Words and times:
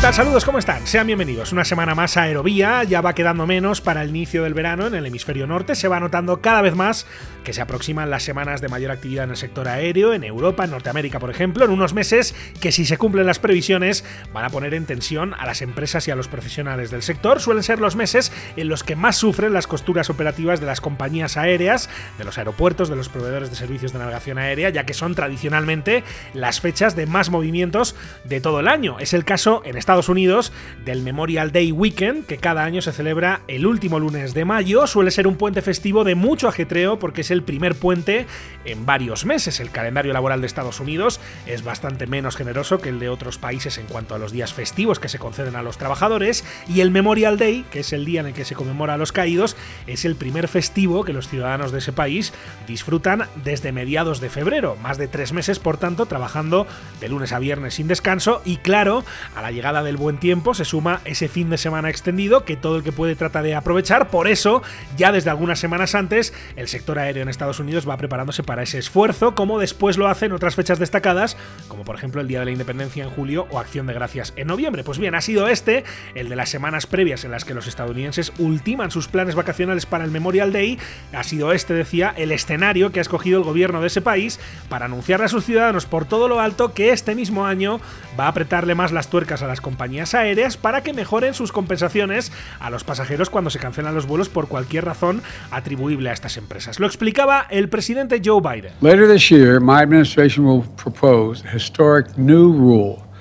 Tal? 0.00 0.14
Saludos, 0.14 0.44
¿cómo 0.44 0.58
están? 0.58 0.86
Sean 0.86 1.06
bienvenidos. 1.06 1.52
Una 1.52 1.64
semana 1.64 1.94
más 1.94 2.16
a 2.16 2.22
Aerovía, 2.22 2.82
ya 2.84 3.00
va 3.00 3.14
quedando 3.14 3.46
menos 3.46 3.80
para 3.80 4.02
el 4.02 4.08
inicio 4.08 4.42
del 4.42 4.54
verano 4.54 4.86
en 4.86 4.94
el 4.94 5.06
hemisferio 5.06 5.46
norte. 5.46 5.74
Se 5.74 5.86
va 5.86 6.00
notando 6.00 6.40
cada 6.40 6.62
vez 6.62 6.74
más 6.74 7.06
que 7.44 7.52
se 7.52 7.60
aproximan 7.60 8.10
las 8.10 8.22
semanas 8.22 8.60
de 8.60 8.68
mayor 8.68 8.90
actividad 8.90 9.24
en 9.24 9.30
el 9.30 9.36
sector 9.36 9.68
aéreo, 9.68 10.14
en 10.14 10.24
Europa, 10.24 10.64
en 10.64 10.70
Norteamérica, 10.70 11.18
por 11.18 11.30
ejemplo, 11.30 11.64
en 11.64 11.70
unos 11.70 11.92
meses 11.92 12.34
que 12.60 12.72
si 12.72 12.84
se 12.84 12.96
cumplen 12.96 13.26
las 13.26 13.38
previsiones 13.38 14.04
van 14.32 14.44
a 14.44 14.50
poner 14.50 14.74
en 14.74 14.86
tensión 14.86 15.34
a 15.34 15.46
las 15.46 15.62
empresas 15.62 16.08
y 16.08 16.10
a 16.10 16.16
los 16.16 16.28
profesionales 16.28 16.90
del 16.90 17.02
sector. 17.02 17.40
Suelen 17.40 17.62
ser 17.62 17.80
los 17.80 17.94
meses 17.94 18.32
en 18.56 18.68
los 18.68 18.84
que 18.84 18.96
más 18.96 19.16
sufren 19.16 19.52
las 19.52 19.66
costuras 19.66 20.08
operativas 20.10 20.60
de 20.60 20.66
las 20.66 20.80
compañías 20.80 21.36
aéreas, 21.36 21.90
de 22.18 22.24
los 22.24 22.38
aeropuertos, 22.38 22.88
de 22.88 22.96
los 22.96 23.08
proveedores 23.08 23.50
de 23.50 23.56
servicios 23.56 23.92
de 23.92 23.98
navegación 23.98 24.38
aérea, 24.38 24.70
ya 24.70 24.86
que 24.86 24.94
son 24.94 25.14
tradicionalmente 25.14 26.04
las 26.32 26.60
fechas 26.60 26.96
de 26.96 27.06
más 27.06 27.30
movimientos 27.30 27.94
de 28.24 28.40
todo 28.40 28.60
el 28.60 28.68
año. 28.68 28.98
Es 28.98 29.12
el 29.12 29.24
caso 29.24 29.62
en 29.64 29.76
Estados 29.82 30.08
Unidos 30.08 30.52
del 30.84 31.02
Memorial 31.02 31.50
Day 31.50 31.72
Weekend, 31.72 32.24
que 32.26 32.38
cada 32.38 32.62
año 32.62 32.80
se 32.82 32.92
celebra 32.92 33.40
el 33.48 33.66
último 33.66 33.98
lunes 33.98 34.32
de 34.32 34.44
mayo. 34.44 34.86
Suele 34.86 35.10
ser 35.10 35.26
un 35.26 35.34
puente 35.34 35.60
festivo 35.60 36.04
de 36.04 36.14
mucho 36.14 36.46
ajetreo 36.46 37.00
porque 37.00 37.22
es 37.22 37.32
el 37.32 37.42
primer 37.42 37.74
puente 37.74 38.26
en 38.64 38.86
varios 38.86 39.26
meses. 39.26 39.58
El 39.58 39.72
calendario 39.72 40.12
laboral 40.12 40.40
de 40.40 40.46
Estados 40.46 40.78
Unidos 40.78 41.18
es 41.46 41.64
bastante 41.64 42.06
menos 42.06 42.36
generoso 42.36 42.78
que 42.78 42.90
el 42.90 43.00
de 43.00 43.08
otros 43.08 43.38
países 43.38 43.76
en 43.76 43.86
cuanto 43.86 44.14
a 44.14 44.18
los 44.18 44.30
días 44.30 44.54
festivos 44.54 45.00
que 45.00 45.08
se 45.08 45.18
conceden 45.18 45.56
a 45.56 45.62
los 45.62 45.78
trabajadores. 45.78 46.44
Y 46.68 46.80
el 46.80 46.92
Memorial 46.92 47.36
Day, 47.36 47.64
que 47.72 47.80
es 47.80 47.92
el 47.92 48.04
día 48.04 48.20
en 48.20 48.26
el 48.26 48.34
que 48.34 48.44
se 48.44 48.54
conmemora 48.54 48.94
a 48.94 48.98
los 48.98 49.10
caídos, 49.10 49.56
es 49.88 50.04
el 50.04 50.14
primer 50.14 50.46
festivo 50.46 51.02
que 51.02 51.12
los 51.12 51.26
ciudadanos 51.26 51.72
de 51.72 51.78
ese 51.78 51.92
país 51.92 52.32
disfrutan 52.68 53.26
desde 53.42 53.72
mediados 53.72 54.20
de 54.20 54.30
febrero. 54.30 54.76
Más 54.80 54.96
de 54.96 55.08
tres 55.08 55.32
meses, 55.32 55.58
por 55.58 55.76
tanto, 55.76 56.06
trabajando 56.06 56.68
de 57.00 57.08
lunes 57.08 57.32
a 57.32 57.40
viernes 57.40 57.74
sin 57.74 57.88
descanso. 57.88 58.42
Y 58.44 58.58
claro, 58.58 59.04
a 59.34 59.42
la 59.42 59.50
llegada 59.50 59.71
del 59.80 59.96
buen 59.96 60.18
tiempo 60.18 60.52
se 60.52 60.66
suma 60.66 61.00
ese 61.06 61.28
fin 61.28 61.48
de 61.48 61.56
semana 61.56 61.88
extendido 61.88 62.44
que 62.44 62.56
todo 62.56 62.76
el 62.76 62.82
que 62.82 62.92
puede 62.92 63.16
trata 63.16 63.42
de 63.42 63.54
aprovechar. 63.54 64.08
Por 64.08 64.28
eso, 64.28 64.62
ya 64.96 65.12
desde 65.12 65.30
algunas 65.30 65.58
semanas 65.58 65.94
antes, 65.94 66.34
el 66.56 66.68
sector 66.68 66.98
aéreo 66.98 67.22
en 67.22 67.28
Estados 67.28 67.60
Unidos 67.60 67.88
va 67.88 67.96
preparándose 67.96 68.42
para 68.42 68.62
ese 68.62 68.78
esfuerzo, 68.78 69.34
como 69.34 69.58
después 69.58 69.96
lo 69.96 70.08
hace 70.08 70.26
en 70.26 70.32
otras 70.32 70.54
fechas 70.56 70.78
destacadas, 70.78 71.36
como 71.68 71.84
por 71.84 71.96
ejemplo 71.96 72.20
el 72.20 72.28
Día 72.28 72.40
de 72.40 72.44
la 72.44 72.50
Independencia 72.50 73.04
en 73.04 73.10
julio 73.10 73.46
o 73.50 73.58
Acción 73.58 73.86
de 73.86 73.94
Gracias 73.94 74.34
en 74.36 74.48
noviembre. 74.48 74.84
Pues 74.84 74.98
bien, 74.98 75.14
ha 75.14 75.20
sido 75.20 75.48
este, 75.48 75.84
el 76.14 76.28
de 76.28 76.36
las 76.36 76.50
semanas 76.50 76.86
previas 76.86 77.24
en 77.24 77.30
las 77.30 77.44
que 77.44 77.54
los 77.54 77.66
estadounidenses 77.66 78.32
ultiman 78.38 78.90
sus 78.90 79.08
planes 79.08 79.34
vacacionales 79.34 79.86
para 79.86 80.04
el 80.04 80.10
Memorial 80.10 80.52
Day, 80.52 80.78
ha 81.12 81.22
sido 81.22 81.52
este, 81.52 81.72
decía, 81.72 82.12
el 82.16 82.32
escenario 82.32 82.90
que 82.92 82.98
ha 82.98 83.02
escogido 83.02 83.38
el 83.38 83.44
gobierno 83.44 83.80
de 83.80 83.86
ese 83.86 84.02
país 84.02 84.40
para 84.68 84.86
anunciarle 84.86 85.26
a 85.26 85.28
sus 85.28 85.44
ciudadanos 85.44 85.86
por 85.86 86.04
todo 86.04 86.28
lo 86.28 86.40
alto 86.40 86.74
que 86.74 86.90
este 86.90 87.14
mismo 87.14 87.46
año 87.46 87.80
va 88.18 88.24
a 88.24 88.28
apretarle 88.28 88.74
más 88.74 88.92
las 88.92 89.08
tuercas 89.08 89.42
a 89.42 89.46
las 89.46 89.60
compañías 89.62 90.14
aéreas 90.14 90.58
para 90.58 90.82
que 90.82 90.92
mejoren 90.92 91.32
sus 91.32 91.52
compensaciones 91.52 92.32
a 92.60 92.68
los 92.68 92.84
pasajeros 92.84 93.30
cuando 93.30 93.48
se 93.48 93.58
cancelan 93.58 93.94
los 93.94 94.06
vuelos 94.06 94.28
por 94.28 94.48
cualquier 94.48 94.84
razón 94.84 95.22
atribuible 95.50 96.10
a 96.10 96.12
estas 96.12 96.36
empresas. 96.36 96.78
Lo 96.78 96.86
explicaba 96.86 97.46
el 97.48 97.70
presidente 97.70 98.20
Joe 98.22 98.42
Biden. 98.42 98.72
Later 98.82 99.08
this 99.10 99.30
year, 99.30 99.60
my 99.60 99.80
administration 99.80 100.44
will 100.44 100.64
propose 100.76 101.42
historic 101.54 102.18
new 102.18 102.52
rule 102.52 103.11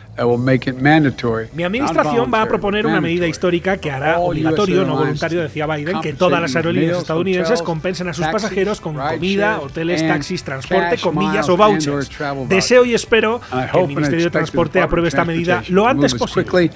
mi 1.53 1.63
administración 1.63 2.31
va 2.33 2.41
a 2.41 2.47
proponer 2.47 2.85
una 2.85 3.01
medida 3.01 3.27
histórica 3.27 3.77
que 3.77 3.91
hará 3.91 4.19
obligatorio, 4.19 4.85
no 4.85 4.97
voluntario, 4.97 5.41
decía 5.41 5.67
Biden, 5.67 6.01
que 6.01 6.13
todas 6.13 6.41
las 6.41 6.55
aerolíneas 6.55 6.99
estadounidenses 6.99 7.61
compensen 7.61 8.07
a 8.09 8.13
sus 8.13 8.27
pasajeros 8.27 8.81
con 8.81 8.95
comida, 8.95 9.59
hoteles, 9.59 10.07
taxis, 10.07 10.43
transporte, 10.43 10.97
comillas 10.97 11.49
o 11.49 11.57
vouchers. 11.57 12.09
Deseo 12.47 12.85
y 12.85 12.93
espero 12.93 13.41
que 13.71 13.79
el 13.79 13.87
Ministerio 13.87 14.25
de 14.25 14.31
Transporte 14.31 14.81
apruebe 14.81 15.07
esta 15.07 15.25
medida 15.25 15.63
lo 15.69 15.87
antes 15.87 16.13
posible. 16.13 16.71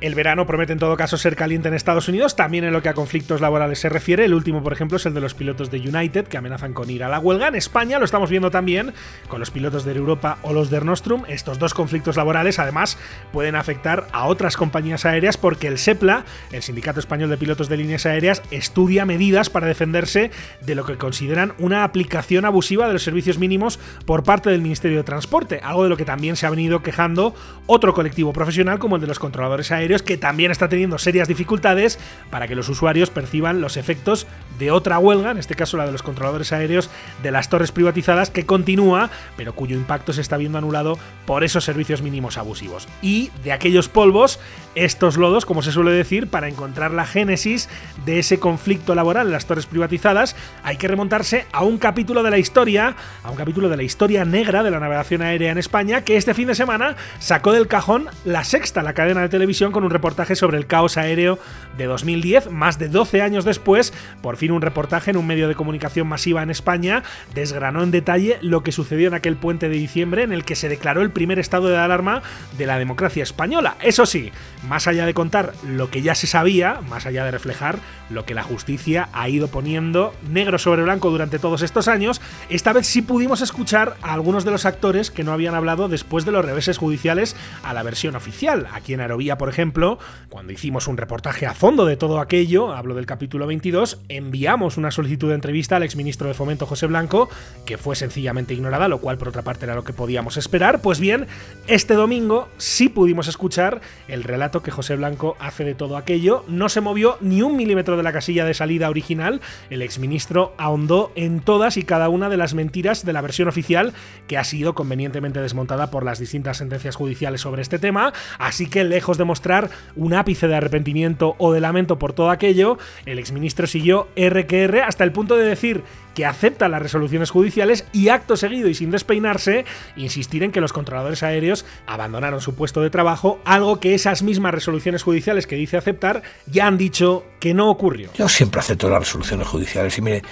El 0.00 0.14
verano 0.14 0.46
promete 0.46 0.72
en 0.72 0.78
todo 0.78 0.96
caso 0.96 1.16
ser 1.16 1.36
caliente 1.36 1.68
en 1.68 1.74
Estados 1.74 2.08
Unidos, 2.08 2.36
también 2.36 2.64
en 2.64 2.72
lo 2.72 2.82
que 2.82 2.88
a 2.88 2.94
conflictos 2.94 3.40
laborales 3.40 3.78
se 3.78 3.88
refiere. 3.88 4.24
El 4.24 4.34
último, 4.34 4.62
por 4.62 4.72
ejemplo, 4.72 4.96
es 4.96 5.06
el 5.06 5.14
de 5.14 5.20
los 5.20 5.34
pilotos 5.34 5.70
de 5.70 5.78
United 5.78 6.26
que 6.26 6.36
amenazan 6.36 6.72
con 6.72 6.90
ir 6.90 7.04
a 7.04 7.08
la 7.08 7.18
huelga. 7.18 7.48
En 7.48 7.54
España 7.54 7.98
lo 7.98 8.04
estamos 8.04 8.30
viendo 8.30 8.50
también 8.50 8.92
con 9.28 9.40
los 9.40 9.50
pilotos 9.50 9.84
de 9.84 9.92
Europa 9.92 10.38
o 10.42 10.52
los 10.52 10.70
de 10.70 10.79
Nostrum, 10.84 11.24
estos 11.28 11.58
dos 11.58 11.74
conflictos 11.74 12.16
laborales 12.16 12.58
además 12.58 12.98
pueden 13.32 13.56
afectar 13.56 14.06
a 14.12 14.26
otras 14.26 14.56
compañías 14.56 15.04
aéreas 15.04 15.36
porque 15.36 15.66
el 15.66 15.78
SEPLA, 15.78 16.24
el 16.52 16.62
Sindicato 16.62 17.00
Español 17.00 17.30
de 17.30 17.36
Pilotos 17.36 17.68
de 17.68 17.76
Líneas 17.76 18.06
Aéreas, 18.06 18.42
estudia 18.50 19.06
medidas 19.06 19.50
para 19.50 19.66
defenderse 19.66 20.30
de 20.60 20.74
lo 20.74 20.84
que 20.84 20.96
consideran 20.96 21.54
una 21.58 21.84
aplicación 21.84 22.44
abusiva 22.44 22.86
de 22.86 22.92
los 22.92 23.02
servicios 23.02 23.38
mínimos 23.38 23.78
por 24.06 24.22
parte 24.22 24.50
del 24.50 24.62
Ministerio 24.62 24.98
de 24.98 25.04
Transporte, 25.04 25.60
algo 25.62 25.84
de 25.84 25.88
lo 25.88 25.96
que 25.96 26.04
también 26.04 26.36
se 26.36 26.46
ha 26.46 26.50
venido 26.50 26.82
quejando 26.82 27.34
otro 27.66 27.94
colectivo 27.94 28.32
profesional 28.32 28.78
como 28.78 28.96
el 28.96 29.00
de 29.00 29.08
los 29.08 29.18
controladores 29.18 29.72
aéreos, 29.72 30.02
que 30.02 30.16
también 30.16 30.50
está 30.50 30.68
teniendo 30.68 30.98
serias 30.98 31.28
dificultades 31.28 31.98
para 32.30 32.48
que 32.48 32.54
los 32.54 32.68
usuarios 32.68 33.10
perciban 33.10 33.60
los 33.60 33.76
efectos 33.76 34.26
de 34.58 34.70
otra 34.70 34.98
huelga, 34.98 35.30
en 35.30 35.38
este 35.38 35.54
caso 35.54 35.76
la 35.76 35.86
de 35.86 35.92
los 35.92 36.02
controladores 36.02 36.52
aéreos 36.52 36.90
de 37.22 37.30
las 37.30 37.48
torres 37.48 37.72
privatizadas, 37.72 38.30
que 38.30 38.46
continúa, 38.46 39.10
pero 39.36 39.54
cuyo 39.54 39.76
impacto 39.76 40.12
se 40.12 40.20
está 40.20 40.36
viendo 40.36 40.58
anulado 40.60 40.98
por 41.26 41.44
esos 41.44 41.64
servicios 41.64 42.02
mínimos 42.02 42.38
abusivos. 42.38 42.88
Y 43.02 43.30
de 43.44 43.52
aquellos 43.52 43.88
polvos, 43.88 44.40
estos 44.74 45.16
lodos, 45.16 45.46
como 45.46 45.62
se 45.62 45.70
suele 45.70 45.92
decir, 45.92 46.28
para 46.28 46.48
encontrar 46.48 46.92
la 46.92 47.06
génesis 47.06 47.68
de 48.04 48.18
ese 48.18 48.38
conflicto 48.38 48.94
laboral 48.94 49.26
en 49.26 49.32
las 49.32 49.46
torres 49.46 49.66
privatizadas, 49.66 50.34
hay 50.62 50.76
que 50.76 50.88
remontarse 50.88 51.46
a 51.52 51.62
un 51.62 51.78
capítulo 51.78 52.22
de 52.22 52.30
la 52.30 52.38
historia, 52.38 52.96
a 53.22 53.30
un 53.30 53.36
capítulo 53.36 53.68
de 53.68 53.76
la 53.76 53.82
historia 53.82 54.24
negra 54.24 54.62
de 54.62 54.70
la 54.70 54.80
navegación 54.80 55.22
aérea 55.22 55.52
en 55.52 55.58
España, 55.58 56.02
que 56.02 56.16
este 56.16 56.34
fin 56.34 56.48
de 56.48 56.54
semana 56.54 56.96
sacó 57.18 57.52
del 57.52 57.68
cajón 57.68 58.08
la 58.24 58.44
sexta, 58.44 58.82
la 58.82 58.94
cadena 58.94 59.22
de 59.22 59.28
televisión, 59.28 59.72
con 59.72 59.84
un 59.84 59.90
reportaje 59.90 60.36
sobre 60.36 60.58
el 60.58 60.66
caos 60.66 60.96
aéreo 60.96 61.38
de 61.76 61.86
2010, 61.86 62.50
más 62.50 62.78
de 62.78 62.88
12 62.88 63.22
años 63.22 63.44
después, 63.44 63.92
por 64.22 64.36
fin 64.36 64.50
un 64.50 64.62
reportaje 64.62 65.10
en 65.10 65.16
un 65.16 65.26
medio 65.26 65.48
de 65.48 65.54
comunicación 65.54 66.08
masiva 66.08 66.42
en 66.42 66.50
España, 66.50 67.02
desgranó 67.34 67.82
en 67.82 67.90
detalle 67.90 68.38
lo 68.42 68.62
que 68.62 68.72
sucedió 68.72 69.08
en 69.08 69.14
aquel 69.14 69.36
puente 69.36 69.68
de 69.68 69.76
diciembre 69.76 70.22
en 70.22 70.32
el 70.32 70.44
que 70.44 70.49
se 70.56 70.68
declaró 70.68 71.02
el 71.02 71.10
primer 71.10 71.38
estado 71.38 71.68
de 71.68 71.76
alarma 71.76 72.22
de 72.56 72.66
la 72.66 72.78
democracia 72.78 73.22
española. 73.22 73.76
Eso 73.80 74.06
sí, 74.06 74.32
más 74.68 74.86
allá 74.86 75.06
de 75.06 75.14
contar 75.14 75.52
lo 75.66 75.90
que 75.90 76.02
ya 76.02 76.14
se 76.14 76.26
sabía, 76.26 76.80
más 76.88 77.06
allá 77.06 77.24
de 77.24 77.30
reflejar 77.30 77.78
lo 78.10 78.24
que 78.24 78.34
la 78.34 78.42
justicia 78.42 79.08
ha 79.12 79.28
ido 79.28 79.48
poniendo 79.48 80.14
negro 80.28 80.58
sobre 80.58 80.82
blanco 80.82 81.10
durante 81.10 81.38
todos 81.38 81.62
estos 81.62 81.88
años, 81.88 82.20
esta 82.48 82.72
vez 82.72 82.86
sí 82.86 83.02
pudimos 83.02 83.40
escuchar 83.40 83.96
a 84.02 84.12
algunos 84.12 84.44
de 84.44 84.50
los 84.50 84.66
actores 84.66 85.10
que 85.10 85.24
no 85.24 85.32
habían 85.32 85.54
hablado 85.54 85.88
después 85.88 86.24
de 86.24 86.32
los 86.32 86.44
reveses 86.44 86.78
judiciales 86.78 87.36
a 87.62 87.72
la 87.72 87.82
versión 87.82 88.16
oficial. 88.16 88.66
Aquí 88.72 88.94
en 88.94 89.00
Aerovía, 89.00 89.38
por 89.38 89.48
ejemplo, 89.48 89.98
cuando 90.28 90.52
hicimos 90.52 90.88
un 90.88 90.96
reportaje 90.96 91.46
a 91.46 91.54
fondo 91.54 91.86
de 91.86 91.96
todo 91.96 92.20
aquello, 92.20 92.72
hablo 92.74 92.94
del 92.94 93.06
capítulo 93.06 93.46
22, 93.46 94.00
enviamos 94.08 94.76
una 94.76 94.90
solicitud 94.90 95.28
de 95.28 95.34
entrevista 95.34 95.76
al 95.76 95.82
exministro 95.82 96.28
de 96.28 96.34
Fomento 96.34 96.66
José 96.66 96.86
Blanco, 96.86 97.28
que 97.64 97.78
fue 97.78 97.96
sencillamente 97.96 98.54
ignorada, 98.54 98.88
lo 98.88 98.98
cual 98.98 99.18
por 99.18 99.28
otra 99.28 99.42
parte 99.42 99.64
era 99.64 99.74
lo 99.74 99.84
que 99.84 99.92
podíamos 99.92 100.36
esperar. 100.36 100.80
Pues 100.82 101.00
bien, 101.00 101.26
este 101.66 101.94
domingo 101.94 102.48
sí 102.58 102.88
pudimos 102.88 103.28
escuchar 103.28 103.80
el 104.08 104.24
relato 104.24 104.49
que 104.58 104.72
José 104.72 104.96
Blanco 104.96 105.36
hace 105.38 105.64
de 105.64 105.76
todo 105.76 105.96
aquello. 105.96 106.44
No 106.48 106.68
se 106.68 106.80
movió 106.80 107.16
ni 107.20 107.42
un 107.42 107.56
milímetro 107.56 107.96
de 107.96 108.02
la 108.02 108.12
casilla 108.12 108.44
de 108.44 108.54
salida 108.54 108.90
original. 108.90 109.40
El 109.70 109.82
exministro 109.82 110.52
ahondó 110.58 111.12
en 111.14 111.40
todas 111.40 111.76
y 111.76 111.84
cada 111.84 112.08
una 112.08 112.28
de 112.28 112.36
las 112.36 112.54
mentiras 112.54 113.04
de 113.04 113.12
la 113.12 113.20
versión 113.20 113.48
oficial 113.48 113.92
que 114.26 114.36
ha 114.36 114.44
sido 114.44 114.74
convenientemente 114.74 115.40
desmontada 115.40 115.90
por 115.90 116.04
las 116.04 116.18
distintas 116.18 116.58
sentencias 116.58 116.96
judiciales 116.96 117.40
sobre 117.40 117.62
este 117.62 117.78
tema. 117.78 118.12
Así 118.38 118.68
que 118.68 118.84
lejos 118.84 119.16
de 119.16 119.24
mostrar 119.24 119.70
un 119.94 120.14
ápice 120.14 120.48
de 120.48 120.56
arrepentimiento 120.56 121.36
o 121.38 121.52
de 121.52 121.60
lamento 121.60 121.98
por 121.98 122.12
todo 122.12 122.30
aquello, 122.30 122.78
el 123.06 123.18
exministro 123.18 123.66
siguió 123.66 124.08
RQR 124.16 124.80
hasta 124.80 125.04
el 125.04 125.12
punto 125.12 125.36
de 125.36 125.44
decir 125.44 125.84
que 126.14 126.26
acepta 126.26 126.68
las 126.68 126.82
resoluciones 126.82 127.30
judiciales 127.30 127.84
y 127.92 128.08
acto 128.08 128.36
seguido 128.36 128.68
y 128.68 128.74
sin 128.74 128.90
despeinarse, 128.90 129.64
insistir 129.96 130.42
en 130.42 130.52
que 130.52 130.60
los 130.60 130.72
controladores 130.72 131.22
aéreos 131.22 131.64
abandonaron 131.86 132.40
su 132.40 132.54
puesto 132.54 132.82
de 132.82 132.90
trabajo, 132.90 133.40
algo 133.44 133.80
que 133.80 133.94
esas 133.94 134.22
mismas 134.22 134.54
resoluciones 134.54 135.02
judiciales 135.02 135.46
que 135.46 135.56
dice 135.56 135.76
aceptar 135.76 136.22
ya 136.46 136.66
han 136.66 136.78
dicho 136.78 137.24
que 137.38 137.54
no 137.54 137.70
ocurrió. 137.70 138.10
Yo 138.14 138.28
siempre 138.28 138.60
acepto 138.60 138.88
las 138.88 139.00
resoluciones 139.00 139.46
judiciales 139.46 139.96
y 139.98 140.02
mire, 140.02 140.22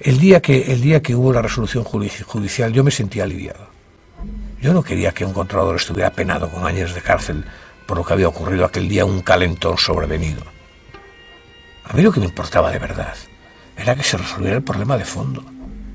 el 0.00 0.18
día 0.18 0.40
que, 0.40 0.72
el 0.72 0.80
día 0.80 1.02
que 1.02 1.14
hubo 1.14 1.32
la 1.32 1.42
resolución 1.42 1.84
judicial 1.84 2.72
yo 2.72 2.84
me 2.84 2.90
sentía 2.90 3.24
aliviado. 3.24 3.68
Yo 4.60 4.72
no 4.72 4.82
quería 4.82 5.12
que 5.12 5.24
un 5.24 5.32
controlador 5.32 5.76
estuviera 5.76 6.10
penado 6.10 6.50
con 6.50 6.66
años 6.66 6.94
de 6.94 7.00
cárcel 7.00 7.44
por 7.86 7.96
lo 7.96 8.04
que 8.04 8.12
había 8.12 8.28
ocurrido 8.28 8.64
aquel 8.64 8.88
día 8.88 9.04
un 9.04 9.22
calentón 9.22 9.78
sobrevenido. 9.78 10.42
A 11.84 11.94
mí 11.94 12.02
lo 12.02 12.12
que 12.12 12.20
me 12.20 12.26
importaba 12.26 12.70
de 12.70 12.78
verdad 12.78 13.14
era 13.78 13.94
que 13.94 14.02
se 14.02 14.18
resolviera 14.18 14.56
el 14.56 14.62
problema 14.62 14.98
de 14.98 15.04
fondo. 15.04 15.44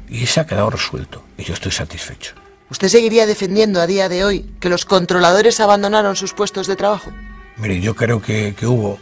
Y 0.08 0.26
se 0.26 0.40
ha 0.40 0.48
quedado 0.48 0.70
resuelto. 0.70 1.24
Y 1.38 1.44
yo 1.44 1.54
estoy 1.54 1.72
satisfecho. 1.72 2.34
¿Usted 2.70 2.88
seguiría 2.88 3.26
defendiendo 3.28 3.82
a 3.82 3.88
día 3.88 4.10
de 4.10 4.24
hoy 4.24 4.46
que 4.60 4.70
los 4.70 4.86
controladores 4.86 5.60
abandonaron 5.60 6.16
sus 6.16 6.34
puestos 6.34 6.66
de 6.66 6.76
trabajo? 6.76 7.12
Mire, 7.58 7.82
yo 7.82 7.96
creo 7.96 8.22
que, 8.22 8.56
que 8.58 8.66
hubo 8.66 8.98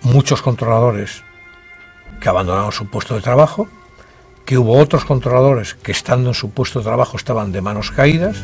muchos 0.00 0.42
controladores 0.42 1.22
que 2.20 2.28
abandonaron 2.28 2.72
su 2.72 2.86
puesto 2.86 3.14
de 3.14 3.20
trabajo, 3.20 3.68
que 4.44 4.58
hubo 4.58 4.78
otros 4.78 5.04
controladores 5.04 5.74
que 5.74 5.92
estando 5.92 6.30
en 6.30 6.34
su 6.34 6.50
puesto 6.50 6.80
de 6.80 6.84
trabajo 6.84 7.16
estaban 7.16 7.52
de 7.52 7.60
manos 7.60 7.90
caídas. 7.90 8.36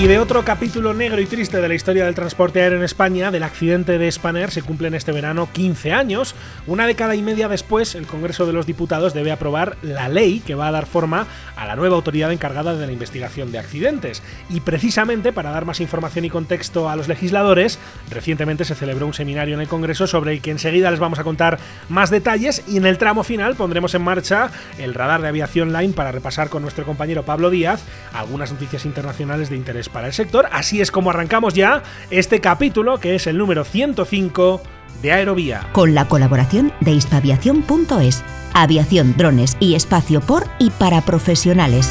Y 0.00 0.06
de 0.06 0.18
otro 0.18 0.42
capítulo 0.46 0.94
negro 0.94 1.20
y 1.20 1.26
triste 1.26 1.60
de 1.60 1.68
la 1.68 1.74
historia 1.74 2.06
del 2.06 2.14
transporte 2.14 2.62
aéreo 2.62 2.78
en 2.78 2.84
España, 2.86 3.30
del 3.30 3.42
accidente 3.42 3.98
de 3.98 4.10
Spanair, 4.10 4.50
se 4.50 4.62
cumplen 4.62 4.94
este 4.94 5.12
verano 5.12 5.50
15 5.52 5.92
años. 5.92 6.34
Una 6.66 6.86
década 6.86 7.16
y 7.16 7.20
media 7.20 7.48
después, 7.48 7.94
el 7.94 8.06
Congreso 8.06 8.46
de 8.46 8.54
los 8.54 8.64
Diputados 8.64 9.12
debe 9.12 9.30
aprobar 9.30 9.76
la 9.82 10.08
ley 10.08 10.40
que 10.40 10.54
va 10.54 10.68
a 10.68 10.70
dar 10.70 10.86
forma 10.86 11.26
a 11.54 11.66
la 11.66 11.76
nueva 11.76 11.96
autoridad 11.96 12.32
encargada 12.32 12.74
de 12.76 12.86
la 12.86 12.94
investigación 12.94 13.52
de 13.52 13.58
accidentes. 13.58 14.22
Y 14.48 14.60
precisamente 14.60 15.34
para 15.34 15.50
dar 15.50 15.66
más 15.66 15.80
información 15.80 16.24
y 16.24 16.30
contexto 16.30 16.88
a 16.88 16.96
los 16.96 17.06
legisladores, 17.06 17.78
recientemente 18.08 18.64
se 18.64 18.74
celebró 18.74 19.06
un 19.06 19.12
seminario 19.12 19.54
en 19.54 19.60
el 19.60 19.68
Congreso 19.68 20.06
sobre 20.06 20.32
el 20.32 20.40
que 20.40 20.50
enseguida 20.50 20.90
les 20.90 21.00
vamos 21.00 21.18
a 21.18 21.24
contar 21.24 21.58
más 21.90 22.08
detalles 22.08 22.62
y 22.66 22.78
en 22.78 22.86
el 22.86 22.96
tramo 22.96 23.22
final 23.22 23.54
pondremos 23.54 23.94
en 23.94 24.00
marcha 24.00 24.50
el 24.78 24.94
radar 24.94 25.20
de 25.20 25.28
aviación 25.28 25.74
line 25.74 25.92
para 25.92 26.10
repasar 26.10 26.48
con 26.48 26.62
nuestro 26.62 26.86
compañero 26.86 27.26
Pablo 27.26 27.50
Díaz 27.50 27.82
algunas 28.14 28.50
noticias 28.50 28.86
internacionales 28.86 29.50
de 29.50 29.56
interés 29.56 29.89
para 29.92 30.08
el 30.08 30.12
sector. 30.12 30.48
Así 30.52 30.80
es 30.80 30.90
como 30.90 31.10
arrancamos 31.10 31.54
ya 31.54 31.82
este 32.10 32.40
capítulo, 32.40 32.98
que 32.98 33.14
es 33.14 33.26
el 33.26 33.38
número 33.38 33.64
105 33.64 34.62
de 35.02 35.12
Aerovía. 35.12 35.68
Con 35.72 35.94
la 35.94 36.06
colaboración 36.06 36.72
de 36.80 36.92
hispaviación.es, 36.92 38.22
aviación, 38.54 39.14
drones 39.16 39.56
y 39.60 39.74
espacio 39.74 40.20
por 40.20 40.46
y 40.58 40.70
para 40.70 41.00
profesionales. 41.02 41.90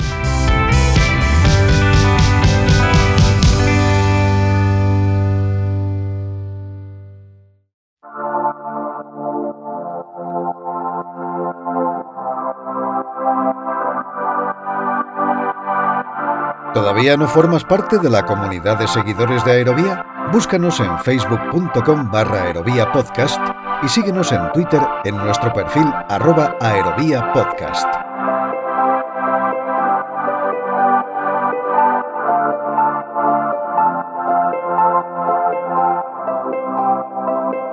¿Todavía 16.79 17.17
no 17.17 17.27
formas 17.27 17.65
parte 17.65 17.97
de 17.97 18.09
la 18.09 18.25
comunidad 18.25 18.79
de 18.79 18.87
seguidores 18.87 19.43
de 19.43 19.51
Aerovía? 19.51 20.05
Búscanos 20.31 20.79
en 20.79 20.97
facebook.com 20.99 22.09
barra 22.09 22.43
aerovía 22.43 22.89
podcast 22.93 23.37
y 23.83 23.89
síguenos 23.89 24.31
en 24.31 24.49
Twitter 24.53 24.79
en 25.03 25.17
nuestro 25.17 25.51
perfil 25.51 25.93
arroba 26.07 26.55
aerovía 26.61 27.33
podcast. 27.33 27.85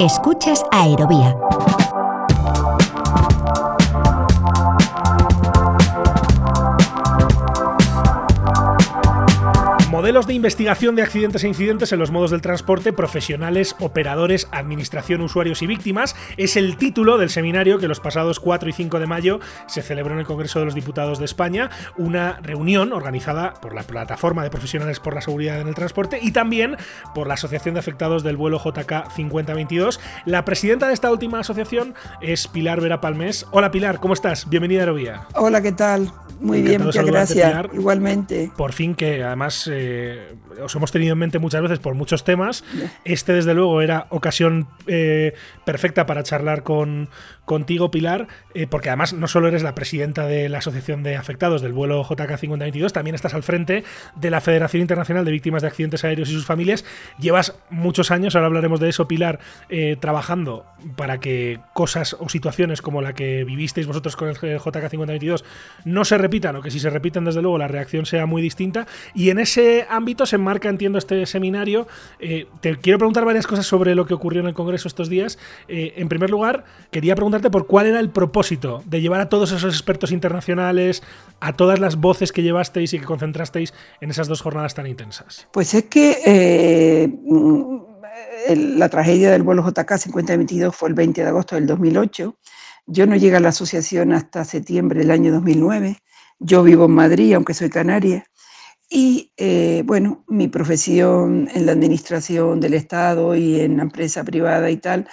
Escuchas 0.00 0.64
Aerovía. 0.73 1.46
Modelos 10.06 10.29
de 10.29 10.35
investigación 10.35 10.94
de 10.94 11.03
accidentes 11.03 11.43
e 11.43 11.49
incidentes 11.49 11.91
en 11.91 11.99
los 11.99 12.12
modos 12.12 12.31
del 12.31 12.41
transporte, 12.41 12.93
profesionales, 12.93 13.75
operadores, 13.81 14.47
administración, 14.53 15.20
usuarios 15.20 15.62
y 15.62 15.67
víctimas 15.67 16.14
es 16.37 16.56
el 16.56 16.76
título 16.76 17.19
del 17.19 17.29
seminario 17.29 17.81
que 17.81 17.88
los 17.88 17.99
pasados 17.99 18.38
4 18.38 18.69
y 18.69 18.73
5 18.73 19.00
de 19.00 19.08
mayo 19.08 19.41
se 19.67 19.82
celebró 19.82 20.14
en 20.14 20.20
el 20.20 20.25
Congreso 20.25 20.61
de 20.61 20.64
los 20.64 20.76
Diputados 20.76 21.19
de 21.19 21.25
España, 21.25 21.70
una 21.97 22.38
reunión 22.41 22.93
organizada 22.93 23.55
por 23.55 23.75
la 23.75 23.82
Plataforma 23.82 24.44
de 24.44 24.50
Profesionales 24.50 25.00
por 25.00 25.12
la 25.12 25.23
Seguridad 25.23 25.61
en 25.61 25.67
el 25.67 25.75
Transporte 25.75 26.20
y 26.23 26.31
también 26.31 26.76
por 27.12 27.26
la 27.26 27.35
Asociación 27.35 27.75
de 27.75 27.81
Afectados 27.81 28.23
del 28.23 28.37
Vuelo 28.37 28.62
JK 28.64 29.11
5022. 29.11 29.99
La 30.25 30.44
presidenta 30.44 30.87
de 30.87 30.94
esta 30.94 31.11
última 31.11 31.41
asociación 31.41 31.97
es 32.20 32.47
Pilar 32.47 32.81
Vera 32.81 33.00
Palmés. 33.00 33.44
Hola 33.50 33.73
Pilar, 33.73 33.99
¿cómo 33.99 34.14
estás? 34.14 34.49
Bienvenida 34.49 34.82
a 34.82 34.82
Aerovía. 34.82 35.26
Hola, 35.35 35.61
¿qué 35.61 35.73
tal? 35.73 36.12
Muy 36.41 36.62
bien, 36.62 36.83
muchas 36.83 37.06
gracias. 37.06 37.67
Igualmente. 37.73 38.50
Por 38.56 38.73
fin 38.73 38.94
que 38.94 39.23
además 39.23 39.69
eh, 39.73 40.35
os 40.62 40.75
hemos 40.75 40.93
tenido 40.93 41.12
en 41.12 41.19
mente 41.19 41.38
muchas 41.38 41.62
veces 41.62 41.79
por 41.79 41.94
muchos 41.94 42.25
temas. 42.25 42.64
Este 43.05 43.32
desde 43.32 43.55
luego 43.55 43.82
era 43.82 44.06
ocasión 44.11 44.69
eh, 44.87 45.35
perfecta 45.64 46.06
para 46.06 46.23
charlar 46.23 46.62
con, 46.62 47.08
contigo, 47.44 47.91
Pilar, 47.91 48.29
eh, 48.55 48.67
porque 48.67 48.88
además 48.88 49.12
no 49.12 49.29
solo 49.29 49.49
eres 49.49 49.62
la 49.62 49.75
presidenta 49.75 50.26
de 50.26 50.49
la 50.49 50.58
Asociación 50.58 51.03
de 51.03 51.17
Afectados 51.17 51.62
del 51.62 51.73
vuelo 51.73 52.03
JK 52.03 52.37
5022, 52.38 52.93
también 52.93 53.14
estás 53.14 53.35
al 53.35 53.43
frente 53.43 53.85
de 54.14 54.31
la 54.31 54.41
Federación 54.41 54.81
Internacional 54.81 55.25
de 55.25 55.32
Víctimas 55.32 55.62
de 55.62 55.69
Accidentes 55.69 56.05
Aéreos 56.05 56.29
y 56.31 56.32
sus 56.32 56.47
familias. 56.47 56.85
Llevas 57.19 57.55
muchos 57.70 58.11
años, 58.11 58.35
ahora 58.35 58.47
hablaremos 58.47 58.81
de 58.81 58.88
eso, 58.88 59.09
Pilar, 59.09 59.41
trabajando 60.00 60.67
para 60.97 61.19
que 61.19 61.61
cosas 61.73 62.17
o 62.19 62.29
situaciones 62.29 62.82
como 62.82 63.02
la 63.02 63.12
que 63.12 63.44
vivisteis 63.44 63.87
vosotros 63.87 64.17
con 64.17 64.29
el 64.29 64.37
JK 64.37 64.88
5022 64.91 65.44
no 65.85 66.05
se 66.05 66.19
repitan 66.19 66.56
o 66.56 66.62
que 66.62 66.70
si 66.70 66.81
se 66.81 66.91
repiten, 66.91 67.25
desde 67.25 67.43
luego, 67.43 67.59
la 67.59 67.69
reacción 67.69 68.06
sea 68.06 68.26
muy 68.26 68.43
distinta. 68.43 68.87
Y 69.14 69.31
en 69.31 69.38
ese 69.38 69.87
ámbito 69.88 70.26
se 70.26 70.38
enmarca, 70.47 70.69
entiendo, 70.69 70.99
este 70.99 71.27
seminario. 71.27 71.89
Eh, 72.21 72.47
te 72.61 72.77
quiero 72.77 72.99
preguntar 72.99 73.25
varias 73.25 73.47
cosas 73.47 73.67
sobre 73.67 73.97
lo 73.97 74.07
que 74.07 74.15
ocurrió 74.15 74.41
en 74.41 74.47
el 74.47 74.55
Congreso 74.55 74.87
estos 74.87 75.09
días. 75.09 75.39
Eh, 75.67 75.95
en 75.97 76.09
primer 76.09 76.31
lugar, 76.31 76.65
quería 76.93 77.17
preguntarte 77.17 77.51
por 77.51 77.67
cuál 77.67 77.87
era 77.87 77.99
el 77.99 78.11
propósito 78.11 78.83
de 78.87 79.01
llevar 79.01 79.21
a 79.21 79.29
todos 79.29 79.51
esos 79.51 79.75
expertos 79.75 80.13
internacionales, 80.13 81.03
a 81.41 81.55
todas 81.55 81.81
las 81.81 81.97
voces 81.97 82.31
que 82.31 82.43
llevasteis 82.43 82.93
y 82.93 83.01
que 83.01 83.05
concentrasteis 83.05 83.75
en 84.01 84.11
esas 84.11 84.29
dos 84.29 84.41
jornadas 84.41 84.75
tan 84.75 84.87
intensas. 84.87 85.49
Pues 85.53 85.75
es 85.75 85.85
que 85.85 86.19
eh, 86.25 87.13
la 88.55 88.89
tragedia 88.89 89.33
del 89.33 89.43
vuelo 89.43 89.69
JK 89.69 89.99
5022 89.99 90.77
fue 90.77 90.91
el 90.91 90.95
20 90.95 91.23
de 91.23 91.29
agosto 91.29 91.57
del 91.57 91.67
2008. 91.67 92.37
Yo 92.87 93.07
no 93.07 93.17
llegué 93.17 93.37
a 93.37 93.41
la 93.41 93.49
asociación 93.49 94.13
hasta 94.13 94.45
septiembre 94.45 95.01
del 95.01 95.11
año 95.11 95.33
2009. 95.33 95.97
Yo 96.39 96.63
vivo 96.63 96.85
en 96.85 96.93
Madrid, 96.93 97.35
aunque 97.35 97.53
soy 97.53 97.69
canaria. 97.69 98.25
Y 98.88 99.33
eh, 99.37 99.83
bueno, 99.85 100.25
mi 100.29 100.49
profesión 100.49 101.49
en 101.53 101.67
la 101.67 101.73
administración 101.73 102.61
del 102.61 102.75
Estado 102.75 103.35
y 103.35 103.61
en 103.61 103.79
la 103.79 103.83
empresa 103.85 104.23
privada 104.25 104.71
y 104.71 104.77
tal, 104.77 105.09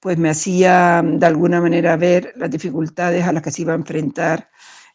pues 0.00 0.18
me 0.18 0.30
hacía 0.30 1.02
de 1.04 1.26
alguna 1.26 1.60
manera 1.60 1.96
ver 1.96 2.32
las 2.36 2.50
dificultades 2.50 3.24
a 3.24 3.32
las 3.32 3.42
que 3.42 3.52
se 3.52 3.62
iba 3.62 3.72
a 3.72 3.76
enfrentar 3.76 4.50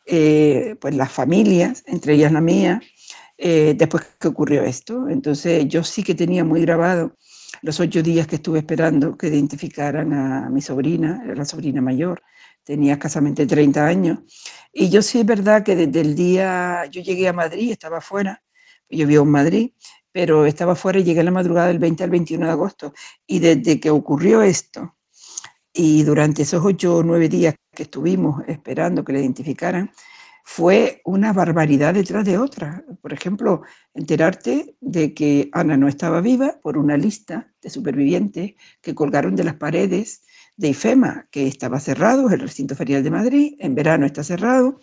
eh, 0.06 0.75
pues 0.81 0.96
las 0.96 1.12
familias, 1.12 1.84
entre 1.88 2.15
ellas 2.15 2.31
la 2.31 2.41
mía, 2.41 2.81
eh, 3.38 3.74
después 3.77 4.03
que 4.19 4.27
ocurrió 4.27 4.63
esto. 4.63 5.07
Entonces 5.10 5.65
yo 5.67 5.84
sí 5.84 6.03
que 6.03 6.15
tenía 6.15 6.43
muy 6.43 6.62
grabado 6.62 7.15
los 7.62 7.79
ocho 7.79 8.03
días 8.03 8.27
que 8.27 8.36
estuve 8.36 8.60
esperando 8.60 9.17
que 9.17 9.27
identificaran 9.27 10.13
a 10.13 10.50
mi 10.50 10.62
sobrina, 10.62 11.24
la 11.36 11.46
sobrina 11.46 11.81
mayor, 11.81 12.22
tenía 12.67 12.93
escasamente 12.93 13.47
30 13.47 13.88
años. 13.88 14.19
Y 14.74 14.89
yo 14.89 15.01
sí 15.01 15.21
es 15.21 15.25
verdad 15.25 15.63
que 15.63 15.75
desde 15.75 16.01
el 16.01 16.15
día, 16.15 16.86
yo 16.91 17.01
llegué 17.01 17.29
a 17.29 17.33
Madrid, 17.33 17.71
estaba 17.71 18.01
fuera, 18.01 18.43
yo 18.89 19.07
vivo 19.07 19.24
en 19.24 19.31
Madrid, 19.31 19.71
pero 20.12 20.45
estaba 20.45 20.75
fuera 20.75 21.00
y 21.00 21.05
llegué 21.05 21.21
a 21.21 21.24
la 21.24 21.31
madrugada 21.31 21.69
del 21.69 21.79
20 21.79 22.03
al 22.03 22.09
21 22.09 22.45
de 22.45 22.51
agosto. 22.51 22.93
Y 23.25 23.39
desde 23.39 23.79
que 23.79 23.89
ocurrió 23.89 24.41
esto, 24.41 24.97
y 25.74 26.03
durante 26.03 26.41
esos 26.41 26.65
ocho 26.65 26.97
o 26.97 27.03
nueve 27.03 27.29
días 27.29 27.55
que 27.74 27.83
estuvimos 27.83 28.43
esperando 28.47 29.05
que 29.05 29.13
le 29.13 29.21
identificaran, 29.21 29.89
fue 30.43 31.01
una 31.05 31.31
barbaridad 31.31 31.93
detrás 31.93 32.25
de 32.25 32.38
otra. 32.38 32.83
Por 33.01 33.13
ejemplo, 33.13 33.62
enterarte 33.93 34.75
de 34.81 35.13
que 35.13 35.50
Ana 35.53 35.77
no 35.77 35.88
estaba 35.88 36.19
viva 36.19 36.59
por 36.62 36.77
una 36.77 36.97
lista 36.97 37.53
de 37.62 37.69
supervivientes 37.69 38.55
que 38.81 38.95
colgaron 38.95 39.36
de 39.38 39.45
las 39.45 39.55
paredes 39.55 40.24
de 40.57 40.69
IFEMA, 40.69 41.27
que 41.31 41.47
estaba 41.47 41.79
cerrado, 41.79 42.29
el 42.29 42.39
recinto 42.39 42.75
ferial 42.75 43.03
de 43.03 43.11
Madrid, 43.11 43.55
en 43.59 43.75
verano 43.75 44.05
está 44.05 44.23
cerrado, 44.23 44.79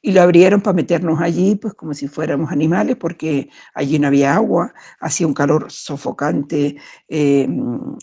y 0.00 0.12
lo 0.12 0.22
abrieron 0.22 0.60
para 0.60 0.74
meternos 0.74 1.20
allí, 1.20 1.56
pues 1.56 1.74
como 1.74 1.92
si 1.92 2.06
fuéramos 2.06 2.52
animales, 2.52 2.96
porque 2.96 3.50
allí 3.74 3.98
no 3.98 4.06
había 4.06 4.34
agua, 4.34 4.72
hacía 5.00 5.26
un 5.26 5.34
calor 5.34 5.70
sofocante 5.70 6.76
eh, 7.08 7.48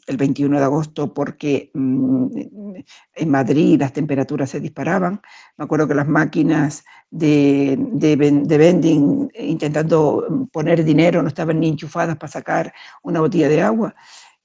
el 0.07 0.17
21 0.17 0.59
de 0.59 0.65
agosto, 0.65 1.13
porque 1.13 1.71
mm, 1.73 2.27
en 3.15 3.29
Madrid 3.29 3.79
las 3.79 3.93
temperaturas 3.93 4.49
se 4.49 4.59
disparaban. 4.59 5.21
Me 5.57 5.65
acuerdo 5.65 5.87
que 5.87 5.95
las 5.95 6.07
máquinas 6.07 6.83
de, 7.09 7.77
de, 7.93 8.17
de 8.17 8.57
vending 8.57 9.29
intentando 9.39 10.47
poner 10.51 10.83
dinero 10.83 11.21
no 11.21 11.29
estaban 11.29 11.61
ni 11.61 11.69
enchufadas 11.69 12.17
para 12.17 12.31
sacar 12.31 12.73
una 13.03 13.21
botella 13.21 13.47
de 13.47 13.61
agua. 13.61 13.95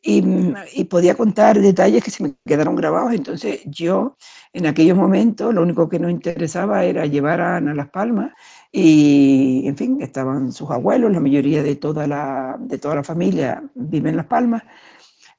Mm, 0.02 0.54
y, 0.72 0.84
podía 0.84 1.14
contar 1.14 1.60
detalles 1.60 2.02
que 2.02 2.10
se 2.10 2.22
me 2.22 2.34
quedaron 2.46 2.74
grabados. 2.74 3.12
Entonces 3.12 3.60
yo 3.66 4.16
en 4.52 4.66
aquellos 4.66 4.96
momentos 4.96 5.52
lo 5.54 5.62
único 5.62 5.88
que 5.88 5.98
nos 5.98 6.10
interesaba 6.10 6.84
era 6.84 7.04
llevar 7.06 7.40
a 7.40 7.56
Ana 7.56 7.74
Las 7.74 7.90
Palmas 7.90 8.32
y 8.72 9.64
en 9.66 9.76
fin, 9.76 10.00
estaban 10.00 10.52
sus 10.52 10.70
abuelos, 10.70 11.12
la 11.12 11.20
mayoría 11.20 11.62
de 11.62 11.76
toda 11.76 12.06
la, 12.06 12.56
de 12.60 12.78
toda 12.78 12.94
la 12.96 13.04
familia 13.04 13.62
vive 13.74 14.10
en 14.10 14.16
Las 14.16 14.26
Palmas. 14.26 14.62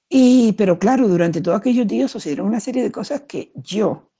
Y, 0.09 0.53
pero 0.53 0.77
claro, 0.77 1.07
durante 1.07 1.41
todos 1.41 1.59
aquellos 1.59 1.87
días 1.87 2.11
sucedieron 2.11 2.47
una 2.47 2.59
serie 2.59 2.83
de 2.83 2.91
cosas 2.91 3.21
que 3.21 3.51
yo, 3.55 4.11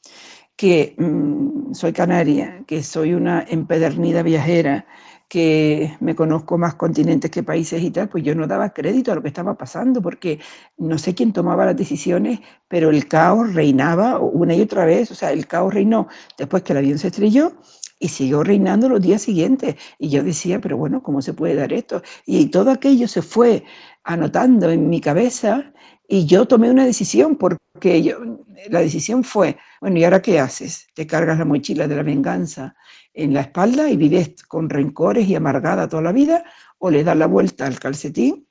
que 0.56 0.96
mm, 0.98 1.74
soy 1.74 1.94
canaria, 1.94 2.64
que 2.68 2.82
soy 2.84 3.14
una 3.14 3.46
empedernida 3.48 4.24
viajera, 4.24 4.86
que 5.32 5.96
me 6.02 6.14
conozco 6.14 6.58
más 6.58 6.76
continentes 6.76 7.32
que 7.32 7.42
países 7.42 7.82
y 7.82 7.90
tal, 7.90 8.10
pues 8.10 8.22
yo 8.22 8.36
no 8.36 8.48
daba 8.48 8.74
crédito 8.74 9.14
a 9.14 9.16
lo 9.16 9.22
que 9.22 9.30
estaba 9.30 9.54
pasando, 9.58 10.02
porque 10.02 10.42
no 10.78 10.98
sé 10.98 11.16
quién 11.16 11.32
tomaba 11.32 11.66
las 11.66 11.78
decisiones, 11.78 12.42
pero 12.68 12.90
el 12.90 13.08
caos 13.08 13.54
reinaba 13.54 14.20
una 14.20 14.54
y 14.54 14.60
otra 14.60 14.84
vez, 14.84 15.10
o 15.10 15.16
sea, 15.16 15.32
el 15.32 15.48
caos 15.48 15.74
reinó 15.74 16.10
después 16.38 16.64
que 16.64 16.74
el 16.74 16.80
avión 16.80 17.00
se 17.00 17.08
estrelló 17.08 17.54
y 17.98 18.10
siguió 18.10 18.44
reinando 18.44 18.90
los 18.90 19.00
días 19.00 19.22
siguientes. 19.22 19.76
Y 19.98 20.10
yo 20.10 20.22
decía, 20.22 20.60
pero 20.60 20.76
bueno, 20.76 21.02
¿cómo 21.02 21.22
se 21.22 21.34
puede 21.34 21.56
dar 21.56 21.72
esto? 21.72 22.02
Y 22.26 22.48
todo 22.48 22.70
aquello 22.70 23.08
se 23.08 23.22
fue 23.22 23.64
anotando 24.04 24.70
en 24.70 24.90
mi 24.90 25.00
cabeza 25.00 25.72
y 26.10 26.26
yo 26.26 26.46
tomé 26.46 26.70
una 26.70 26.86
decisión, 26.86 27.38
porque 27.82 28.04
yo, 28.04 28.20
la 28.70 28.80
decisión 28.80 29.24
fue, 29.24 29.58
bueno, 29.82 29.98
¿y 29.98 30.04
ahora 30.04 30.22
qué 30.22 30.40
haces? 30.40 30.86
¿Te 30.94 31.08
cargas 31.08 31.40
la 31.40 31.46
mochila 31.46 31.88
de 31.88 31.96
la 31.96 32.04
venganza 32.04 32.76
en 33.12 33.34
la 33.34 33.42
espalda 33.42 33.90
y 33.90 33.98
vives 33.98 34.36
con 34.48 34.70
rencores 34.70 35.28
y 35.28 35.34
amargada 35.34 35.90
toda 35.90 36.04
la 36.04 36.12
vida, 36.12 36.44
o 36.78 36.92
le 36.92 37.04
das 37.04 37.18
la 37.18 37.26
vuelta 37.26 37.66
al 37.66 37.80
calcetín, 37.80 38.48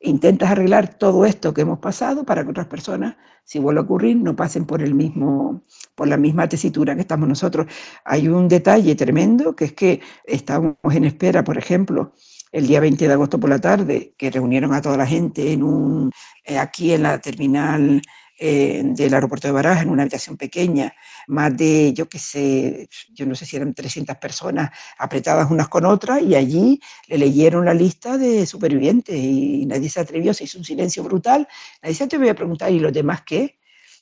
intentas 0.00 0.50
arreglar 0.50 0.98
todo 0.98 1.24
esto 1.24 1.54
que 1.54 1.60
hemos 1.60 1.78
pasado 1.78 2.24
para 2.24 2.42
que 2.42 2.50
otras 2.50 2.66
personas, 2.66 3.14
si 3.44 3.60
vuelve 3.60 3.78
a 3.78 3.84
ocurrir, 3.84 4.16
no 4.16 4.34
pasen 4.34 4.64
por 4.64 4.82
el 4.82 4.94
mismo, 4.94 5.64
por 5.94 6.08
la 6.08 6.16
misma 6.16 6.48
tesitura 6.48 6.96
que 6.96 7.02
estamos 7.02 7.28
nosotros. 7.28 7.68
Hay 8.04 8.26
un 8.26 8.48
detalle 8.48 8.96
tremendo 8.96 9.54
que 9.54 9.66
es 9.66 9.72
que 9.74 10.00
estamos 10.24 10.74
en 10.90 11.04
espera, 11.04 11.44
por 11.44 11.56
ejemplo, 11.56 12.14
el 12.50 12.66
día 12.66 12.80
20 12.80 13.06
de 13.06 13.12
agosto 13.12 13.38
por 13.38 13.48
la 13.48 13.60
tarde, 13.60 14.14
que 14.18 14.30
reunieron 14.30 14.74
a 14.74 14.82
toda 14.82 14.96
la 14.96 15.06
gente 15.06 15.52
en 15.52 15.62
un, 15.62 16.10
eh, 16.44 16.58
aquí 16.58 16.92
en 16.92 17.04
la 17.04 17.20
terminal 17.20 18.02
eh, 18.44 18.82
del 18.84 19.14
aeropuerto 19.14 19.46
de 19.46 19.52
Barajas, 19.52 19.84
en 19.84 19.90
una 19.90 20.02
habitación 20.02 20.36
pequeña, 20.36 20.92
más 21.28 21.56
de, 21.56 21.92
yo 21.92 22.08
qué 22.08 22.18
sé, 22.18 22.88
yo 23.14 23.24
no 23.24 23.36
sé 23.36 23.46
si 23.46 23.54
eran 23.54 23.72
300 23.72 24.16
personas 24.16 24.70
apretadas 24.98 25.48
unas 25.48 25.68
con 25.68 25.84
otras, 25.84 26.20
y 26.22 26.34
allí 26.34 26.80
le 27.06 27.18
leyeron 27.18 27.64
la 27.64 27.72
lista 27.72 28.18
de 28.18 28.44
supervivientes 28.44 29.14
y 29.14 29.64
nadie 29.66 29.88
se 29.88 30.00
atrevió, 30.00 30.34
se 30.34 30.42
hizo 30.42 30.58
un 30.58 30.64
silencio 30.64 31.04
brutal. 31.04 31.46
Nadie 31.84 31.94
se 31.94 32.02
atrevió 32.02 32.32
a 32.32 32.34
preguntar, 32.34 32.72
¿y 32.72 32.80
los 32.80 32.92
demás 32.92 33.22
qué? 33.22 33.60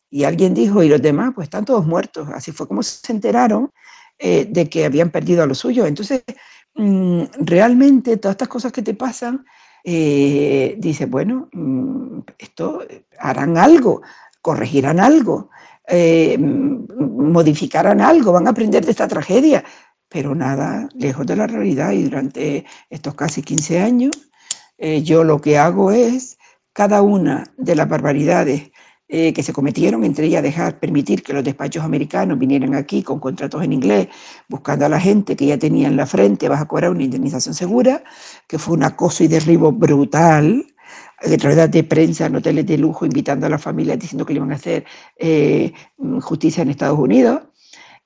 Y 0.08 0.24
alguien 0.24 0.54
dijo, 0.54 0.82
¿y 0.82 0.88
los 0.88 1.02
demás? 1.02 1.32
Pues 1.34 1.44
están 1.44 1.66
todos 1.66 1.86
muertos. 1.86 2.26
Así 2.32 2.50
fue 2.50 2.66
como 2.66 2.82
se 2.82 3.12
enteraron 3.12 3.70
eh, 4.18 4.46
de 4.48 4.70
que 4.70 4.86
habían 4.86 5.10
perdido 5.10 5.42
a 5.42 5.46
los 5.46 5.58
suyos. 5.58 5.86
Entonces, 5.86 6.24
mm, 6.76 7.24
realmente 7.40 8.16
todas 8.16 8.36
estas 8.36 8.48
cosas 8.48 8.72
que 8.72 8.80
te 8.80 8.94
pasan, 8.94 9.44
eh, 9.84 10.76
dice, 10.78 11.04
bueno, 11.04 11.50
mm, 11.52 12.20
esto 12.38 12.82
harán 13.18 13.56
algo, 13.56 14.02
corregirán 14.42 15.00
algo, 15.00 15.50
eh, 15.88 16.36
modificarán 16.38 18.00
algo, 18.00 18.32
van 18.32 18.46
a 18.46 18.50
aprender 18.50 18.84
de 18.84 18.92
esta 18.92 19.08
tragedia, 19.08 19.64
pero 20.08 20.34
nada, 20.34 20.88
lejos 20.94 21.26
de 21.26 21.36
la 21.36 21.46
realidad. 21.46 21.92
Y 21.92 22.04
durante 22.04 22.64
estos 22.88 23.14
casi 23.14 23.42
15 23.42 23.80
años, 23.80 24.12
eh, 24.78 25.02
yo 25.02 25.24
lo 25.24 25.40
que 25.40 25.58
hago 25.58 25.92
es 25.92 26.38
cada 26.72 27.02
una 27.02 27.44
de 27.56 27.74
las 27.74 27.88
barbaridades 27.88 28.70
eh, 29.12 29.32
que 29.32 29.42
se 29.42 29.52
cometieron, 29.52 30.04
entre 30.04 30.26
ellas 30.26 30.40
dejar, 30.42 30.78
permitir 30.78 31.24
que 31.24 31.32
los 31.32 31.42
despachos 31.42 31.82
americanos 31.82 32.38
vinieran 32.38 32.76
aquí 32.76 33.02
con 33.02 33.18
contratos 33.18 33.62
en 33.64 33.72
inglés, 33.72 34.06
buscando 34.48 34.86
a 34.86 34.88
la 34.88 35.00
gente 35.00 35.34
que 35.34 35.46
ya 35.46 35.58
tenía 35.58 35.88
en 35.88 35.96
la 35.96 36.06
frente, 36.06 36.48
vas 36.48 36.60
a 36.60 36.68
cobrar 36.68 36.92
una 36.92 37.02
indemnización 37.02 37.54
segura, 37.54 38.04
que 38.46 38.56
fue 38.56 38.74
un 38.74 38.84
acoso 38.84 39.24
y 39.24 39.26
derribo 39.28 39.72
brutal, 39.72 40.64
través 41.38 41.70
de 41.70 41.84
prensa 41.84 42.26
en 42.26 42.36
hoteles 42.36 42.66
de 42.66 42.78
lujo, 42.78 43.04
invitando 43.04 43.46
a 43.46 43.50
la 43.50 43.58
familia 43.58 43.96
diciendo 43.96 44.24
que 44.24 44.32
le 44.32 44.38
iban 44.38 44.52
a 44.52 44.56
hacer 44.56 44.84
eh, 45.16 45.72
justicia 46.20 46.62
en 46.62 46.70
Estados 46.70 46.98
Unidos. 46.98 47.42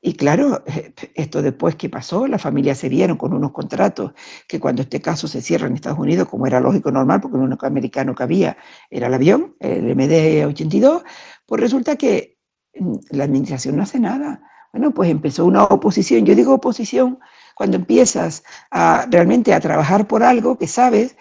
Y 0.00 0.14
claro, 0.14 0.62
esto 1.14 1.40
después 1.40 1.76
que 1.76 1.88
pasó, 1.88 2.26
las 2.26 2.42
familias 2.42 2.78
se 2.78 2.88
vieron 2.88 3.16
con 3.16 3.33
unos 3.33 3.52
contratos 3.52 4.12
que 4.49 4.61
cuando 4.61 4.83
este 4.83 5.00
caso 5.00 5.28
se 5.28 5.40
cierra 5.40 5.66
en 5.66 5.75
Estados 5.75 5.99
Unidos, 5.99 6.28
como 6.28 6.47
era 6.47 6.61
lógico 6.61 6.90
normal, 6.90 7.21
porque 7.21 7.37
el 7.37 7.44
único 7.44 7.66
americano 7.66 8.14
que 8.14 8.23
había 8.23 8.56
era 8.90 9.06
el 9.06 9.14
avión, 9.14 9.56
el 9.61 9.97
MD-82, 9.97 11.04
pues 11.47 11.61
resulta 11.61 11.97
que 11.97 12.37
mm, 12.78 12.94
la 13.11 13.25
administración 13.25 13.76
no 13.76 13.83
hace 13.85 14.00
nada. 14.00 14.42
Bueno, 14.73 14.92
pues 14.92 15.09
empezó 15.09 15.47
una 15.47 15.62
oposición. 15.62 16.26
Yo 16.26 16.35
digo 16.35 16.54
oposición 16.54 17.21
cuando 17.54 17.76
empiezas 17.76 18.42
a 18.73 19.06
realmente 19.09 19.54
a 19.54 19.61
trabajar 19.61 20.09
por 20.09 20.25
algo 20.25 20.59
que 20.59 20.66
sabes 20.66 21.16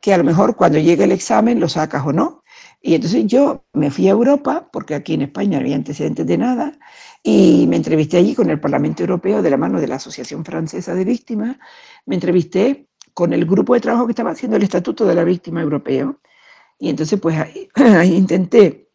que 0.00 0.12
a 0.12 0.18
lo 0.18 0.24
mejor 0.24 0.56
cuando 0.56 0.78
llegue 0.78 1.04
el 1.04 1.12
examen 1.12 1.60
lo 1.60 1.68
sacas 1.68 2.04
o 2.06 2.12
no. 2.12 2.42
Y 2.80 2.94
entonces 2.94 3.26
yo 3.26 3.64
me 3.72 3.90
fui 3.90 4.08
a 4.08 4.12
Europa, 4.12 4.68
porque 4.72 4.94
aquí 4.94 5.14
en 5.14 5.22
España 5.22 5.58
no 5.58 5.64
había 5.64 5.76
antecedentes 5.76 6.26
de 6.26 6.38
nada, 6.38 6.78
y 7.22 7.66
me 7.68 7.76
entrevisté 7.76 8.18
allí 8.18 8.34
con 8.34 8.50
el 8.50 8.60
Parlamento 8.60 9.02
Europeo 9.02 9.42
de 9.42 9.50
la 9.50 9.56
mano 9.56 9.80
de 9.80 9.88
la 9.88 9.96
Asociación 9.96 10.44
Francesa 10.44 10.94
de 10.94 11.04
Víctimas, 11.04 11.56
me 12.04 12.14
entrevisté 12.14 12.88
con 13.12 13.32
el 13.32 13.44
grupo 13.46 13.74
de 13.74 13.80
trabajo 13.80 14.06
que 14.06 14.12
estaba 14.12 14.30
haciendo 14.30 14.56
el 14.56 14.62
Estatuto 14.62 15.04
de 15.06 15.14
la 15.14 15.24
Víctima 15.24 15.62
Europeo, 15.62 16.20
y 16.78 16.90
entonces 16.90 17.18
pues 17.18 17.36
ahí 17.36 17.68
intenté 18.14 18.90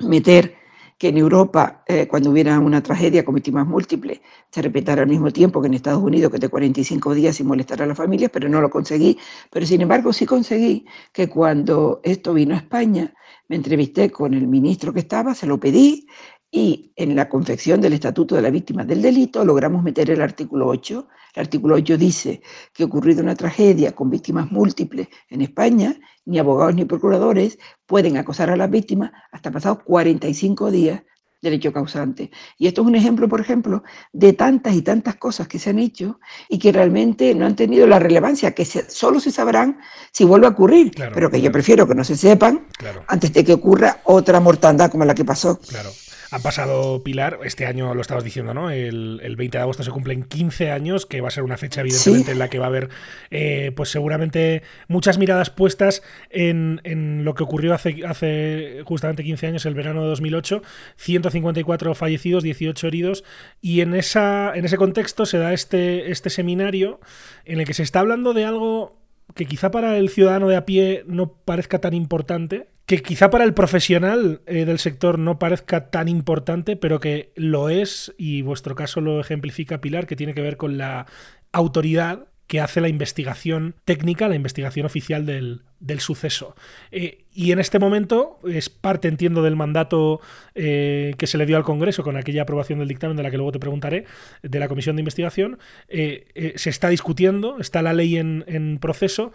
meter 0.00 0.56
que 0.98 1.08
en 1.08 1.18
Europa, 1.18 1.82
eh, 1.86 2.06
cuando 2.06 2.30
hubiera 2.30 2.58
una 2.58 2.82
tragedia 2.82 3.24
con 3.24 3.34
víctimas 3.34 3.66
múltiples, 3.66 4.20
se 4.50 4.62
repetara 4.62 5.02
al 5.02 5.08
mismo 5.08 5.30
tiempo 5.30 5.60
que 5.60 5.68
en 5.68 5.74
Estados 5.74 6.02
Unidos, 6.02 6.30
que 6.30 6.38
de 6.38 6.48
45 6.48 7.14
días 7.14 7.36
sin 7.36 7.46
molestar 7.46 7.82
a 7.82 7.86
las 7.86 7.96
familias, 7.96 8.30
pero 8.32 8.48
no 8.48 8.60
lo 8.60 8.70
conseguí. 8.70 9.18
Pero 9.50 9.66
sin 9.66 9.80
embargo 9.80 10.12
sí 10.12 10.26
conseguí 10.26 10.86
que 11.12 11.28
cuando 11.28 12.00
esto 12.04 12.34
vino 12.34 12.54
a 12.54 12.58
España, 12.58 13.12
me 13.48 13.56
entrevisté 13.56 14.10
con 14.10 14.34
el 14.34 14.46
ministro 14.46 14.92
que 14.92 15.00
estaba, 15.00 15.34
se 15.34 15.46
lo 15.46 15.58
pedí, 15.60 16.06
y 16.54 16.92
en 16.96 17.16
la 17.16 17.30
confección 17.30 17.80
del 17.80 17.94
Estatuto 17.94 18.34
de 18.36 18.42
la 18.42 18.50
Víctima 18.50 18.84
del 18.84 19.00
Delito 19.00 19.42
logramos 19.42 19.82
meter 19.82 20.10
el 20.10 20.20
artículo 20.20 20.68
8. 20.68 21.08
El 21.34 21.40
artículo 21.40 21.76
8 21.76 21.96
dice 21.96 22.42
que 22.74 22.84
ocurrido 22.84 23.22
una 23.22 23.34
tragedia 23.34 23.92
con 23.92 24.10
víctimas 24.10 24.52
múltiples 24.52 25.08
en 25.30 25.40
España, 25.40 25.96
ni 26.26 26.38
abogados 26.38 26.74
ni 26.74 26.84
procuradores 26.84 27.58
pueden 27.86 28.18
acosar 28.18 28.50
a 28.50 28.56
las 28.56 28.70
víctimas 28.70 29.12
hasta 29.32 29.50
pasados 29.50 29.78
45 29.82 30.70
días 30.70 31.02
del 31.40 31.54
hecho 31.54 31.72
causante. 31.72 32.30
Y 32.58 32.66
esto 32.66 32.82
es 32.82 32.86
un 32.86 32.96
ejemplo, 32.96 33.30
por 33.30 33.40
ejemplo, 33.40 33.82
de 34.12 34.34
tantas 34.34 34.74
y 34.74 34.82
tantas 34.82 35.16
cosas 35.16 35.48
que 35.48 35.58
se 35.58 35.70
han 35.70 35.78
hecho 35.78 36.20
y 36.50 36.58
que 36.58 36.70
realmente 36.70 37.34
no 37.34 37.46
han 37.46 37.56
tenido 37.56 37.86
la 37.86 37.98
relevancia, 37.98 38.54
que 38.54 38.66
solo 38.66 39.20
se 39.20 39.30
sabrán 39.30 39.78
si 40.12 40.24
vuelve 40.24 40.46
a 40.46 40.50
ocurrir, 40.50 40.92
pero 41.14 41.30
que 41.30 41.40
yo 41.40 41.50
prefiero 41.50 41.88
que 41.88 41.94
no 41.94 42.04
se 42.04 42.14
sepan 42.14 42.68
antes 43.08 43.32
de 43.32 43.42
que 43.42 43.54
ocurra 43.54 44.02
otra 44.04 44.38
mortandad 44.38 44.90
como 44.90 45.06
la 45.06 45.14
que 45.14 45.24
pasó. 45.24 45.58
Claro. 45.58 45.88
Han 46.32 46.40
pasado, 46.40 47.02
Pilar, 47.04 47.40
este 47.44 47.66
año 47.66 47.94
lo 47.94 48.00
estabas 48.00 48.24
diciendo, 48.24 48.54
¿no? 48.54 48.70
El, 48.70 49.20
20 49.36 49.58
de 49.58 49.62
agosto 49.62 49.82
se 49.82 49.90
cumplen 49.90 50.22
15 50.22 50.70
años, 50.70 51.04
que 51.04 51.20
va 51.20 51.28
a 51.28 51.30
ser 51.30 51.42
una 51.42 51.58
fecha 51.58 51.82
evidentemente 51.82 52.32
en 52.32 52.38
la 52.38 52.48
que 52.48 52.58
va 52.58 52.64
a 52.64 52.68
haber, 52.68 52.88
eh, 53.30 53.70
pues 53.76 53.90
seguramente 53.90 54.62
muchas 54.88 55.18
miradas 55.18 55.50
puestas 55.50 56.02
en, 56.30 56.80
lo 57.24 57.34
que 57.34 57.42
ocurrió 57.42 57.74
hace, 57.74 58.06
hace 58.06 58.80
justamente 58.86 59.24
15 59.24 59.46
años, 59.46 59.66
el 59.66 59.74
verano 59.74 60.04
de 60.04 60.08
2008, 60.08 60.62
154 60.96 61.94
fallecidos, 61.94 62.42
18 62.42 62.86
heridos, 62.86 63.24
y 63.60 63.82
en, 63.82 63.94
esa, 63.94 64.52
en 64.54 64.64
ese 64.64 64.78
contexto 64.78 65.26
se 65.26 65.36
da 65.36 65.52
este, 65.52 66.10
este 66.10 66.30
seminario 66.30 66.98
en 67.44 67.60
el 67.60 67.66
que 67.66 67.74
se 67.74 67.82
está 67.82 68.00
hablando 68.00 68.32
de 68.32 68.46
algo 68.46 69.01
que 69.34 69.46
quizá 69.46 69.70
para 69.70 69.96
el 69.98 70.08
ciudadano 70.08 70.48
de 70.48 70.56
a 70.56 70.66
pie 70.66 71.04
no 71.06 71.32
parezca 71.32 71.80
tan 71.80 71.94
importante, 71.94 72.68
que 72.86 73.02
quizá 73.02 73.30
para 73.30 73.44
el 73.44 73.54
profesional 73.54 74.42
eh, 74.46 74.64
del 74.64 74.78
sector 74.78 75.18
no 75.18 75.38
parezca 75.38 75.90
tan 75.90 76.08
importante, 76.08 76.76
pero 76.76 77.00
que 77.00 77.32
lo 77.36 77.68
es, 77.68 78.14
y 78.18 78.42
vuestro 78.42 78.74
caso 78.74 79.00
lo 79.00 79.20
ejemplifica 79.20 79.80
Pilar, 79.80 80.06
que 80.06 80.16
tiene 80.16 80.34
que 80.34 80.42
ver 80.42 80.56
con 80.56 80.78
la 80.78 81.06
autoridad 81.52 82.26
que 82.52 82.60
hace 82.60 82.82
la 82.82 82.88
investigación 82.88 83.76
técnica, 83.86 84.28
la 84.28 84.34
investigación 84.34 84.84
oficial 84.84 85.24
del, 85.24 85.62
suceso. 86.00 86.54
Eh, 86.90 87.24
y 87.32 87.50
en 87.52 87.58
este 87.58 87.78
momento 87.78 88.40
es 88.46 88.68
parte, 88.68 89.08
entiendo, 89.08 89.42
del 89.42 89.56
mandato 89.56 90.20
eh, 90.54 91.14
que 91.16 91.26
se 91.26 91.38
le 91.38 91.46
dio 91.46 91.56
al 91.56 91.64
Congreso 91.64 92.02
con 92.02 92.18
aquella 92.18 92.42
aprobación 92.42 92.78
del 92.78 92.88
dictamen 92.88 93.16
de 93.16 93.22
la 93.22 93.30
que 93.30 93.38
luego 93.38 93.52
te 93.52 93.58
preguntaré, 93.58 94.04
de 94.42 94.58
la 94.58 94.68
Comisión 94.68 94.96
de 94.96 95.00
Investigación. 95.00 95.58
se 95.88 96.68
está 96.68 96.90
discutiendo, 96.90 97.58
está 97.58 97.80
la 97.80 97.94
ley 97.94 98.18
en, 98.18 98.44
en 98.46 98.78
proceso 98.78 99.32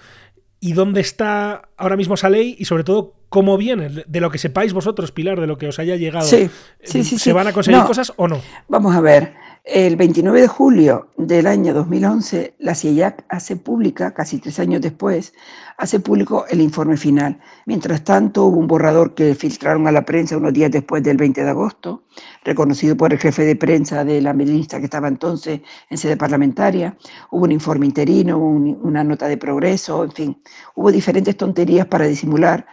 y 0.59 0.73
dónde 0.73 1.01
está 1.01 1.69
ahora 1.75 1.97
mismo 1.97 2.13
esa 2.13 2.29
ley 2.29 2.55
y 2.59 2.65
sobre 2.65 2.83
todo 2.83 3.15
cómo 3.29 3.57
viene, 3.57 3.89
de 3.89 4.21
lo 4.21 4.29
que 4.29 4.37
sepáis 4.37 4.73
vosotros, 4.73 5.11
Pilar, 5.11 5.41
de 5.41 5.47
lo 5.47 5.57
que 5.57 5.67
os 5.67 5.79
haya 5.79 5.95
llegado. 5.95 6.27
Sí, 6.27 6.51
sí, 6.83 7.03
sí. 7.03 7.17
¿Se 7.17 7.33
van 7.33 7.47
a 7.47 7.51
conseguir 7.51 7.81
cosas 7.81 8.13
o 8.15 8.27
no? 8.27 8.41
Vamos 8.67 8.95
a 8.95 9.01
ver. 9.01 9.33
El 9.69 9.97
29 9.97 10.39
de 10.39 10.47
julio 10.47 11.09
del 11.17 11.45
año 11.45 11.73
2011, 11.73 12.55
la 12.57 12.73
CIEAC 12.73 13.25
hace 13.27 13.57
pública, 13.57 14.13
casi 14.13 14.39
tres 14.39 14.61
años 14.61 14.79
después, 14.79 15.33
hace 15.77 15.99
público 15.99 16.45
el 16.49 16.61
informe 16.61 16.95
final. 16.95 17.41
Mientras 17.65 18.01
tanto, 18.05 18.45
hubo 18.45 18.59
un 18.59 18.67
borrador 18.67 19.13
que 19.13 19.35
filtraron 19.35 19.85
a 19.85 19.91
la 19.91 20.05
prensa 20.05 20.37
unos 20.37 20.53
días 20.53 20.71
después 20.71 21.03
del 21.03 21.17
20 21.17 21.43
de 21.43 21.49
agosto, 21.49 22.05
reconocido 22.45 22.95
por 22.95 23.11
el 23.11 23.19
jefe 23.19 23.43
de 23.43 23.57
prensa 23.57 24.05
de 24.05 24.21
la 24.21 24.31
ministra 24.31 24.79
que 24.79 24.85
estaba 24.85 25.09
entonces 25.09 25.59
en 25.89 25.97
sede 25.97 26.15
parlamentaria. 26.15 26.97
Hubo 27.31 27.43
un 27.43 27.51
informe 27.51 27.87
interino, 27.87 28.37
una 28.39 29.03
nota 29.03 29.27
de 29.27 29.35
progreso, 29.35 30.05
en 30.05 30.11
fin, 30.13 30.41
hubo 30.75 30.93
diferentes 30.93 31.35
tonterías 31.35 31.87
para 31.87 32.05
disimular 32.05 32.65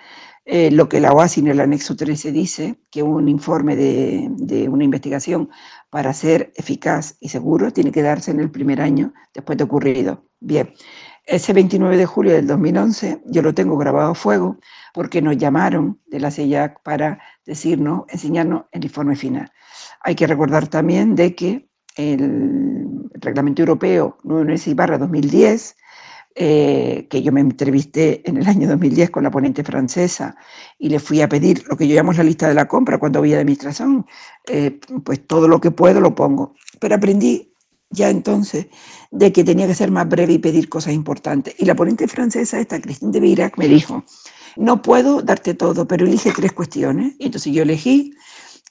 eh, 0.47 0.71
lo 0.71 0.91
que 0.91 1.01
la 1.01 1.13
OASI 1.13 1.41
en 1.41 1.49
el 1.49 1.61
anexo 1.61 1.97
13 1.97 2.31
dice, 2.31 2.79
que 2.91 3.03
un 3.03 3.29
informe 3.29 3.77
de, 3.77 4.69
una 4.69 4.85
investigación 4.85 5.49
para 5.95 6.13
ser 6.13 6.53
eficaz 6.57 7.17
y 7.21 7.29
seguro 7.29 7.73
tiene 7.73 7.93
que 7.93 8.03
darse 8.03 8.33
en 8.33 8.41
el 8.41 8.51
primer 8.51 8.81
año 8.81 9.15
después 9.33 9.57
de 9.57 9.63
ocurrido. 9.63 10.25
Bien, 10.41 10.75
ese 11.25 11.53
29 11.53 11.97
de 11.97 12.05
julio 12.05 12.33
del 12.33 12.49
2011 12.49 13.23
yo 13.27 13.43
lo 13.43 13.55
tengo 13.55 13.79
grabado 13.79 14.11
a 14.11 14.15
fuego 14.17 14.59
porque 14.93 15.23
nos 15.23 15.37
llamaron 15.37 16.01
de 16.07 16.19
la 16.19 16.33
CEIAC 16.33 16.83
para 16.83 17.21
decirnos, 17.47 18.07
enseñarnos 18.09 18.65
el 18.73 18.83
informe 18.83 19.15
final. 19.15 19.53
Hay 20.01 20.17
que 20.17 20.27
recordar 20.27 20.67
también 20.67 21.15
de 21.15 21.37
que 21.37 21.69
el 21.95 23.09
reglamento 23.13 23.63
europeo 23.63 24.19
996-2010 24.25 25.77
eh, 26.37 27.07
que 27.09 27.23
yo 27.23 27.31
me 27.31 27.41
entrevisté 27.41 28.29
en 28.29 28.37
el 28.39 28.47
año 28.49 28.69
2010 28.69 29.11
con 29.11 29.23
la 29.23 29.31
ponente 29.31 29.63
francesa 29.63 30.37
y 30.79 30.89
le 30.89 30.99
fui 30.99 31.21
a 31.21 31.29
pedir 31.29 31.65
lo 31.69 31.77
que 31.77 31.87
yo 31.87 31.95
llamo 31.95 32.13
la 32.13 32.25
lista 32.25 32.49
de 32.49 32.55
la 32.55 32.67
compra 32.67 32.99
cuando 32.99 33.21
voy 33.21 33.35
a 33.35 33.39
administración, 33.39 34.05
eh, 34.49 34.81
pues 35.05 35.25
todo 35.27 35.47
lo 35.47 35.61
que 35.61 35.71
puedo 35.71 36.01
lo 36.01 36.15
pongo. 36.15 36.55
Pero 36.81 36.97
aprendí 36.97 37.53
ya 37.91 38.11
entonces 38.11 38.67
de 39.13 39.33
que 39.33 39.45
tenía 39.45 39.69
que 39.69 39.77
ser 39.77 39.93
más 39.93 40.09
breve 40.09 40.33
y 40.33 40.39
pedir 40.39 40.69
cosas 40.69 40.93
importantes. 40.93 41.55
Y 41.59 41.67
la 41.67 41.77
ponente 41.77 42.09
francesa, 42.09 42.59
esta 42.59 42.81
Christine 42.81 43.13
de 43.13 43.21
Virac, 43.21 43.57
me 43.57 43.69
dijo, 43.69 44.05
no 44.57 44.83
puedo 44.83 45.23
darte 45.23 45.55
todo, 45.55 45.87
pero 45.87 46.05
elige 46.05 46.33
tres 46.33 46.53
cuestiones. 46.53 47.15
Y 47.21 47.27
entonces 47.27 47.53
yo 47.53 47.63
elegí 47.63 48.13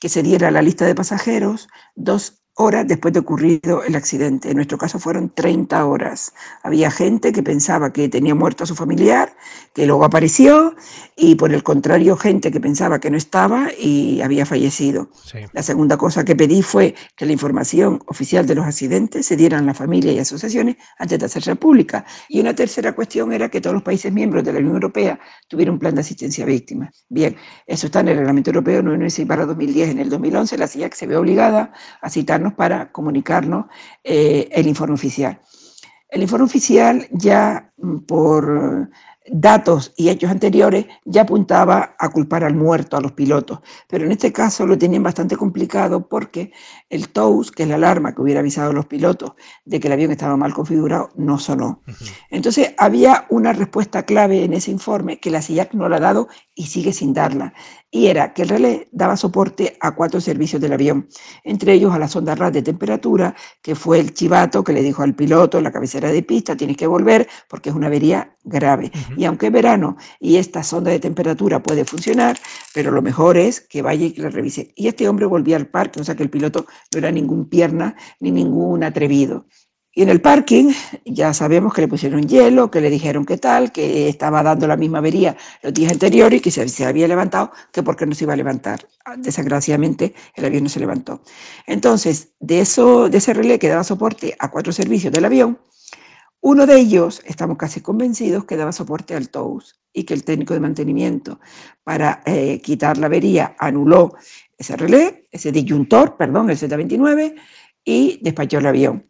que 0.01 0.09
se 0.09 0.21
diera 0.21 0.51
la 0.51 0.61
lista 0.61 0.85
de 0.85 0.95
pasajeros, 0.95 1.69
dos 1.95 2.42
horas 2.55 2.87
después 2.87 3.13
de 3.13 3.19
ocurrido 3.19 3.83
el 3.83 3.95
accidente. 3.95 4.49
En 4.49 4.57
nuestro 4.57 4.77
caso 4.77 4.99
fueron 4.99 5.29
30 5.33 5.85
horas. 5.85 6.33
Había 6.61 6.91
gente 6.91 7.31
que 7.31 7.41
pensaba 7.41 7.91
que 7.91 8.09
tenía 8.09 8.35
muerto 8.35 8.63
a 8.63 8.67
su 8.67 8.75
familiar, 8.75 9.35
que 9.73 9.87
luego 9.87 10.05
apareció, 10.05 10.75
y 11.15 11.35
por 11.35 11.53
el 11.53 11.63
contrario, 11.63 12.15
gente 12.15 12.51
que 12.51 12.59
pensaba 12.59 12.99
que 12.99 13.09
no 13.09 13.17
estaba 13.17 13.69
y 13.77 14.21
había 14.21 14.45
fallecido. 14.45 15.09
La 15.51 15.63
segunda 15.63 15.97
cosa 15.97 16.23
que 16.23 16.35
pedí 16.35 16.61
fue 16.61 16.93
que 17.15 17.25
la 17.25 17.31
información 17.31 18.01
oficial 18.07 18.45
de 18.45 18.55
los 18.55 18.65
accidentes 18.65 19.25
se 19.25 19.35
diera 19.35 19.57
a 19.57 19.61
la 19.61 19.73
familia 19.73 20.11
y 20.11 20.19
asociaciones 20.19 20.77
antes 20.99 21.19
de 21.19 21.25
hacerse 21.25 21.55
pública. 21.55 22.05
Y 22.29 22.39
una 22.39 22.53
tercera 22.53 22.93
cuestión 22.93 23.33
era 23.33 23.49
que 23.49 23.61
todos 23.61 23.73
los 23.73 23.83
países 23.83 24.13
miembros 24.13 24.43
de 24.43 24.53
la 24.53 24.59
Unión 24.59 24.75
Europea 24.75 25.19
tuvieran 25.47 25.73
un 25.73 25.79
plan 25.79 25.95
de 25.95 26.01
asistencia 26.01 26.43
a 26.43 26.47
víctimas. 26.47 27.05
Bien, 27.09 27.35
eso 27.65 27.87
está 27.87 28.01
en 28.01 28.09
el 28.09 28.17
Reglamento 28.17 28.51
Europeo 28.51 28.83
996-2010 28.83 29.89
en 29.89 29.99
el 29.99 30.09
2011. 30.09 30.57
La 30.57 30.67
CIAC 30.67 30.93
se 30.93 31.07
ve 31.07 31.17
obligada 31.17 31.73
a 32.01 32.09
citar 32.09 32.42
para 32.51 32.91
comunicarnos 32.91 33.67
eh, 34.03 34.49
el 34.51 34.67
informe 34.67 34.95
oficial. 34.95 35.39
El 36.09 36.21
informe 36.21 36.45
oficial 36.45 37.07
ya 37.11 37.71
mm, 37.77 37.99
por 37.99 38.89
datos 39.27 39.93
y 39.95 40.09
hechos 40.09 40.29
anteriores 40.29 40.85
ya 41.05 41.21
apuntaba 41.21 41.95
a 41.97 42.09
culpar 42.09 42.43
al 42.43 42.55
muerto, 42.55 42.97
a 42.97 43.01
los 43.01 43.13
pilotos, 43.13 43.59
pero 43.87 44.05
en 44.05 44.11
este 44.11 44.31
caso 44.31 44.65
lo 44.65 44.77
tenían 44.77 45.03
bastante 45.03 45.37
complicado 45.37 46.07
porque 46.07 46.51
el 46.89 47.09
TOWS, 47.09 47.51
que 47.51 47.63
es 47.63 47.69
la 47.69 47.75
alarma 47.75 48.13
que 48.13 48.21
hubiera 48.21 48.41
avisado 48.41 48.71
a 48.71 48.73
los 48.73 48.85
pilotos 48.85 49.33
de 49.65 49.79
que 49.79 49.87
el 49.87 49.93
avión 49.93 50.11
estaba 50.11 50.35
mal 50.37 50.53
configurado, 50.53 51.09
no 51.15 51.39
sonó. 51.39 51.81
Entonces 52.29 52.73
había 52.77 53.25
una 53.29 53.53
respuesta 53.53 54.03
clave 54.03 54.43
en 54.43 54.53
ese 54.53 54.71
informe 54.71 55.19
que 55.19 55.31
la 55.31 55.41
CIAC 55.41 55.73
no 55.73 55.87
la 55.87 55.97
ha 55.97 56.01
dado 56.01 56.27
y 56.55 56.67
sigue 56.67 56.93
sin 56.93 57.13
darla. 57.13 57.53
Y 57.89 58.07
era 58.07 58.33
que 58.33 58.41
el 58.41 58.49
relé 58.49 58.87
daba 58.91 59.15
soporte 59.15 59.77
a 59.79 59.91
cuatro 59.91 60.19
servicios 60.19 60.61
del 60.61 60.73
avión, 60.73 61.07
entre 61.43 61.73
ellos 61.73 61.93
a 61.93 61.99
la 61.99 62.07
sonda 62.07 62.35
RAD 62.35 62.53
de 62.53 62.63
temperatura, 62.63 63.35
que 63.61 63.75
fue 63.75 63.99
el 63.99 64.13
chivato 64.13 64.63
que 64.63 64.73
le 64.73 64.81
dijo 64.81 65.03
al 65.03 65.15
piloto 65.15 65.57
en 65.57 65.63
la 65.63 65.71
cabecera 65.71 66.11
de 66.11 66.23
pista, 66.23 66.57
tienes 66.57 66.77
que 66.77 66.87
volver 66.87 67.27
porque 67.47 67.69
es 67.69 67.75
una 67.75 67.87
avería 67.87 68.32
grave. 68.43 68.91
Y 69.17 69.25
aunque 69.25 69.47
es 69.47 69.51
verano 69.51 69.97
y 70.19 70.37
esta 70.37 70.63
sonda 70.63 70.91
de 70.91 70.99
temperatura 70.99 71.61
puede 71.61 71.85
funcionar, 71.85 72.37
pero 72.73 72.91
lo 72.91 73.01
mejor 73.01 73.37
es 73.37 73.61
que 73.61 73.81
vaya 73.81 74.05
y 74.05 74.11
que 74.11 74.21
la 74.21 74.29
revise. 74.29 74.73
Y 74.75 74.87
este 74.87 75.07
hombre 75.07 75.25
volvía 75.25 75.55
al 75.55 75.67
parque, 75.67 76.01
o 76.01 76.03
sea 76.03 76.15
que 76.15 76.23
el 76.23 76.29
piloto 76.29 76.65
no 76.91 76.99
era 76.99 77.11
ningún 77.11 77.49
pierna 77.49 77.95
ni 78.19 78.31
ningún 78.31 78.83
atrevido. 78.83 79.45
Y 79.95 80.01
en 80.01 80.09
el 80.09 80.21
parking 80.21 80.73
ya 81.05 81.35
sabemos 81.35 81.71
que 81.73 81.81
le 81.81 81.87
pusieron 81.87 82.27
hielo, 82.27 82.71
que 82.71 82.81
le 82.81 82.89
dijeron 82.89 83.25
qué 83.25 83.37
tal, 83.37 83.71
que 83.71 84.09
estaba 84.09 84.41
dando 84.41 84.65
la 84.65 84.75
misma 84.75 84.97
avería 84.97 85.37
los 85.61 85.71
días 85.71 85.91
anteriores 85.91 86.39
y 86.39 86.41
que 86.41 86.49
se, 86.49 86.85
había 86.85 87.07
levantado, 87.07 87.51
que 87.71 87.83
porque 87.83 88.07
no 88.07 88.15
se 88.15 88.23
iba 88.23 88.33
a 88.33 88.35
levantar. 88.35 88.87
Desgraciadamente 89.17 90.15
el 90.33 90.45
avión 90.45 90.63
no 90.63 90.69
se 90.69 90.79
levantó. 90.79 91.21
Entonces, 91.67 92.29
de, 92.39 92.61
eso, 92.61 93.07
de 93.07 93.19
ese 93.19 93.35
relé 93.35 93.59
que 93.59 93.69
daba 93.69 93.83
soporte 93.83 94.35
a 94.39 94.49
cuatro 94.49 94.73
servicios 94.73 95.13
del 95.13 95.25
avión, 95.25 95.59
uno 96.45 96.65
de 96.65 96.77
ellos, 96.77 97.21
estamos 97.25 97.57
casi 97.57 97.79
convencidos, 97.79 98.43
que 98.43 98.57
daba 98.57 98.73
soporte 98.73 99.15
al 99.15 99.29
TOWS 99.29 99.79
y 99.93 100.03
que 100.03 100.13
el 100.13 100.25
técnico 100.25 100.53
de 100.53 100.59
mantenimiento 100.59 101.39
para 101.85 102.21
eh, 102.25 102.59
quitar 102.61 102.97
la 102.97 103.05
avería 103.05 103.55
anuló 103.57 104.13
ese 104.57 104.75
relé, 104.75 105.29
ese 105.31 105.53
disyuntor, 105.53 106.17
perdón, 106.17 106.49
el 106.49 106.57
Z29, 106.57 107.35
y 107.85 108.19
despachó 108.21 108.57
el 108.57 108.65
avión. 108.65 109.07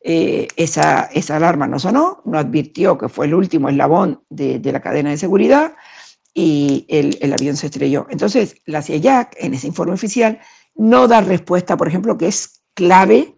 Eh, 0.00 0.46
esa, 0.54 1.10
alarma 1.30 1.66
no 1.66 1.80
sonó, 1.80 2.22
no 2.24 2.38
advirtió 2.38 2.96
que 2.96 3.08
fue 3.08 3.26
el 3.26 3.34
último 3.34 3.68
eslabón 3.68 4.22
de, 4.30 4.60
de 4.60 4.70
la 4.70 4.80
cadena 4.80 5.10
de 5.10 5.18
seguridad 5.18 5.74
y 6.32 6.86
el, 6.88 7.18
el, 7.20 7.32
avión 7.32 7.56
se 7.56 7.66
estrelló. 7.66 8.06
Entonces, 8.08 8.54
la 8.66 8.82
CIAC, 8.82 9.34
en 9.40 9.54
ese 9.54 9.66
informe 9.66 9.94
oficial, 9.94 10.38
no 10.76 11.08
da 11.08 11.22
respuesta, 11.22 11.76
por 11.76 11.88
ejemplo, 11.88 12.16
que 12.16 12.28
es 12.28 12.62
clave 12.74 13.37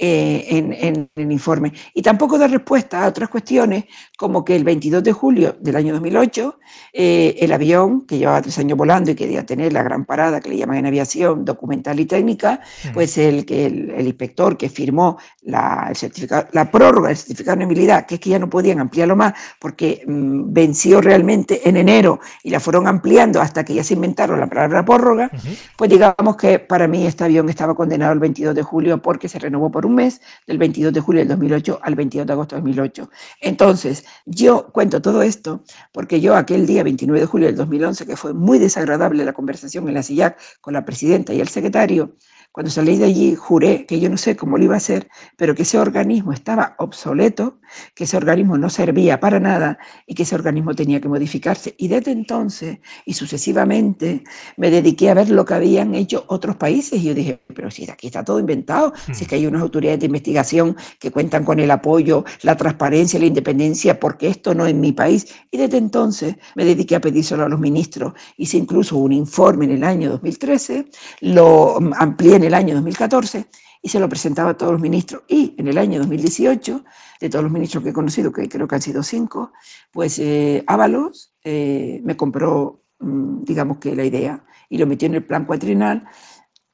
eh, 0.00 0.46
en, 0.48 1.10
el 1.16 1.32
informe. 1.32 1.72
Y 1.92 2.02
tampoco 2.02 2.38
da 2.38 2.46
respuesta 2.46 3.04
a 3.04 3.08
otras 3.08 3.28
cuestiones, 3.28 3.84
como 4.16 4.44
que 4.44 4.54
el 4.54 4.62
22 4.62 5.02
de 5.02 5.12
julio 5.12 5.56
del 5.60 5.74
año 5.74 5.92
2008, 5.94 6.60
eh, 6.92 7.36
el 7.40 7.52
avión, 7.52 8.06
que 8.06 8.18
llevaba 8.18 8.40
tres 8.40 8.58
años 8.58 8.78
volando 8.78 9.10
y 9.10 9.16
quería 9.16 9.44
tener 9.44 9.72
la 9.72 9.82
gran 9.82 10.04
parada 10.04 10.40
que 10.40 10.50
le 10.50 10.56
llaman 10.56 10.78
en 10.78 10.86
aviación 10.86 11.44
documental 11.44 11.98
y 11.98 12.06
técnica, 12.06 12.60
pues 12.94 13.18
el, 13.18 13.44
el, 13.48 13.90
el 13.90 14.06
inspector 14.06 14.56
que 14.56 14.68
firmó 14.68 15.18
la, 15.42 15.86
el 15.88 15.96
certificado, 15.96 16.46
la 16.52 16.70
prórroga 16.70 17.08
del 17.08 17.16
certificado 17.16 17.58
de 17.58 17.64
movilidad, 17.64 18.06
que 18.06 18.14
es 18.16 18.20
que 18.20 18.30
ya 18.30 18.38
no 18.38 18.48
podían 18.48 18.78
ampliarlo 18.78 19.16
más 19.16 19.34
porque 19.58 20.04
mm, 20.06 20.52
venció 20.52 21.00
realmente 21.00 21.68
en 21.68 21.76
enero 21.76 22.20
y 22.44 22.50
la 22.50 22.60
fueron 22.60 22.86
ampliando 22.86 23.40
hasta 23.40 23.64
que 23.64 23.74
ya 23.74 23.82
se 23.82 23.94
inventaron 23.94 24.38
la 24.38 24.46
palabra 24.46 24.84
prórroga, 24.84 25.30
pues 25.76 25.90
digamos 25.90 26.36
que 26.36 26.60
para 26.60 26.86
mí 26.86 27.06
este 27.06 27.24
avión 27.24 27.48
estaba 27.48 27.74
condenado 27.74 28.12
el 28.12 28.20
22 28.20 28.54
de 28.54 28.62
julio 28.62 29.02
porque 29.02 29.28
se 29.28 29.38
renovó 29.38 29.70
por 29.70 29.87
un 29.88 29.96
mes, 29.96 30.20
del 30.46 30.58
22 30.58 30.92
de 30.92 31.00
julio 31.00 31.20
del 31.20 31.28
2008 31.28 31.80
al 31.82 31.94
22 31.94 32.26
de 32.26 32.32
agosto 32.32 32.56
del 32.56 32.64
2008. 32.64 33.10
Entonces, 33.40 34.04
yo 34.26 34.68
cuento 34.72 35.02
todo 35.02 35.22
esto 35.22 35.64
porque 35.92 36.20
yo 36.20 36.36
aquel 36.36 36.66
día 36.66 36.82
29 36.82 37.20
de 37.20 37.26
julio 37.26 37.46
del 37.48 37.56
2011, 37.56 38.06
que 38.06 38.16
fue 38.16 38.32
muy 38.32 38.58
desagradable 38.58 39.24
la 39.24 39.32
conversación 39.32 39.88
en 39.88 39.94
la 39.94 40.02
SIAC 40.02 40.38
con 40.60 40.74
la 40.74 40.84
presidenta 40.84 41.34
y 41.34 41.40
el 41.40 41.48
secretario, 41.48 42.14
cuando 42.52 42.70
salí 42.70 42.96
de 42.96 43.04
allí, 43.04 43.34
juré 43.34 43.86
que 43.86 44.00
yo 44.00 44.08
no 44.08 44.16
sé 44.16 44.34
cómo 44.36 44.58
lo 44.58 44.64
iba 44.64 44.74
a 44.74 44.78
hacer, 44.78 45.08
pero 45.36 45.54
que 45.54 45.62
ese 45.62 45.78
organismo 45.78 46.32
estaba 46.32 46.74
obsoleto, 46.78 47.60
que 47.94 48.04
ese 48.04 48.16
organismo 48.16 48.58
no 48.58 48.70
servía 48.70 49.20
para 49.20 49.40
nada 49.40 49.78
y 50.06 50.14
que 50.14 50.22
ese 50.22 50.34
organismo 50.34 50.74
tenía 50.74 51.00
que 51.00 51.08
modificarse. 51.08 51.74
Y 51.78 51.88
desde 51.88 52.12
entonces 52.12 52.78
y 53.04 53.14
sucesivamente 53.14 54.24
me 54.56 54.70
dediqué 54.70 55.10
a 55.10 55.14
ver 55.14 55.30
lo 55.30 55.44
que 55.44 55.54
habían 55.54 55.94
hecho 55.94 56.24
otros 56.28 56.56
países 56.56 57.00
y 57.00 57.04
yo 57.04 57.14
dije, 57.14 57.40
pero 57.54 57.70
si 57.70 57.88
aquí 57.90 58.06
está 58.08 58.24
todo 58.24 58.38
inventado, 58.38 58.92
si 59.12 59.24
es 59.24 59.28
que 59.28 59.36
hay 59.36 59.46
unas 59.46 59.62
autoridades 59.62 60.00
de 60.00 60.06
investigación 60.06 60.76
que 60.98 61.10
cuentan 61.10 61.44
con 61.44 61.60
el 61.60 61.70
apoyo, 61.70 62.24
la 62.42 62.56
transparencia, 62.56 63.18
la 63.18 63.26
independencia, 63.26 63.98
porque 63.98 64.28
esto 64.28 64.54
no 64.54 64.66
es 64.66 64.74
mi 64.74 64.92
país. 64.92 65.26
Y 65.50 65.58
desde 65.58 65.78
entonces 65.78 66.36
me 66.54 66.64
dediqué 66.64 66.96
a 66.96 67.00
pedírselo 67.00 67.44
a 67.44 67.48
los 67.48 67.60
ministros. 67.60 68.12
Hice 68.36 68.56
incluso 68.56 68.96
un 68.96 69.12
informe 69.12 69.64
en 69.66 69.72
el 69.72 69.84
año 69.84 70.10
2013, 70.10 70.86
lo 71.20 71.78
amplié 71.98 72.36
en 72.36 72.44
el 72.44 72.54
año 72.54 72.74
2014 72.74 73.46
y 73.82 73.88
se 73.88 74.00
lo 74.00 74.08
presentaba 74.08 74.50
a 74.50 74.56
todos 74.56 74.72
los 74.72 74.80
ministros. 74.80 75.22
Y 75.28 75.54
en 75.58 75.68
el 75.68 75.78
año 75.78 75.98
2018, 75.98 76.84
de 77.20 77.28
todos 77.28 77.42
los 77.42 77.52
ministros 77.52 77.82
que 77.82 77.90
he 77.90 77.92
conocido, 77.92 78.32
que 78.32 78.48
creo 78.48 78.66
que 78.66 78.74
han 78.74 78.82
sido 78.82 79.02
cinco, 79.02 79.52
pues 79.92 80.18
eh, 80.18 80.64
Ábalos 80.66 81.34
eh, 81.44 82.00
me 82.04 82.16
compró, 82.16 82.82
mm, 83.00 83.44
digamos 83.44 83.78
que 83.78 83.94
la 83.94 84.04
idea 84.04 84.44
y 84.68 84.78
lo 84.78 84.86
metió 84.86 85.06
en 85.06 85.14
el 85.14 85.24
plan 85.24 85.46
cuatrinal 85.46 86.06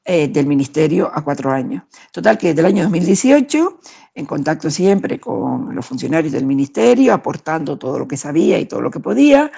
eh, 0.04 0.28
del 0.28 0.46
ministerio 0.46 1.10
a 1.12 1.24
cuatro 1.24 1.50
años. 1.50 1.82
Total 2.12 2.36
que 2.36 2.48
desde 2.48 2.60
el 2.60 2.66
año 2.66 2.82
2018, 2.82 3.80
en 4.14 4.26
contacto 4.26 4.70
siempre 4.70 5.18
con 5.18 5.74
los 5.74 5.86
funcionarios 5.86 6.32
del 6.32 6.44
ministerio, 6.44 7.14
aportando 7.14 7.78
todo 7.78 7.98
lo 7.98 8.06
que 8.06 8.18
sabía 8.18 8.58
y 8.58 8.66
todo 8.66 8.82
lo 8.82 8.90
que 8.90 9.00
podía, 9.00 9.50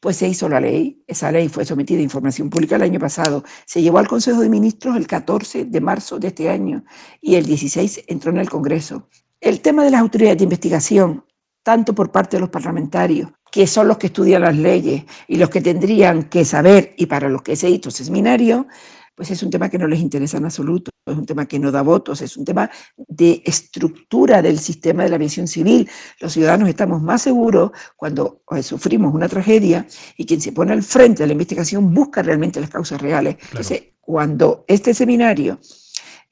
pues 0.00 0.18
se 0.18 0.28
hizo 0.28 0.46
la 0.48 0.60
ley. 0.60 1.02
Esa 1.06 1.32
ley 1.32 1.48
fue 1.48 1.64
sometida 1.64 2.00
a 2.00 2.02
información 2.02 2.50
pública 2.50 2.76
el 2.76 2.82
año 2.82 3.00
pasado. 3.00 3.44
Se 3.64 3.80
llevó 3.80 3.96
al 3.96 4.06
Consejo 4.06 4.40
de 4.42 4.50
Ministros 4.50 4.94
el 4.96 5.06
14 5.06 5.64
de 5.64 5.80
marzo 5.80 6.18
de 6.18 6.28
este 6.28 6.50
año 6.50 6.84
y 7.22 7.36
el 7.36 7.46
16 7.46 8.04
entró 8.06 8.30
en 8.30 8.36
el 8.36 8.50
Congreso. 8.50 9.08
El 9.40 9.62
tema 9.62 9.84
de 9.84 9.90
las 9.90 10.02
autoridades 10.02 10.36
de 10.36 10.44
investigación, 10.44 11.24
tanto 11.62 11.94
por 11.94 12.12
parte 12.12 12.36
de 12.36 12.42
los 12.42 12.50
parlamentarios, 12.50 13.30
que 13.50 13.66
son 13.66 13.88
los 13.88 13.96
que 13.96 14.08
estudian 14.08 14.42
las 14.42 14.56
leyes 14.56 15.04
y 15.28 15.36
los 15.36 15.48
que 15.48 15.62
tendrían 15.62 16.24
que 16.24 16.44
saber, 16.44 16.92
y 16.98 17.06
para 17.06 17.28
los 17.30 17.40
que 17.40 17.56
se 17.56 17.70
hizo 17.70 17.88
ese 17.88 18.04
seminario, 18.04 18.66
pues 19.14 19.30
es 19.30 19.42
un 19.42 19.50
tema 19.50 19.68
que 19.68 19.78
no 19.78 19.86
les 19.86 20.00
interesa 20.00 20.38
en 20.38 20.44
absoluto, 20.44 20.90
es 21.06 21.16
un 21.16 21.26
tema 21.26 21.46
que 21.46 21.58
no 21.58 21.70
da 21.70 21.82
votos, 21.82 22.20
es 22.20 22.36
un 22.36 22.44
tema 22.44 22.70
de 22.96 23.42
estructura 23.44 24.42
del 24.42 24.58
sistema 24.58 25.04
de 25.04 25.10
la 25.10 25.16
aviación 25.16 25.46
civil. 25.46 25.88
Los 26.20 26.32
ciudadanos 26.32 26.68
estamos 26.68 27.00
más 27.02 27.22
seguros 27.22 27.70
cuando 27.96 28.42
eh, 28.50 28.62
sufrimos 28.62 29.14
una 29.14 29.28
tragedia 29.28 29.86
y 30.16 30.26
quien 30.26 30.40
se 30.40 30.52
pone 30.52 30.72
al 30.72 30.82
frente 30.82 31.22
de 31.22 31.28
la 31.28 31.32
investigación 31.32 31.94
busca 31.94 32.22
realmente 32.22 32.60
las 32.60 32.70
causas 32.70 33.00
reales. 33.00 33.36
Entonces, 33.50 33.82
cuando 34.00 34.64
este 34.68 34.94
seminario 34.94 35.58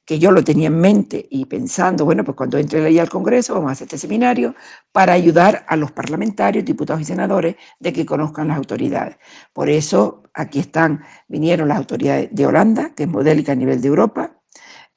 que 0.05 0.19
yo 0.19 0.31
lo 0.31 0.43
tenía 0.43 0.67
en 0.67 0.79
mente 0.79 1.25
y 1.29 1.45
pensando, 1.45 2.05
bueno, 2.05 2.23
pues 2.23 2.35
cuando 2.35 2.57
entre 2.57 2.85
ahí 2.85 2.99
al 2.99 3.09
Congreso 3.09 3.53
vamos 3.53 3.69
a 3.69 3.71
hacer 3.73 3.85
este 3.85 3.97
seminario 3.97 4.55
para 4.91 5.13
ayudar 5.13 5.65
a 5.67 5.75
los 5.75 5.91
parlamentarios, 5.91 6.65
diputados 6.65 7.01
y 7.01 7.05
senadores 7.05 7.55
de 7.79 7.93
que 7.93 8.05
conozcan 8.05 8.49
las 8.49 8.57
autoridades. 8.57 9.17
Por 9.53 9.69
eso 9.69 10.23
aquí 10.33 10.59
están, 10.59 11.03
vinieron 11.27 11.67
las 11.67 11.77
autoridades 11.77 12.29
de 12.31 12.45
Holanda, 12.45 12.93
que 12.95 13.03
es 13.03 13.09
modélica 13.09 13.53
a 13.53 13.55
nivel 13.55 13.81
de 13.81 13.87
Europa, 13.87 14.37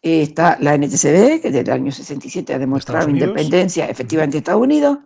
eh, 0.03 0.23
está 0.23 0.57
la 0.61 0.75
NTCB, 0.77 1.41
que 1.41 1.51
desde 1.51 1.61
el 1.61 1.71
año 1.71 1.93
67 1.93 2.55
ha 2.55 2.59
demostrado 2.59 3.09
independencia 3.09 3.87
efectivamente 3.87 4.35
de 4.35 4.39
Estados 4.39 4.63
Unidos, 4.63 4.99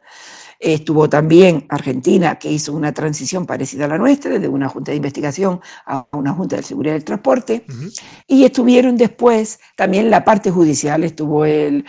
Estuvo 0.60 1.08
también 1.08 1.64
Argentina, 1.70 2.38
que 2.38 2.52
hizo 2.52 2.74
una 2.74 2.92
transición 2.92 3.46
parecida 3.46 3.86
a 3.86 3.88
la 3.88 3.96
nuestra, 3.96 4.38
de 4.38 4.46
una 4.46 4.68
junta 4.68 4.90
de 4.92 4.98
investigación 4.98 5.58
a 5.86 6.06
una 6.12 6.34
junta 6.34 6.56
de 6.56 6.62
seguridad 6.62 6.92
del 6.92 7.04
transporte. 7.04 7.64
Y 8.26 8.44
estuvieron 8.44 8.98
después 8.98 9.58
también 9.74 10.10
la 10.10 10.22
parte 10.22 10.50
judicial, 10.50 11.02
estuvo 11.02 11.46
el, 11.46 11.86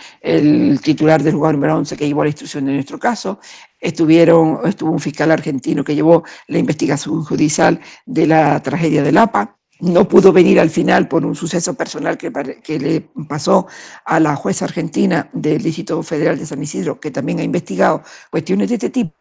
titular 0.82 1.22
del 1.22 1.34
lugar 1.34 1.54
número 1.54 1.76
11 1.76 1.98
que 1.98 2.08
llevó 2.08 2.24
la 2.24 2.30
instrucción 2.30 2.64
de 2.64 2.72
nuestro 2.72 2.98
caso, 2.98 3.40
estuvieron, 3.78 4.60
estuvo 4.64 4.90
un 4.90 5.00
fiscal 5.00 5.30
argentino 5.30 5.84
que 5.84 5.94
llevó 5.94 6.24
la 6.48 6.58
investigación 6.58 7.22
judicial 7.24 7.78
de 8.06 8.26
la 8.26 8.62
tragedia 8.62 9.02
de 9.02 9.12
Lapa 9.12 9.58
no 9.82 10.06
pudo 10.06 10.32
venir 10.32 10.60
al 10.60 10.70
final 10.70 11.08
por 11.08 11.26
un 11.26 11.34
suceso 11.34 11.74
personal 11.74 12.16
que, 12.16 12.78
le 12.78 13.00
pasó 13.28 13.66
a 14.04 14.20
la 14.20 14.36
jueza 14.36 14.64
argentina 14.64 15.28
del 15.32 15.60
Distrito 15.60 16.00
Federal 16.04 16.38
de 16.38 16.46
San 16.46 16.62
Isidro, 16.62 17.00
que 17.00 17.10
también 17.10 17.40
ha 17.40 17.42
investigado 17.42 18.02
cuestiones 18.30 18.68
de 18.68 18.74
este 18.76 18.90
tipo. 18.90 19.12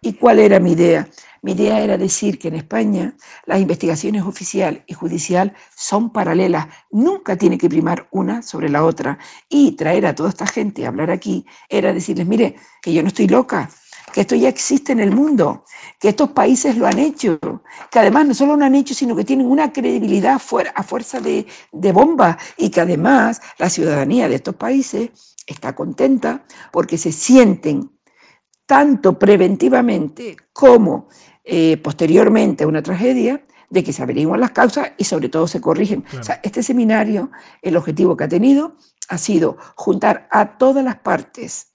¿Y 0.00 0.12
cuál 0.12 0.38
era 0.38 0.60
mi 0.60 0.72
idea? 0.72 1.08
Mi 1.42 1.52
idea 1.52 1.80
era 1.80 1.98
decir 1.98 2.38
que 2.38 2.48
en 2.48 2.54
España 2.54 3.16
las 3.46 3.60
investigaciones 3.60 4.22
oficial 4.22 4.84
y 4.86 4.94
judicial 4.94 5.54
son 5.74 6.12
paralelas, 6.12 6.68
nunca 6.90 7.36
tiene 7.36 7.58
que 7.58 7.68
primar 7.68 8.06
una 8.12 8.42
sobre 8.42 8.68
la 8.68 8.84
otra. 8.84 9.18
Y 9.48 9.72
traer 9.72 10.06
a 10.06 10.14
toda 10.14 10.28
esta 10.28 10.46
gente 10.46 10.84
a 10.84 10.88
hablar 10.88 11.10
aquí 11.10 11.44
era 11.68 11.92
decirles, 11.92 12.26
mire, 12.26 12.54
que 12.82 12.92
yo 12.92 13.02
no 13.02 13.08
estoy 13.08 13.26
loca, 13.26 13.68
que 14.14 14.20
esto 14.20 14.36
ya 14.36 14.48
existe 14.48 14.92
en 14.92 15.00
el 15.00 15.10
mundo, 15.10 15.64
que 15.98 16.10
estos 16.10 16.30
países 16.30 16.76
lo 16.76 16.86
han 16.86 17.00
hecho, 17.00 17.36
que 17.90 17.98
además 17.98 18.28
no 18.28 18.34
solo 18.34 18.56
lo 18.56 18.64
han 18.64 18.76
hecho, 18.76 18.94
sino 18.94 19.16
que 19.16 19.24
tienen 19.24 19.48
una 19.48 19.72
credibilidad 19.72 20.40
a 20.76 20.82
fuerza 20.84 21.20
de, 21.20 21.44
de 21.72 21.92
bomba 21.92 22.38
y 22.56 22.70
que 22.70 22.80
además 22.80 23.40
la 23.58 23.68
ciudadanía 23.68 24.28
de 24.28 24.36
estos 24.36 24.54
países 24.54 25.10
está 25.48 25.74
contenta 25.74 26.44
porque 26.70 26.96
se 26.96 27.10
sienten 27.10 27.90
tanto 28.66 29.18
preventivamente 29.18 30.36
como 30.52 31.08
eh, 31.42 31.76
posteriormente 31.78 32.62
a 32.62 32.68
una 32.68 32.84
tragedia, 32.84 33.44
de 33.68 33.82
que 33.82 33.92
se 33.92 34.04
averiguan 34.04 34.38
las 34.38 34.52
causas 34.52 34.92
y 34.96 35.02
sobre 35.02 35.28
todo 35.28 35.48
se 35.48 35.60
corrigen. 35.60 36.04
O 36.20 36.22
sea, 36.22 36.38
este 36.44 36.62
seminario, 36.62 37.32
el 37.62 37.76
objetivo 37.76 38.16
que 38.16 38.22
ha 38.22 38.28
tenido 38.28 38.76
ha 39.08 39.18
sido 39.18 39.56
juntar 39.74 40.28
a 40.30 40.56
todas 40.56 40.84
las 40.84 40.98
partes 40.98 41.74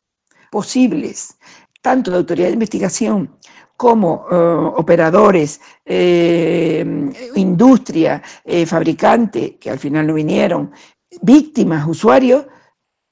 posibles 0.49 1.38
tanto 1.81 2.11
de 2.11 2.17
autoridad 2.17 2.47
de 2.47 2.53
investigación 2.53 3.37
como 3.77 4.25
eh, 4.29 4.35
operadores, 4.35 5.61
eh, 5.85 6.85
industria, 7.35 8.21
eh, 8.43 8.65
fabricante, 8.65 9.57
que 9.57 9.69
al 9.69 9.79
final 9.79 10.07
no 10.07 10.15
vinieron, 10.15 10.71
víctimas, 11.21 11.87
usuarios, 11.87 12.45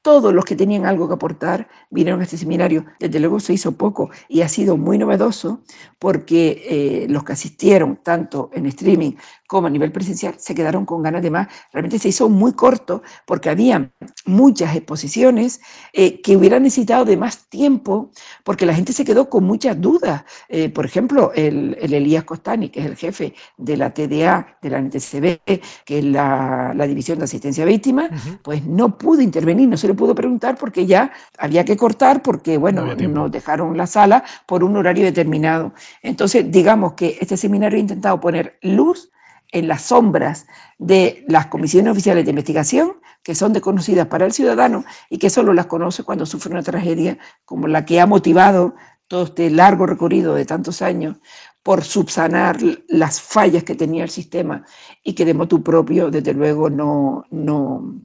todos 0.07 0.33
los 0.33 0.45
que 0.45 0.55
tenían 0.55 0.85
algo 0.85 1.05
que 1.09 1.15
aportar 1.15 1.67
vinieron 1.89 2.21
a 2.21 2.23
este 2.23 2.37
seminario. 2.37 2.85
Desde 2.97 3.19
luego 3.19 3.41
se 3.41 3.51
hizo 3.51 3.73
poco 3.73 4.09
y 4.29 4.39
ha 4.39 4.47
sido 4.47 4.77
muy 4.77 4.97
novedoso 4.97 5.63
porque 5.99 7.05
los 7.09 7.25
que 7.25 7.33
asistieron, 7.33 7.99
tanto 8.03 8.49
en 8.53 8.67
streaming 8.67 9.15
como 9.47 9.67
a 9.67 9.69
nivel 9.69 9.91
presencial, 9.91 10.35
se 10.37 10.53
quedaron 10.53 10.85
con 10.85 11.01
ganas 11.01 11.21
de 11.21 11.31
más. 11.31 11.47
Realmente 11.71 11.99
se 11.99 12.09
hizo 12.09 12.29
muy 12.29 12.53
corto 12.53 13.01
porque 13.25 13.49
había 13.49 13.91
muchas 14.25 14.75
exposiciones 14.75 15.61
eh, 15.93 16.21
que 16.21 16.35
hubieran 16.35 16.63
necesitado 16.63 17.05
de 17.05 17.17
más 17.17 17.47
tiempo 17.49 18.11
porque 18.43 18.65
la 18.65 18.73
gente 18.73 18.91
se 18.91 19.05
quedó 19.05 19.29
con 19.29 19.45
muchas 19.45 19.79
dudas. 19.79 20.23
Eh, 20.49 20.69
por 20.69 20.85
ejemplo, 20.85 21.31
el, 21.33 21.77
Elías 21.79 22.25
Costani, 22.25 22.69
que 22.69 22.81
es 22.81 22.85
el 22.85 22.95
jefe 22.97 23.33
de 23.57 23.77
la 23.77 23.93
TDA, 23.93 24.57
de 24.61 24.69
la 24.69 24.81
NTCB, 24.81 25.39
que 25.85 25.99
es 25.99 26.03
la, 26.03 26.73
División 26.87 27.17
de 27.17 27.25
Asistencia 27.25 27.63
a 27.63 27.67
Víctimas, 27.67 28.09
pues 28.43 28.65
no 28.65 28.97
pudo 28.97 29.21
intervenir, 29.21 29.67
no 29.67 29.75
se 29.75 29.87
le 29.87 29.93
pudo 29.97 30.15
preguntar 30.15 30.57
porque 30.57 30.85
ya 30.85 31.11
había 31.37 31.65
que 31.65 31.75
cortar 31.75 32.21
porque, 32.21 32.57
bueno, 32.57 32.85
nos 32.95 33.31
dejaron 33.31 33.75
la 33.75 33.87
sala 33.87 34.23
por 34.45 34.63
un 34.63 34.77
horario 34.77 35.03
determinado. 35.03 35.73
Entonces, 36.01 36.49
digamos 36.49 36.93
que 36.93 37.17
este 37.19 37.35
seminario 37.35 37.77
ha 37.77 37.81
intentado 37.81 38.21
poner 38.21 38.57
luz 38.61 39.11
en 39.51 39.67
las 39.67 39.81
sombras 39.83 40.47
de 40.77 41.25
las 41.27 41.47
comisiones 41.47 41.91
oficiales 41.91 42.23
de 42.23 42.31
investigación, 42.31 42.93
que 43.23 43.35
son 43.35 43.51
desconocidas 43.51 44.07
para 44.07 44.25
el 44.25 44.31
ciudadano 44.31 44.85
y 45.09 45.17
que 45.17 45.29
solo 45.29 45.53
las 45.53 45.65
conoce 45.65 46.03
cuando 46.03 46.25
sufre 46.25 46.51
una 46.51 46.63
tragedia 46.63 47.17
como 47.43 47.67
la 47.67 47.85
que 47.85 47.99
ha 47.99 48.05
motivado 48.05 48.75
todo 49.07 49.23
este 49.23 49.49
largo 49.49 49.85
recorrido 49.85 50.35
de 50.35 50.45
tantos 50.45 50.81
años 50.81 51.17
por 51.63 51.83
subsanar 51.83 52.57
las 52.87 53.21
fallas 53.21 53.63
que 53.63 53.75
tenía 53.75 54.03
el 54.03 54.09
sistema 54.09 54.65
y 55.03 55.13
que 55.13 55.25
de 55.25 55.33
motu 55.33 55.63
propio, 55.63 56.09
desde 56.09 56.33
luego, 56.33 56.69
no, 56.69 57.25
no, 57.29 58.01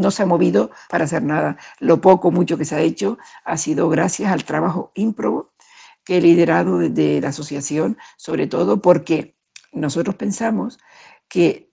no 0.00 0.10
se 0.10 0.22
ha 0.22 0.26
movido 0.26 0.70
para 0.88 1.04
hacer 1.04 1.22
nada. 1.22 1.56
Lo 1.78 2.00
poco, 2.00 2.30
mucho 2.30 2.58
que 2.58 2.64
se 2.64 2.74
ha 2.74 2.80
hecho 2.80 3.18
ha 3.44 3.56
sido 3.56 3.88
gracias 3.88 4.32
al 4.32 4.44
trabajo 4.44 4.92
ímprobo 4.94 5.52
que 6.04 6.18
he 6.18 6.20
liderado 6.20 6.78
desde 6.78 7.20
la 7.20 7.28
asociación, 7.28 7.98
sobre 8.16 8.46
todo 8.46 8.80
porque 8.80 9.36
nosotros 9.72 10.16
pensamos 10.16 10.78
que 11.28 11.70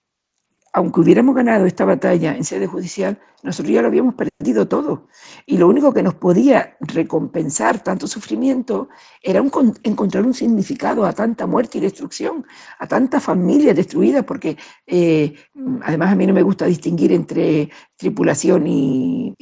aunque 0.72 1.00
hubiéramos 1.00 1.34
ganado 1.34 1.66
esta 1.66 1.84
batalla 1.84 2.36
en 2.36 2.44
sede 2.44 2.66
judicial, 2.66 3.18
nosotros 3.42 3.72
ya 3.72 3.82
lo 3.82 3.88
habíamos 3.88 4.14
perdido 4.14 4.68
todo. 4.68 5.08
Y 5.46 5.56
lo 5.56 5.68
único 5.68 5.92
que 5.92 6.02
nos 6.02 6.14
podía 6.14 6.76
recompensar 6.80 7.82
tanto 7.82 8.06
sufrimiento 8.06 8.88
era 9.22 9.40
encontrar 9.40 10.24
un 10.24 10.34
significado 10.34 11.04
a 11.04 11.12
tanta 11.12 11.46
muerte 11.46 11.78
y 11.78 11.80
destrucción, 11.80 12.46
a 12.78 12.86
tanta 12.86 13.18
familia 13.18 13.74
destruida, 13.74 14.22
porque 14.24 14.56
eh, 14.86 15.34
además 15.82 16.12
a 16.12 16.16
mí 16.16 16.26
no 16.26 16.34
me 16.34 16.42
gusta 16.42 16.66
distinguir 16.66 17.12
entre 17.12 17.70
tripulación 17.98 18.64
y, 18.66 19.34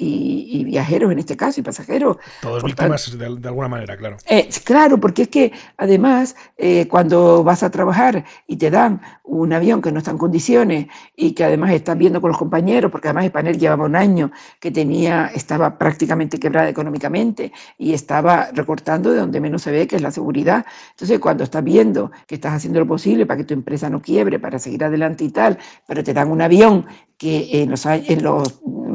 viajeros 0.65 1.13
en 1.13 1.19
este 1.19 1.37
caso, 1.37 1.61
y 1.61 1.63
pasajeros. 1.63 2.17
Todos 2.43 2.65
víctimas 2.65 3.17
de, 3.17 3.27
alguna 3.27 3.69
manera, 3.69 3.97
claro. 3.97 4.17
Eh, 4.27 4.49
claro, 4.65 4.99
porque 4.99 5.23
es 5.23 5.29
que 5.29 5.53
además 5.77 6.35
eh, 6.57 6.89
cuando 6.89 7.45
vas 7.45 7.63
a 7.63 7.71
trabajar 7.71 8.25
y 8.47 8.57
te 8.57 8.71
dan 8.71 9.01
un 9.23 9.53
avión 9.53 9.81
que 9.83 9.93
no 9.93 9.99
está 9.99 10.11
en 10.11 10.19
condiciones 10.19 10.87
y 11.15 11.33
que 11.33 11.45
además 11.45 11.71
estás 11.73 11.97
viendo 11.99 12.21
con 12.21 12.29
los 12.29 12.39
compañeros, 12.39 12.91
porque 12.91 13.09
además 13.09 13.27
el 13.27 13.31
panel 13.31 13.59
llevaba 13.59 13.85
un 13.85 13.97
año 13.97 14.33
que 14.59 14.71
tenía, 14.71 15.31
estaba 15.35 15.79
prácticamente 15.79 16.39
quebrada 16.39 16.69
económicamente 16.69 17.53
y 17.79 17.93
estaba 17.93 18.49
recortando 18.53 19.13
de 19.13 19.19
donde 19.19 19.41
menos 19.41 19.63
se 19.63 19.71
ve, 19.71 19.87
que 19.87 19.97
es 19.97 20.03
la 20.03 20.11
seguridad. 20.11 20.65
Entonces, 20.91 21.19
cuando 21.21 21.45
estás 21.45 21.63
viendo 21.63 22.11
que 22.27 22.37
estás 22.37 22.55
haciendo 22.55 22.81
lo 22.81 22.87
posible 22.87 23.27
para 23.27 23.39
que 23.39 23.45
tu 23.45 23.55
empresa 23.55 23.91
no 23.91 24.01
quiebre, 24.01 24.39
para 24.39 24.59
seguir 24.59 24.83
adelante 24.85 25.25
y 25.25 25.31
tal, 25.31 25.59
pero 25.87 26.03
te 26.03 26.15
dan 26.15 26.31
un 26.31 26.41
avión 26.41 26.87
que 27.19 27.63
en 27.63 27.71
los, 27.71 27.87
en 27.87 28.23
los 28.23 28.46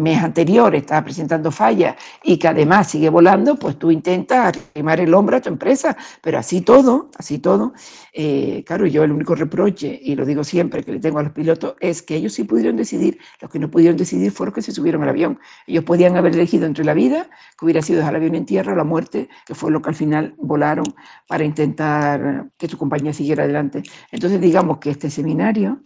meses 0.02 0.24
anteriores 0.24 0.82
estaba 0.82 1.04
presentando 1.04 1.52
fallas 1.52 1.96
y 2.24 2.38
que 2.38 2.48
además 2.48 2.90
sigue 2.90 3.10
volando, 3.10 3.56
pues 3.56 3.78
tú 3.78 3.92
intentas 3.92 4.58
quemar 4.74 5.00
el 5.00 5.14
hombro 5.14 5.38
a 5.38 5.42
tu 5.42 5.50
empresa, 5.50 5.96
pero 6.22 6.40
así 6.40 6.62
todo, 6.62 7.10
así 7.18 7.40
todo, 7.40 7.74
eh, 8.14 8.64
claro, 8.66 8.86
yo 8.88 9.04
el 9.04 9.12
único 9.12 9.36
reproche, 9.36 10.00
y 10.02 10.16
lo 10.16 10.26
digo 10.26 10.44
siempre 10.44 10.84
que 10.84 10.92
le 10.92 11.00
tengo 11.00 11.20
a 11.20 11.24
los 11.24 11.32
pilotos, 11.32 11.76
es 11.80 12.02
que 12.02 12.16
ellos 12.16 12.34
sí 12.34 12.44
pudieron 12.44 12.76
decidir, 12.76 13.20
los 13.40 13.52
que 13.52 13.60
no 13.60 13.70
pudieron 13.70 13.98
decidir 13.98 14.32
fueron 14.32 14.54
que 14.54 14.62
se 14.62 14.72
subieron 14.72 15.04
al 15.04 15.10
avión. 15.10 15.40
Ellos 15.68 15.84
podían 15.84 16.18
haber 16.18 16.34
elegido 16.34 16.66
entre 16.66 16.84
la 16.84 16.94
vida, 16.94 17.30
que 17.58 17.66
hubiera 17.66 17.82
sido 17.82 18.00
dejar 18.00 18.16
el 18.16 18.22
avión 18.22 18.36
en 18.36 18.46
tierra, 18.46 18.74
o 18.74 18.76
la 18.76 18.84
muerte, 18.84 19.30
que 19.46 19.56
fue 19.56 19.72
lo 19.72 19.82
que 19.82 19.90
al 19.90 19.96
final 19.96 20.36
volaron 20.38 20.86
para 21.28 21.44
intentar 21.44 22.50
que 22.58 22.68
su 22.68 22.78
compañía 22.78 23.14
siguiera 23.14 23.44
adelante. 23.44 23.84
Entonces 24.12 24.42
digamos 24.42 24.80
que 24.80 24.90
este 24.90 25.10
seminario 25.10 25.84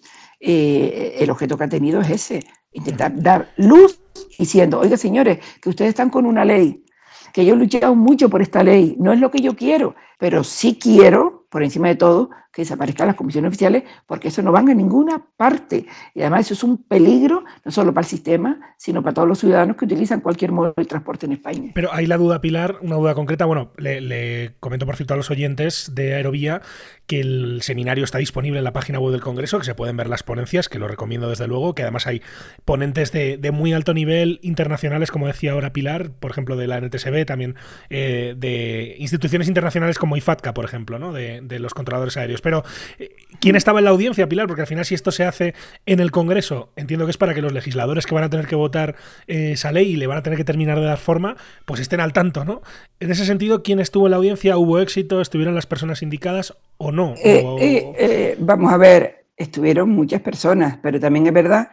eh, 0.48 1.16
el 1.20 1.32
objeto 1.32 1.58
que 1.58 1.64
ha 1.64 1.70
tenido 1.70 2.02
es 2.02 2.10
ese, 2.12 2.46
intentar 2.72 3.12
dar 3.16 3.50
luz 3.58 4.00
diciendo, 4.38 4.80
oiga 4.80 4.96
señores, 4.96 5.40
que 5.60 5.70
ustedes 5.70 5.90
están 5.90 6.12
con 6.12 6.26
una 6.26 6.46
ley, 6.46 6.86
que 7.34 7.44
yo 7.44 7.56
he 7.56 7.58
luchado 7.58 7.96
mucho 7.96 8.30
por 8.30 8.44
esta 8.44 8.62
ley, 8.62 8.96
no 9.00 9.12
es 9.12 9.20
lo 9.20 9.32
que 9.32 9.42
yo 9.42 9.56
quiero, 9.56 9.96
pero 10.18 10.44
sí 10.44 10.78
quiero, 10.82 11.48
por 11.50 11.64
encima 11.64 11.88
de 11.90 11.96
todo, 11.96 12.30
que 12.56 12.62
desaparezcan 12.62 13.08
las 13.08 13.18
comisiones 13.18 13.50
oficiales, 13.50 13.84
porque 14.08 14.30
eso 14.30 14.42
no 14.42 14.54
van 14.54 14.70
a 14.70 14.74
ninguna 14.74 15.22
parte. 15.36 15.86
Y 16.14 16.22
además 16.22 16.46
eso 16.46 16.54
es 16.54 16.64
un 16.64 16.78
peligro, 16.86 17.44
no 17.66 17.72
solo 17.72 17.94
para 17.94 18.06
el 18.06 18.10
sistema, 18.10 18.76
sino 18.78 19.04
para 19.04 19.14
todos 19.14 19.28
los 19.28 19.40
ciudadanos 19.40 19.76
que 19.76 19.84
utilizan 19.84 20.22
cualquier 20.22 20.54
modo 20.54 20.74
de 20.78 20.86
transporte 20.86 21.26
en 21.26 21.34
España. 21.34 21.72
Pero 21.76 21.94
hay 21.94 22.06
la 22.06 22.16
duda, 22.16 22.40
Pilar, 22.40 22.78
una 22.82 22.96
duda 22.96 23.14
concreta. 23.14 23.44
Bueno, 23.44 23.74
le, 23.76 24.56
comento 24.62 24.86
por 24.86 24.96
cierto 24.96 25.14
a 25.14 25.18
los 25.18 25.30
oyentes 25.30 25.92
de 25.96 26.16
Aerovía 26.16 26.62
que 27.08 27.20
el 27.20 27.62
seminario 27.62 28.06
está 28.06 28.20
disponible 28.20 28.60
en 28.60 28.64
la 28.64 28.72
página 28.72 29.00
web 29.00 29.12
del 29.12 29.22
Congreso, 29.22 29.60
que 29.60 29.66
se 29.66 29.76
pueden 29.76 29.98
ver 29.98 30.08
las 30.08 30.24
ponencias, 30.24 30.70
que 30.70 30.80
lo 30.80 30.88
recomiendo 30.88 31.30
desde 31.30 31.48
luego, 31.48 31.76
que 31.76 31.84
además 31.84 32.08
hay 32.08 32.22
ponentes 32.64 33.12
de, 33.12 33.38
muy 33.54 33.74
alto 33.74 33.94
nivel 33.94 34.40
internacionales, 34.44 35.12
como 35.12 35.28
decía 35.28 35.52
ahora 35.52 35.74
Pilar, 35.74 36.12
por 36.12 36.32
ejemplo, 36.32 36.56
de 36.56 36.68
la 36.68 36.80
NTSB, 36.80 37.26
también 37.26 37.56
eh, 37.90 38.34
de 38.38 38.96
instituciones 38.98 39.50
internacionales 39.50 40.00
como 40.00 40.05
IFATCA, 40.18 40.54
por 40.54 40.66
ejemplo, 40.66 41.00
¿no? 41.00 41.14
de, 41.14 41.42
de 41.42 41.60
los 41.60 41.74
controladores 41.74 42.18
aéreos. 42.18 42.42
Pero, 42.42 42.64
eh, 43.00 43.16
¿quién 43.40 43.56
estaba 43.56 43.80
en 43.80 43.86
la 43.86 43.92
audiencia, 43.92 44.28
Pilar? 44.28 44.48
Porque 44.48 44.62
al 44.62 44.68
final, 44.68 44.86
si 44.86 44.94
esto 44.96 45.12
se 45.12 45.24
hace 45.24 45.54
en 45.86 46.00
el 46.00 46.12
Congreso, 46.12 46.70
entiendo 46.76 47.06
que 47.06 47.12
es 47.12 47.18
para 47.18 47.34
que 47.34 47.42
los 47.42 47.54
legisladores 47.54 48.06
que 48.06 48.14
van 48.14 48.26
a 48.26 48.30
tener 48.30 48.48
que 48.48 48.56
votar 48.56 48.96
eh, 49.28 49.52
esa 49.54 49.72
ley 49.72 49.94
y 49.94 49.96
le 49.96 50.08
van 50.08 50.18
a 50.18 50.24
tener 50.24 50.38
que 50.38 50.44
terminar 50.44 50.80
de 50.80 50.86
dar 50.86 50.98
forma, 50.98 51.38
pues 51.66 51.80
estén 51.80 52.00
al 52.00 52.14
tanto, 52.14 52.46
¿no? 52.46 52.62
En 53.00 53.12
ese 53.12 53.26
sentido, 53.26 53.64
¿quién 53.64 53.80
estuvo 53.80 54.08
en 54.08 54.12
la 54.12 54.18
audiencia? 54.18 54.58
¿Hubo 54.58 54.80
éxito? 54.80 55.22
¿Estuvieron 55.22 55.56
las 55.56 55.66
personas 55.66 56.02
indicadas 56.02 56.56
o 56.78 56.92
no? 56.92 57.16
Eh, 57.24 58.36
vamos 58.40 58.74
a 58.74 58.78
ver, 58.78 59.26
estuvieron 59.38 59.90
muchas 59.90 60.22
personas, 60.22 60.78
pero 60.82 61.00
también 61.00 61.28
es 61.28 61.34
verdad 61.34 61.70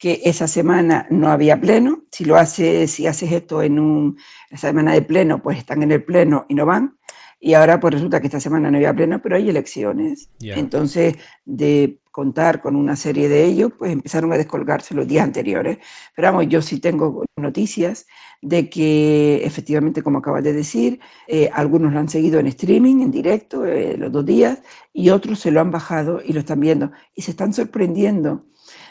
que 0.00 0.22
esa 0.24 0.48
semana 0.48 1.06
no 1.10 1.28
había 1.28 1.60
pleno. 1.60 2.04
Si 2.10 2.24
lo 2.24 2.36
haces, 2.36 2.90
si 2.90 3.06
haces 3.06 3.30
esto 3.30 3.62
en 3.62 3.78
una 3.78 4.16
semana 4.56 4.94
de 4.94 5.02
pleno, 5.02 5.42
pues 5.42 5.58
están 5.58 5.82
en 5.82 5.92
el 5.92 6.02
pleno 6.02 6.46
y 6.48 6.54
no 6.54 6.64
van. 6.64 6.96
Y 7.42 7.54
ahora 7.54 7.80
pues 7.80 7.94
resulta 7.94 8.20
que 8.20 8.26
esta 8.26 8.38
semana 8.38 8.70
no 8.70 8.76
había 8.76 8.94
pleno, 8.94 9.20
pero 9.22 9.36
hay 9.36 9.48
elecciones. 9.48 10.28
Entonces, 10.40 11.16
de 11.46 11.98
contar 12.10 12.60
con 12.60 12.76
una 12.76 12.96
serie 12.96 13.30
de 13.30 13.46
ellos, 13.46 13.72
pues 13.78 13.92
empezaron 13.92 14.30
a 14.32 14.36
descolgarse 14.36 14.94
los 14.94 15.08
días 15.08 15.24
anteriores. 15.24 15.78
Pero 16.14 16.28
vamos, 16.28 16.48
yo 16.48 16.60
sí 16.60 16.80
tengo 16.80 17.24
noticias 17.36 18.06
de 18.42 18.68
que 18.68 19.42
efectivamente, 19.44 20.02
como 20.02 20.18
acabas 20.18 20.44
de 20.44 20.52
decir, 20.52 21.00
eh, 21.28 21.48
algunos 21.54 21.94
lo 21.94 21.98
han 21.98 22.10
seguido 22.10 22.38
en 22.40 22.46
streaming, 22.48 23.00
en 23.00 23.10
directo, 23.10 23.64
eh, 23.64 23.96
los 23.96 24.12
dos 24.12 24.26
días, 24.26 24.58
y 24.92 25.08
otros 25.08 25.40
se 25.40 25.50
lo 25.50 25.60
han 25.60 25.70
bajado 25.70 26.20
y 26.22 26.34
lo 26.34 26.40
están 26.40 26.60
viendo. 26.60 26.92
Y 27.14 27.22
se 27.22 27.30
están 27.30 27.54
sorprendiendo 27.54 28.44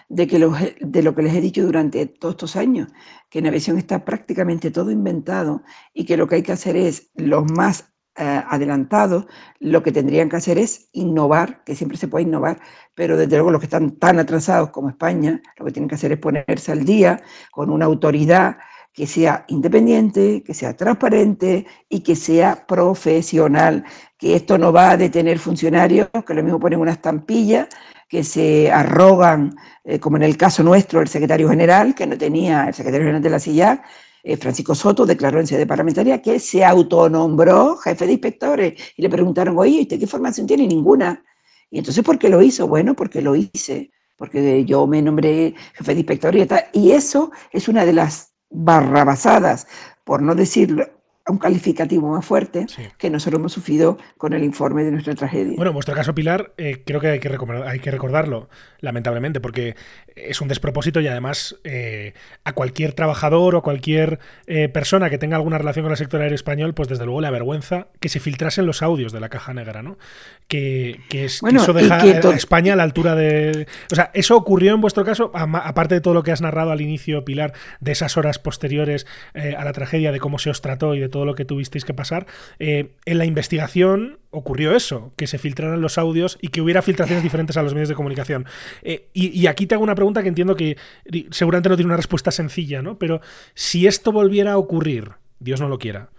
de, 0.08 0.26
que 0.26 0.40
de 0.80 1.04
lo 1.04 1.14
que 1.14 1.22
les 1.22 1.36
he 1.36 1.42
dicho 1.42 1.64
durante 1.64 2.06
todos 2.08 2.34
estos 2.34 2.56
años, 2.56 2.90
que 3.30 3.40
en 3.40 3.48
Aviación 3.48 3.78
está 3.78 4.06
prácticamente 4.06 4.72
todo 4.72 4.90
inventado 4.90 5.62
y 5.94 6.06
que 6.06 6.18
lo 6.18 6.28
que 6.28 6.36
hay 6.36 6.44
que 6.44 6.52
hacer 6.52 6.76
es 6.76 7.12
los 7.16 7.52
más 7.52 7.94
adelantados, 8.20 9.26
lo 9.60 9.82
que 9.82 9.92
tendrían 9.92 10.30
que 10.30 10.36
hacer 10.36 10.58
es 10.58 10.90
innovar, 10.92 11.64
que 11.64 11.76
siempre 11.76 11.98
se 11.98 12.08
puede 12.08 12.26
innovar, 12.26 12.60
pero 12.94 13.16
desde 13.16 13.38
luego 13.38 13.52
los 13.52 13.62
que 13.62 13.68
están 13.68 13.92
tan 13.92 14.20
atrasados 14.20 14.72
como 14.72 14.90
España, 14.90 15.42
lo 15.58 15.66
que 15.66 15.72
tienen 15.72 15.88
que 15.88 15.96
hacer 15.96 16.12
es 16.12 16.20
ponerse 16.20 16.72
al 16.72 16.84
día 16.84 17.22
con 17.52 17.70
una 17.70 17.86
autoridad 17.86 18.58
que 18.94 19.08
sea 19.08 19.46
independiente, 19.48 20.44
que 20.44 20.54
sea 20.54 20.76
transparente 20.76 21.66
y 21.88 22.02
que 22.02 22.16
sea 22.16 22.66
profesional, 22.68 23.86
que 24.18 24.36
esto 24.36 24.58
no 24.58 24.74
va 24.74 24.92
a 24.92 24.98
detener 24.98 25.40
funcionarios 25.40 26.10
que 26.28 26.34
lo 26.34 26.44
mismo 26.44 26.60
ponen 26.60 26.80
una 26.80 26.92
estampilla, 26.92 27.70
que 28.10 28.24
se 28.24 28.72
arrogan, 28.72 29.56
eh, 29.84 30.00
como 30.00 30.18
en 30.18 30.24
el 30.24 30.36
caso 30.36 30.64
nuestro, 30.64 31.00
el 31.00 31.08
secretario 31.08 31.48
general, 31.48 31.96
que 31.96 32.08
no 32.08 32.18
tenía, 32.18 32.66
el 32.68 32.74
secretario 32.74 33.06
general 33.06 33.22
de 33.22 33.30
la 33.30 33.40
SIAC, 33.40 33.84
eh, 34.24 34.38
Francisco 34.38 34.76
Soto 34.76 35.06
declaró 35.06 35.40
en 35.40 35.48
sede 35.48 35.66
parlamentaria 35.66 36.22
que 36.22 36.40
se 36.40 36.64
autonombró 36.64 37.78
jefe 37.78 38.06
de 38.06 38.14
inspectores 38.14 38.74
y 38.96 39.02
le 39.02 39.10
preguntaron, 39.10 39.58
oye, 39.58 39.82
¿usted 39.82 40.00
qué 40.00 40.08
formación 40.08 40.48
tiene? 40.48 40.68
Ninguna. 40.68 41.24
Y 41.72 41.80
entonces, 41.80 42.04
¿por 42.04 42.18
qué 42.18 42.30
lo 42.30 42.42
hizo? 42.42 42.68
Bueno, 42.68 42.96
porque 42.96 43.22
lo 43.22 43.36
hice, 43.36 43.92
porque 44.18 44.66
yo 44.66 44.88
me 44.88 45.02
nombré 45.02 45.54
jefe 45.74 45.94
de 45.94 46.00
inspectores 46.00 46.48
y. 46.74 46.80
Y 46.80 46.92
eso 46.92 47.32
es 47.52 47.68
una 47.68 47.86
de 47.86 47.94
las 47.94 48.34
barrabasadas, 48.50 49.68
por 50.04 50.22
no 50.22 50.36
decir 50.36 50.92
un 51.32 51.38
calificativo 51.38 52.10
más 52.10 52.26
fuerte 52.26 52.66
que 52.98 53.10
nosotros 53.10 53.40
hemos 53.40 53.54
sufrido 53.54 53.98
con 54.18 54.34
el 54.34 54.44
informe 54.44 54.84
de 54.84 54.92
nuestra 54.92 55.16
tragedia. 55.16 55.56
Bueno, 55.56 55.72
en 55.72 55.74
vuestro 55.74 55.96
caso, 55.96 56.14
Pilar, 56.16 56.54
eh, 56.58 56.84
creo 56.86 57.00
que 57.00 57.08
hay 57.08 57.20
que, 57.20 57.30
hay 57.66 57.80
que 57.80 57.92
recordarlo, 57.92 58.50
lamentablemente, 58.80 59.40
porque 59.40 59.76
es 60.16 60.42
un 60.42 60.48
despropósito 60.48 61.00
y 61.02 61.08
además 61.08 61.58
eh, 61.64 62.14
a 62.44 62.54
cualquier 62.54 62.94
trabajador 62.94 63.56
o 63.56 63.62
cualquier 63.62 64.20
eh, 64.48 64.70
persona 64.70 65.10
que 65.10 65.18
tenga 65.18 65.38
alguna 65.38 65.58
relación 65.58 65.84
con 65.84 65.92
el 65.92 65.98
sector 65.98 66.22
aéreo 66.22 66.36
español, 66.36 66.74
pues 66.74 66.90
desde 66.90 67.06
luego 67.06 67.22
le 67.22 67.28
avergüenza 67.28 67.88
que 68.00 68.10
se 68.10 68.20
filtrasen 68.20 68.66
los 68.66 68.82
audios 68.82 69.12
de 69.12 69.20
la 69.20 69.30
caja 69.30 69.54
negra, 69.54 69.82
¿no? 69.82 69.98
Que, 70.48 71.00
eso 71.12 71.74
deja 71.74 72.02
a 72.02 72.36
España 72.36 72.74
a 72.74 72.76
la 72.76 72.84
altura 72.84 73.16
de... 73.16 73.68
O 73.92 73.96
sea, 73.96 74.12
eso 74.14 74.36
ocurrió 74.36 74.74
en 74.74 74.82
vuestro 74.82 75.06
caso, 75.06 75.32
aparte 75.34 75.96
de 75.96 76.02
todo 76.02 76.14
lo 76.14 76.24
que 76.24 76.32
has 76.32 76.42
narrado 76.42 76.72
al 76.72 76.82
inicio, 76.82 77.24
Pilar, 77.24 77.54
de 77.80 77.92
esas 77.92 78.18
horas 78.18 78.40
posteriores 78.40 79.06
a 79.36 79.64
la 79.64 79.74
tragedia, 79.74 80.12
de 80.12 80.20
cómo 80.20 80.40
se 80.40 80.50
os 80.50 80.62
trató 80.62 80.96
y 80.96 81.00
de 81.00 81.10
todo 81.10 81.19
todo 81.20 81.26
lo 81.26 81.36
que 81.36 81.44
tuvisteis 81.44 81.84
que 81.84 81.94
pasar, 81.94 82.28
eh, 82.60 82.94
en 83.04 83.18
la 83.18 83.26
investigación 83.26 84.20
ocurrió 84.30 84.74
eso, 84.74 85.12
que 85.18 85.28
se 85.28 85.38
filtraran 85.38 85.82
los 85.82 85.98
audios 85.98 86.38
y 86.42 86.48
que 86.48 86.62
hubiera 86.62 86.82
filtraciones 86.82 87.24
diferentes 87.24 87.58
a 87.58 87.62
los 87.62 87.74
medios 87.74 87.90
de 87.90 87.96
comunicación. 87.96 88.46
Eh, 88.84 89.10
y, 89.12 89.48
aquí 89.48 89.68
te 89.68 89.76
hago 89.76 89.84
una 89.84 89.96
pregunta 89.96 90.24
que 90.24 90.30
entiendo 90.30 90.56
que 90.56 90.78
seguramente 91.32 91.68
no 91.68 91.76
tiene 91.76 91.88
una 91.88 91.98
respuesta 91.98 92.32
sencilla, 92.32 92.82
¿no? 92.82 92.98
Pero 92.98 93.20
si 93.54 93.86
esto 93.86 94.14
volviera 94.14 94.54
a 94.54 94.58
ocurrir, 94.58 95.12
Dios 95.40 95.60
no 95.60 95.68
lo 95.68 95.78
quiera, 95.78 96.10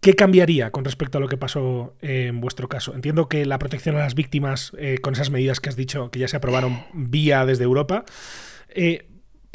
¿Qué 0.00 0.14
cambiaría 0.14 0.70
con 0.70 0.84
respecto 0.84 1.18
a 1.18 1.20
lo 1.20 1.26
que 1.26 1.36
pasó 1.36 1.96
en 2.00 2.40
vuestro 2.40 2.68
caso? 2.68 2.94
Entiendo 2.94 3.28
que 3.28 3.44
la 3.44 3.58
protección 3.58 3.96
a 3.96 4.00
las 4.00 4.14
víctimas, 4.14 4.72
eh, 4.78 4.98
con 5.02 5.14
esas 5.14 5.30
medidas 5.30 5.58
que 5.58 5.68
has 5.68 5.74
dicho 5.74 6.12
que 6.12 6.20
ya 6.20 6.28
se 6.28 6.36
aprobaron 6.36 6.84
vía 6.92 7.44
desde 7.44 7.64
Europa, 7.64 8.04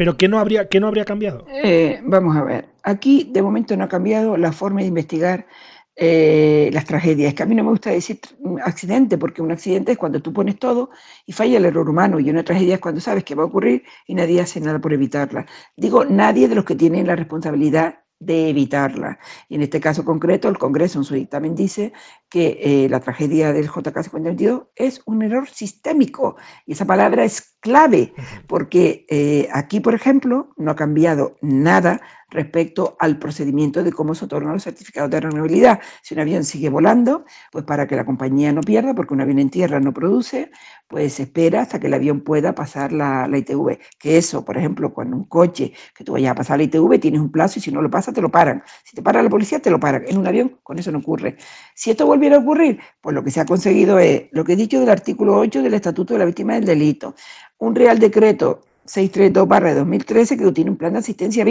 pero 0.02 0.18
¿qué 0.18 0.28
no 0.28 0.40
habría, 0.40 0.68
qué 0.68 0.80
no 0.80 0.88
habría 0.88 1.06
cambiado? 1.06 1.46
Eh, 1.64 2.02
vamos 2.04 2.36
a 2.36 2.44
ver, 2.44 2.66
aquí 2.84 3.30
de 3.32 3.42
momento 3.42 3.76
no 3.76 3.84
ha 3.86 3.90
cambiado 3.90 4.38
la 4.38 4.52
forma 4.52 4.82
de 4.82 4.88
investigar 4.88 5.48
eh, 5.96 6.70
las 6.74 6.86
tragedias. 6.86 7.34
Que 7.34 7.44
a 7.44 7.46
mí 7.46 7.54
no 7.54 7.64
me 7.64 7.70
gusta 7.70 7.92
decir 7.92 8.20
accidente, 8.64 9.18
porque 9.18 9.42
un 9.42 9.52
accidente 9.52 9.92
es 9.92 9.98
cuando 9.98 10.22
tú 10.22 10.34
pones 10.34 10.58
todo 10.58 10.90
y 11.26 11.34
falla 11.34 11.58
el 11.58 11.66
error 11.66 11.90
humano, 11.90 12.20
y 12.20 12.30
una 12.30 12.44
tragedia 12.44 12.76
es 12.76 12.82
cuando 12.82 13.02
sabes 13.02 13.24
que 13.24 13.36
va 13.36 13.44
a 13.44 13.48
ocurrir 13.48 13.84
y 14.08 14.16
nadie 14.16 14.42
hace 14.42 14.60
nada 14.62 14.80
por 14.80 14.94
evitarla. 14.94 15.46
Digo, 15.76 16.06
nadie 16.06 16.48
de 16.48 16.56
los 16.56 16.66
que 16.66 16.76
tienen 16.76 17.08
la 17.08 17.16
responsabilidad 17.16 18.00
de 18.22 18.50
evitarla. 18.50 19.20
Y 19.50 19.56
en 19.56 19.64
este 19.64 19.82
caso 19.82 20.06
concreto, 20.06 20.48
el 20.48 20.58
Congreso 20.58 21.00
en 21.00 21.06
su 21.06 21.16
dictamen 21.16 21.56
dice 21.56 21.92
que 22.30 22.60
eh, 22.62 22.88
la 22.88 23.00
tragedia 23.00 23.52
del 23.52 23.68
JK 23.68 24.04
52 24.04 24.64
es 24.76 25.02
un 25.06 25.24
error 25.24 25.50
sistémico. 25.50 26.38
Y 26.68 26.74
esa 26.74 26.86
palabra 26.86 27.26
es 27.26 27.58
clave, 27.60 28.14
porque 28.48 29.06
eh, 29.10 29.50
aquí, 29.52 29.80
por 29.80 29.96
ejemplo, 29.96 30.54
no 30.56 30.72
ha 30.72 30.76
cambiado 30.76 31.36
nada 31.42 32.02
respecto 32.32 32.96
al 33.00 33.20
procedimiento 33.20 33.84
de 33.84 33.92
cómo 33.92 34.16
se 34.16 34.26
otorgan 34.26 34.54
los 34.54 34.64
certificados 34.64 35.12
de 35.12 35.20
renovabilidad. 35.20 35.80
Si 36.02 36.14
un 36.14 36.22
avión 36.22 36.44
sigue 36.44 36.70
volando, 36.70 37.26
pues 37.52 37.66
para 37.66 37.88
que 37.88 37.96
la 37.96 38.06
compañía 38.06 38.52
no 38.54 38.62
pierda, 38.62 38.96
porque 38.96 39.14
un 39.14 39.22
avión 39.22 39.38
en 39.40 39.50
tierra 39.50 39.80
no 39.80 39.94
produce, 39.94 40.50
pues 40.88 41.20
espera 41.20 41.62
hasta 41.62 41.80
que 41.80 41.88
el 41.88 41.94
avión 41.94 42.22
pueda 42.22 42.56
pasar 42.56 42.94
la, 42.94 43.30
ITV. 43.32 43.78
Que 44.00 44.18
eso, 44.18 44.44
por 44.44 44.58
ejemplo, 44.58 44.94
cuando 44.94 45.18
un 45.18 45.26
coche 45.26 45.74
que 45.94 46.04
tú 46.04 46.14
vayas 46.14 46.32
a 46.32 46.36
pasar 46.36 46.58
la 46.58 46.64
ITV, 46.64 47.00
tienes 47.00 47.20
un 47.20 47.32
plazo 47.32 47.60
y 47.60 47.62
si 47.62 47.72
no 47.72 47.82
lo 47.82 47.90
pasa, 47.90 48.14
te 48.14 48.22
lo 48.22 48.30
paran. 48.30 48.64
Si 48.84 48.96
te 48.96 49.02
para 49.02 49.22
la 49.22 49.30
policía, 49.30 49.60
te 49.60 49.70
lo 49.70 49.80
paran. 49.80 50.04
En 50.08 50.18
un 50.18 50.26
avión, 50.26 50.58
con 50.64 50.80
eso 50.80 50.92
no 50.92 51.00
ocurre. 51.00 51.38
Si 51.76 51.92
esto 51.92 52.06
volviera 52.06 52.38
a 52.38 52.40
ocurrir, 52.40 52.80
pues 53.02 53.14
lo 53.14 53.24
que 53.24 53.32
se 53.32 53.42
ha 53.42 53.46
conseguido 53.46 54.00
es 54.00 54.24
lo 54.32 54.46
que 54.46 54.54
he 54.54 54.56
dicho 54.56 54.80
del 54.80 54.90
artículo 54.90 55.38
8 55.38 55.62
del 55.62 55.74
Estatuto 55.74 56.14
de 56.14 56.20
la 56.20 56.26
Víctima 56.26 56.56
del 56.56 56.66
Delito. 56.66 57.14
Un 57.58 57.76
Real 57.76 58.00
Decreto 58.00 58.62
632-2013 58.86 60.38
que 60.38 60.52
tiene 60.52 60.72
un 60.72 60.78
plan 60.78 60.94
de 60.94 61.00
asistencia 61.00 61.44
a 61.44 61.46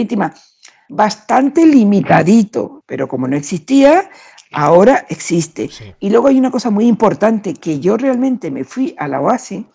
bastante 0.89 1.65
limitadito, 1.65 2.83
pero 2.85 3.07
como 3.07 3.27
no 3.27 3.35
existía, 3.35 4.09
ahora 4.51 5.05
existe. 5.09 5.69
Y 5.99 6.09
luego 6.09 6.27
hay 6.27 6.37
una 6.37 6.51
cosa 6.51 6.69
muy 6.69 6.85
importante, 6.87 7.53
que 7.53 7.79
yo 7.79 7.97
realmente 7.97 8.51
me 8.51 8.63
fui 8.63 8.95
a 8.97 9.07
la 9.07 9.21
OASI 9.21 9.65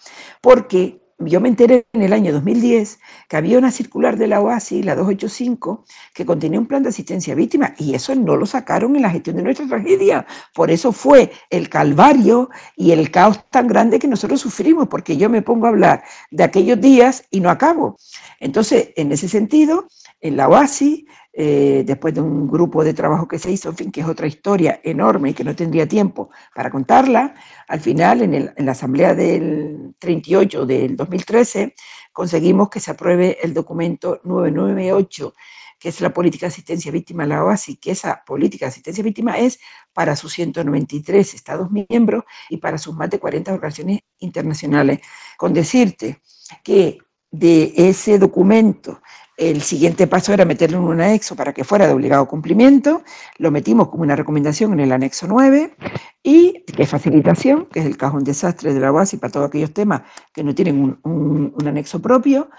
porque 0.41 1.01
yo 1.19 1.41
me 1.41 1.49
enteré 1.49 1.87
en 1.95 2.03
el 2.03 2.13
año 2.13 2.31
2010 2.31 2.99
que 3.29 3.37
había 3.39 3.59
una 3.59 3.71
circular 3.71 4.19
de 4.19 4.27
la 4.27 4.41
OASI, 4.41 4.83
la 4.83 4.95
285, 4.95 5.85
que 6.13 6.27
contenía 6.27 6.61
un 6.61 6.67
plan 6.67 6.83
de 6.83 6.91
asistencia 6.91 7.33
a 7.33 7.37
víctimas 7.37 7.73
y 7.79 7.95
eso 7.95 8.15
no 8.15 8.37
lo 8.37 8.45
sacaron 8.45 8.95
en 8.97 9.03
la 9.03 9.11
gestión 9.11 9.37
de 9.37 9.43
nuestra 9.43 9.67
tragedia. 9.67 10.27
Por 10.55 10.71
eso 10.71 10.93
fue 10.93 11.33
el 11.49 11.71
calvario 11.71 12.51
y 12.77 12.91
el 12.91 13.11
caos 13.11 13.41
tan 13.51 13.67
grande 13.67 13.99
que 13.99 14.09
nosotros 14.09 14.41
sufrimos, 14.41 14.89
porque 14.89 15.17
yo 15.17 15.31
me 15.31 15.41
pongo 15.41 15.67
a 15.67 15.71
hablar 15.71 16.05
de 16.31 16.45
aquellos 16.45 16.81
días 16.81 17.25
y 17.31 17.41
no 17.41 17.49
acabo. 17.49 17.97
Entonces, 18.39 18.91
en 18.97 19.11
ese 19.11 19.29
sentido, 19.29 19.89
en 20.21 20.37
la 20.37 20.49
OASI, 20.49 21.07
eh, 21.33 21.83
después 21.87 22.15
de 22.15 22.23
un 22.23 22.49
grupo 22.49 22.83
de 22.83 22.95
trabajo 22.95 23.29
que 23.29 23.39
se 23.39 23.51
hizo, 23.51 23.69
en 23.69 23.77
fin, 23.77 23.93
que 23.93 24.01
es 24.01 24.07
otra 24.07 24.27
historia 24.27 24.81
enorme 24.83 25.31
y 25.31 25.35
que 25.35 25.45
no 25.45 25.55
tendría 25.55 25.87
tiempo 25.87 26.31
para 26.55 26.71
contarla, 26.71 27.35
al 27.69 27.81
final, 27.81 28.23
en, 28.23 28.35
en 28.35 28.67
la 28.67 28.73
asamblea 28.73 29.15
del 29.15 29.95
38 29.99 30.65
del 30.65 30.97
2013, 30.97 31.75
conseguimos 32.13 32.71
que 32.71 32.81
se 32.81 32.91
apruebe 32.91 33.39
el 33.43 33.53
documento 33.53 34.21
998 34.25 35.35
que 35.79 35.91
es 35.91 36.01
la 36.01 36.13
política 36.13 36.47
de 36.47 36.53
asistencia 36.53 36.91
víctima 36.91 37.25
de 37.25 37.31
la 37.31 37.45
OASI, 37.45 37.77
que 37.77 37.91
esa 37.91 38.23
política 38.25 38.67
de 38.67 38.71
asistencia 38.71 39.05
víctima 39.05 39.39
es 39.39 39.59
para 39.93 40.17
sus 40.17 40.33
193 40.33 41.35
Estados 41.35 41.71
miembros 41.71 42.25
y 42.49 42.57
para 42.57 42.79
sus 42.79 42.95
más 42.95 43.11
de 43.11 43.19
40 43.19 43.53
organizaciones 43.53 44.01
internacionales. 44.19 45.01
Con 45.37 45.53
decirte 45.53 46.23
que 46.63 46.99
de 47.31 47.73
ese 47.77 48.19
documento 48.19 49.01
el 49.37 49.61
siguiente 49.61 50.07
paso 50.07 50.33
era 50.33 50.45
meterlo 50.45 50.79
en 50.79 50.85
un 50.85 51.01
anexo 51.01 51.37
para 51.37 51.53
que 51.53 51.65
fuera 51.65 51.87
de 51.87 51.93
obligado 51.93 52.27
cumplimiento. 52.27 53.03
Lo 53.39 53.51
metimos 53.51 53.89
como 53.89 54.03
una 54.03 54.17
recomendación 54.17 54.73
en 54.73 54.81
el 54.81 54.93
anexo 54.93 55.27
9 55.27 55.77
y 56.23 56.65
de 56.75 56.87
facilitación, 56.87 57.67
que 57.67 57.81
es 57.81 57.87
el 57.87 57.99
cajón 57.99 58.25
desastre 58.25 58.73
de 58.73 58.81
la 58.81 58.91
base 58.91 59.19
para 59.19 59.33
todos 59.33 59.49
aquellos 59.49 59.73
temas 59.73 60.03
que 60.33 60.43
no 60.43 60.55
tienen 60.55 60.99
un, 61.03 61.55
un 61.55 61.69
anexo 61.69 62.01
propio. 62.01 62.51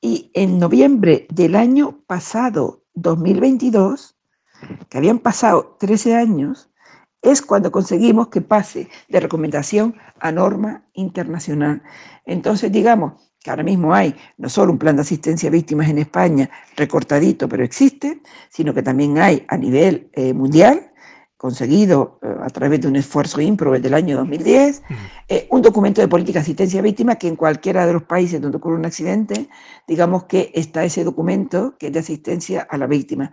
Y 0.00 0.30
en 0.34 0.58
noviembre 0.58 1.26
del 1.30 1.56
año 1.56 2.02
pasado, 2.06 2.84
2022, 2.94 4.16
que 4.90 4.98
habían 4.98 5.18
pasado 5.18 5.76
13 5.80 6.16
años, 6.16 6.70
es 7.22 7.42
cuando 7.42 7.72
conseguimos 7.72 8.28
que 8.28 8.40
pase 8.40 8.88
de 9.08 9.20
recomendación 9.20 9.96
a 10.20 10.30
norma 10.30 10.86
internacional. 10.92 11.82
Entonces, 12.24 12.70
digamos, 12.70 13.14
que 13.46 13.50
ahora 13.50 13.62
mismo 13.62 13.94
hay 13.94 14.12
no 14.38 14.48
solo 14.48 14.72
un 14.72 14.78
plan 14.78 14.96
de 14.96 15.02
asistencia 15.02 15.48
a 15.48 15.52
víctimas 15.52 15.88
en 15.88 15.98
España 15.98 16.50
recortadito, 16.76 17.48
pero 17.48 17.62
existe, 17.62 18.20
sino 18.48 18.74
que 18.74 18.82
también 18.82 19.18
hay 19.18 19.46
a 19.46 19.56
nivel 19.56 20.10
eh, 20.14 20.34
mundial, 20.34 20.90
conseguido 21.36 22.18
eh, 22.22 22.26
a 22.42 22.50
través 22.50 22.80
de 22.80 22.88
un 22.88 22.96
esfuerzo 22.96 23.40
IMPRO 23.40 23.78
del 23.78 23.94
año 23.94 24.16
2010, 24.16 24.82
eh, 25.28 25.46
un 25.52 25.62
documento 25.62 26.00
de 26.00 26.08
política 26.08 26.40
de 26.40 26.42
asistencia 26.42 26.80
a 26.80 26.82
víctimas 26.82 27.18
que 27.18 27.28
en 27.28 27.36
cualquiera 27.36 27.86
de 27.86 27.92
los 27.92 28.02
países 28.02 28.40
donde 28.40 28.56
ocurre 28.56 28.78
un 28.78 28.86
accidente, 28.86 29.48
digamos 29.86 30.24
que 30.24 30.50
está 30.52 30.82
ese 30.82 31.04
documento 31.04 31.76
que 31.78 31.86
es 31.86 31.92
de 31.92 32.00
asistencia 32.00 32.66
a 32.68 32.76
la 32.76 32.88
víctima. 32.88 33.32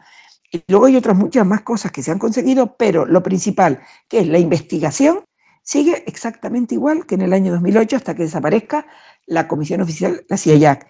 Y 0.51 0.63
luego 0.67 0.85
hay 0.85 0.95
otras 0.95 1.17
muchas 1.17 1.43
más 1.47 1.61
cosas 1.61 1.91
que 1.91 2.03
se 2.03 2.11
han 2.11 2.19
conseguido, 2.19 2.75
pero 2.77 3.07
lo 3.07 3.23
principal, 3.23 3.81
que 4.07 4.19
es 4.19 4.27
la 4.27 4.37
investigación, 4.37 5.23
sigue 5.63 6.03
exactamente 6.05 6.75
igual 6.75 7.05
que 7.05 7.15
en 7.15 7.21
el 7.21 7.33
año 7.33 7.51
2008 7.53 7.95
hasta 7.95 8.13
que 8.13 8.23
desaparezca 8.23 8.85
la 9.25 9.47
Comisión 9.47 9.81
Oficial, 9.81 10.25
la 10.27 10.37
CIAYAC. 10.37 10.87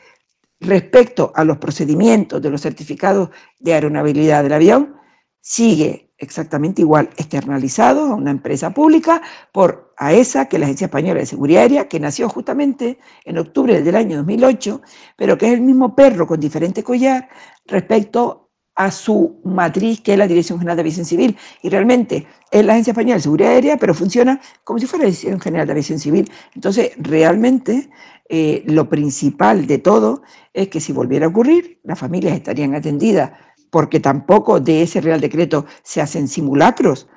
Respecto 0.60 1.32
a 1.36 1.44
los 1.44 1.58
procedimientos 1.58 2.42
de 2.42 2.50
los 2.50 2.62
certificados 2.62 3.30
de 3.60 3.74
aeronabilidad 3.74 4.44
del 4.44 4.54
avión, 4.54 4.96
sigue 5.42 6.14
exactamente 6.18 6.82
igual, 6.82 7.10
externalizado 7.18 8.06
a 8.06 8.16
una 8.16 8.32
empresa 8.32 8.74
pública 8.74 9.22
por 9.52 9.94
AESA, 9.98 10.48
que 10.48 10.56
es 10.56 10.60
la 10.62 10.66
Agencia 10.68 10.86
Española 10.86 11.20
de 11.20 11.26
Seguridad 11.26 11.64
Aérea, 11.64 11.88
que 11.88 12.00
nació 12.00 12.30
justamente 12.30 12.98
en 13.26 13.38
octubre 13.38 13.82
del 13.82 13.96
año 13.96 14.18
2008, 14.18 14.82
pero 15.18 15.38
que 15.38 15.48
es 15.48 15.54
el 15.54 15.62
mismo 15.62 15.96
perro 15.96 16.26
con 16.26 16.40
diferente 16.40 16.82
collar 16.82 17.28
respecto 17.66 18.44
a 18.76 18.90
su 18.90 19.40
matriz, 19.44 20.02
que 20.02 20.14
es 20.14 20.18
la 20.18 20.28
Dirección 20.28 20.58
General 20.58 20.78
de 20.78 20.82
Aviación 20.82 21.06
Civil. 21.06 21.38
Y 21.62 21.70
realmente 21.70 22.26
es 22.50 22.66
la 22.66 22.74
Agencia 22.74 22.92
Española 22.92 23.16
de 23.16 23.22
Seguridad 23.22 23.52
Aérea, 23.52 23.78
pero 23.78 23.94
funciona 23.94 24.42
como 24.64 24.80
si 24.80 24.88
fuera 24.88 25.04
la 25.04 25.12
Dirección 25.12 25.40
General 25.40 25.68
de 25.68 25.74
Aviación 25.74 26.00
Civil. 26.00 26.32
Entonces, 26.56 26.92
realmente, 26.98 27.90
eh, 28.30 28.64
lo 28.66 28.90
principal 28.90 29.68
de 29.68 29.78
todo 29.80 30.24
es 30.54 30.70
que 30.70 30.80
si 30.80 30.94
volviera 30.94 31.26
a 31.26 31.30
ocurrir, 31.30 31.80
las 31.84 32.00
familias 32.00 32.36
estarían 32.36 32.76
atendidas, 32.76 33.32
porque 33.70 34.00
tampoco 34.00 34.60
de 34.60 34.84
ese 34.84 35.02
Real 35.02 35.20
Decreto 35.20 35.66
se 35.84 36.02
hacen 36.02 36.28
simulacros. 36.28 37.08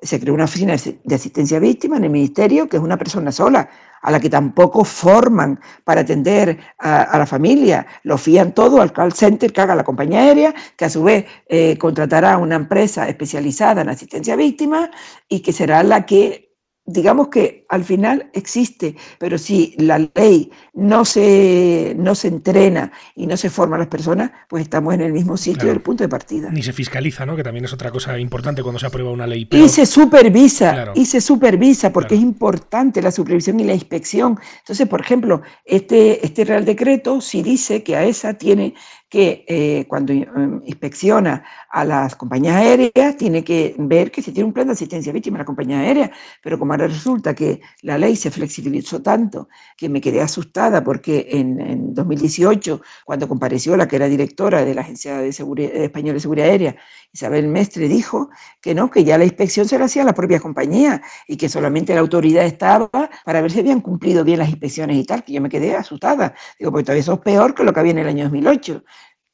Se 0.00 0.18
creó 0.18 0.34
una 0.34 0.44
oficina 0.44 0.74
de 1.04 1.14
asistencia 1.14 1.58
a 1.58 1.60
en 1.60 2.04
el 2.04 2.10
Ministerio, 2.10 2.68
que 2.68 2.76
es 2.76 2.82
una 2.82 2.96
persona 2.96 3.30
sola 3.30 3.68
a 4.02 4.10
la 4.10 4.20
que 4.20 4.28
tampoco 4.28 4.84
forman 4.84 5.60
para 5.84 6.00
atender 6.00 6.58
a, 6.78 7.16
la 7.16 7.26
familia. 7.26 7.86
Lo 8.02 8.18
fían 8.18 8.52
todo 8.52 8.82
al 8.82 8.92
call 8.92 9.12
center 9.12 9.52
que 9.52 9.60
haga 9.60 9.76
la 9.76 9.84
compañía 9.84 10.20
aérea, 10.20 10.54
que 10.76 10.84
a 10.84 10.90
su 10.90 11.04
vez 11.04 11.24
eh, 11.48 11.78
contratará 11.78 12.36
una 12.36 12.56
empresa 12.56 13.08
especializada 13.08 13.82
en 13.82 13.88
asistencia 13.88 14.34
a 14.34 14.36
víctimas 14.36 14.90
y 15.28 15.40
que 15.40 15.52
será 15.52 15.82
la 15.84 16.04
que 16.04 16.51
digamos 16.84 17.28
que 17.28 17.64
al 17.68 17.84
final 17.84 18.28
existe, 18.32 18.96
pero 19.18 19.38
si 19.38 19.74
la 19.78 19.98
ley 20.14 20.50
no 20.74 21.04
se, 21.04 21.94
no 21.96 22.14
se 22.14 22.28
entrena 22.28 22.92
y 23.14 23.26
no 23.26 23.36
se 23.36 23.50
forma 23.50 23.76
a 23.76 23.78
las 23.78 23.88
personas, 23.88 24.32
pues 24.48 24.64
estamos 24.64 24.92
en 24.94 25.02
el 25.02 25.12
mismo 25.12 25.36
sitio 25.36 25.68
del 25.68 25.80
punto 25.80 26.02
de 26.02 26.08
partida. 26.08 26.50
Ni 26.50 26.62
se 26.62 26.72
fiscaliza, 26.72 27.24
¿no? 27.24 27.36
Que 27.36 27.44
también 27.44 27.64
es 27.64 27.72
otra 27.72 27.90
cosa 27.90 28.18
importante 28.18 28.62
cuando 28.62 28.80
se 28.80 28.86
aprueba 28.86 29.10
una 29.10 29.26
ley. 29.26 29.48
Y 29.50 29.68
se 29.68 29.86
supervisa, 29.86 30.92
y 30.94 31.06
se 31.06 31.20
supervisa, 31.20 31.92
porque 31.92 32.16
es 32.16 32.20
importante 32.20 33.00
la 33.00 33.12
supervisión 33.12 33.60
y 33.60 33.64
la 33.64 33.74
inspección. 33.74 34.38
Entonces, 34.58 34.88
por 34.88 35.00
ejemplo, 35.00 35.42
este, 35.64 36.24
este 36.26 36.44
Real 36.44 36.64
Decreto 36.64 37.20
sí 37.20 37.42
dice 37.42 37.82
que 37.82 37.96
a 37.96 38.04
esa 38.04 38.34
tiene 38.34 38.74
que 39.12 39.44
eh, 39.46 39.84
cuando 39.88 40.14
eh, 40.14 40.26
inspecciona 40.64 41.44
a 41.68 41.84
las 41.84 42.16
compañías 42.16 42.56
aéreas 42.56 43.14
tiene 43.18 43.44
que 43.44 43.74
ver 43.78 44.10
que 44.10 44.22
se 44.22 44.32
tiene 44.32 44.46
un 44.46 44.54
plan 44.54 44.68
de 44.68 44.72
asistencia 44.72 45.10
a 45.10 45.12
víctimas 45.12 45.40
a 45.40 45.42
la 45.42 45.44
compañía 45.44 45.80
aérea, 45.80 46.10
pero 46.42 46.58
como 46.58 46.72
ahora 46.72 46.86
resulta 46.86 47.34
que 47.34 47.60
la 47.82 47.98
ley 47.98 48.16
se 48.16 48.30
flexibilizó 48.30 49.02
tanto 49.02 49.50
que 49.76 49.90
me 49.90 50.00
quedé 50.00 50.22
asustada 50.22 50.82
porque 50.82 51.26
en, 51.28 51.92
2018, 51.92 52.80
cuando 53.04 53.28
compareció 53.28 53.76
la 53.76 53.86
que 53.86 53.96
era 53.96 54.08
directora 54.08 54.64
de 54.64 54.74
la 54.74 54.80
Agencia 54.80 55.18
de 55.18 55.30
Seguridad, 55.30 55.74
Española 55.74 56.14
de 56.14 56.20
Seguridad 56.20 56.48
Aérea, 56.48 56.76
Isabel 57.12 57.48
Mestre, 57.48 57.88
dijo 57.88 58.30
que 58.62 58.74
no, 58.74 58.90
que 58.90 59.04
ya 59.04 59.18
la 59.18 59.24
inspección 59.24 59.68
se 59.68 59.78
la 59.78 59.84
hacía 59.84 60.04
la 60.04 60.14
propia 60.14 60.40
compañía 60.40 61.02
y 61.28 61.36
que 61.36 61.50
solamente 61.50 61.92
la 61.92 62.00
autoridad 62.00 62.46
estaba 62.46 62.88
para 63.26 63.42
ver 63.42 63.50
si 63.50 63.60
habían 63.60 63.82
cumplido 63.82 64.24
bien 64.24 64.38
las 64.38 64.48
inspecciones 64.48 64.96
y 64.96 65.04
tal, 65.04 65.22
que 65.22 65.34
yo 65.34 65.42
me 65.42 65.50
quedé 65.50 65.76
asustada. 65.76 66.34
Digo, 66.58 66.72
pues 66.72 66.86
todavía 66.86 67.02
eso 67.02 67.12
es 67.12 67.20
peor 67.20 67.54
que 67.54 67.62
lo 67.62 67.74
que 67.74 67.80
había 67.80 67.92
en 67.92 67.98
el 67.98 68.08
año 68.08 68.24
2008. 68.24 68.82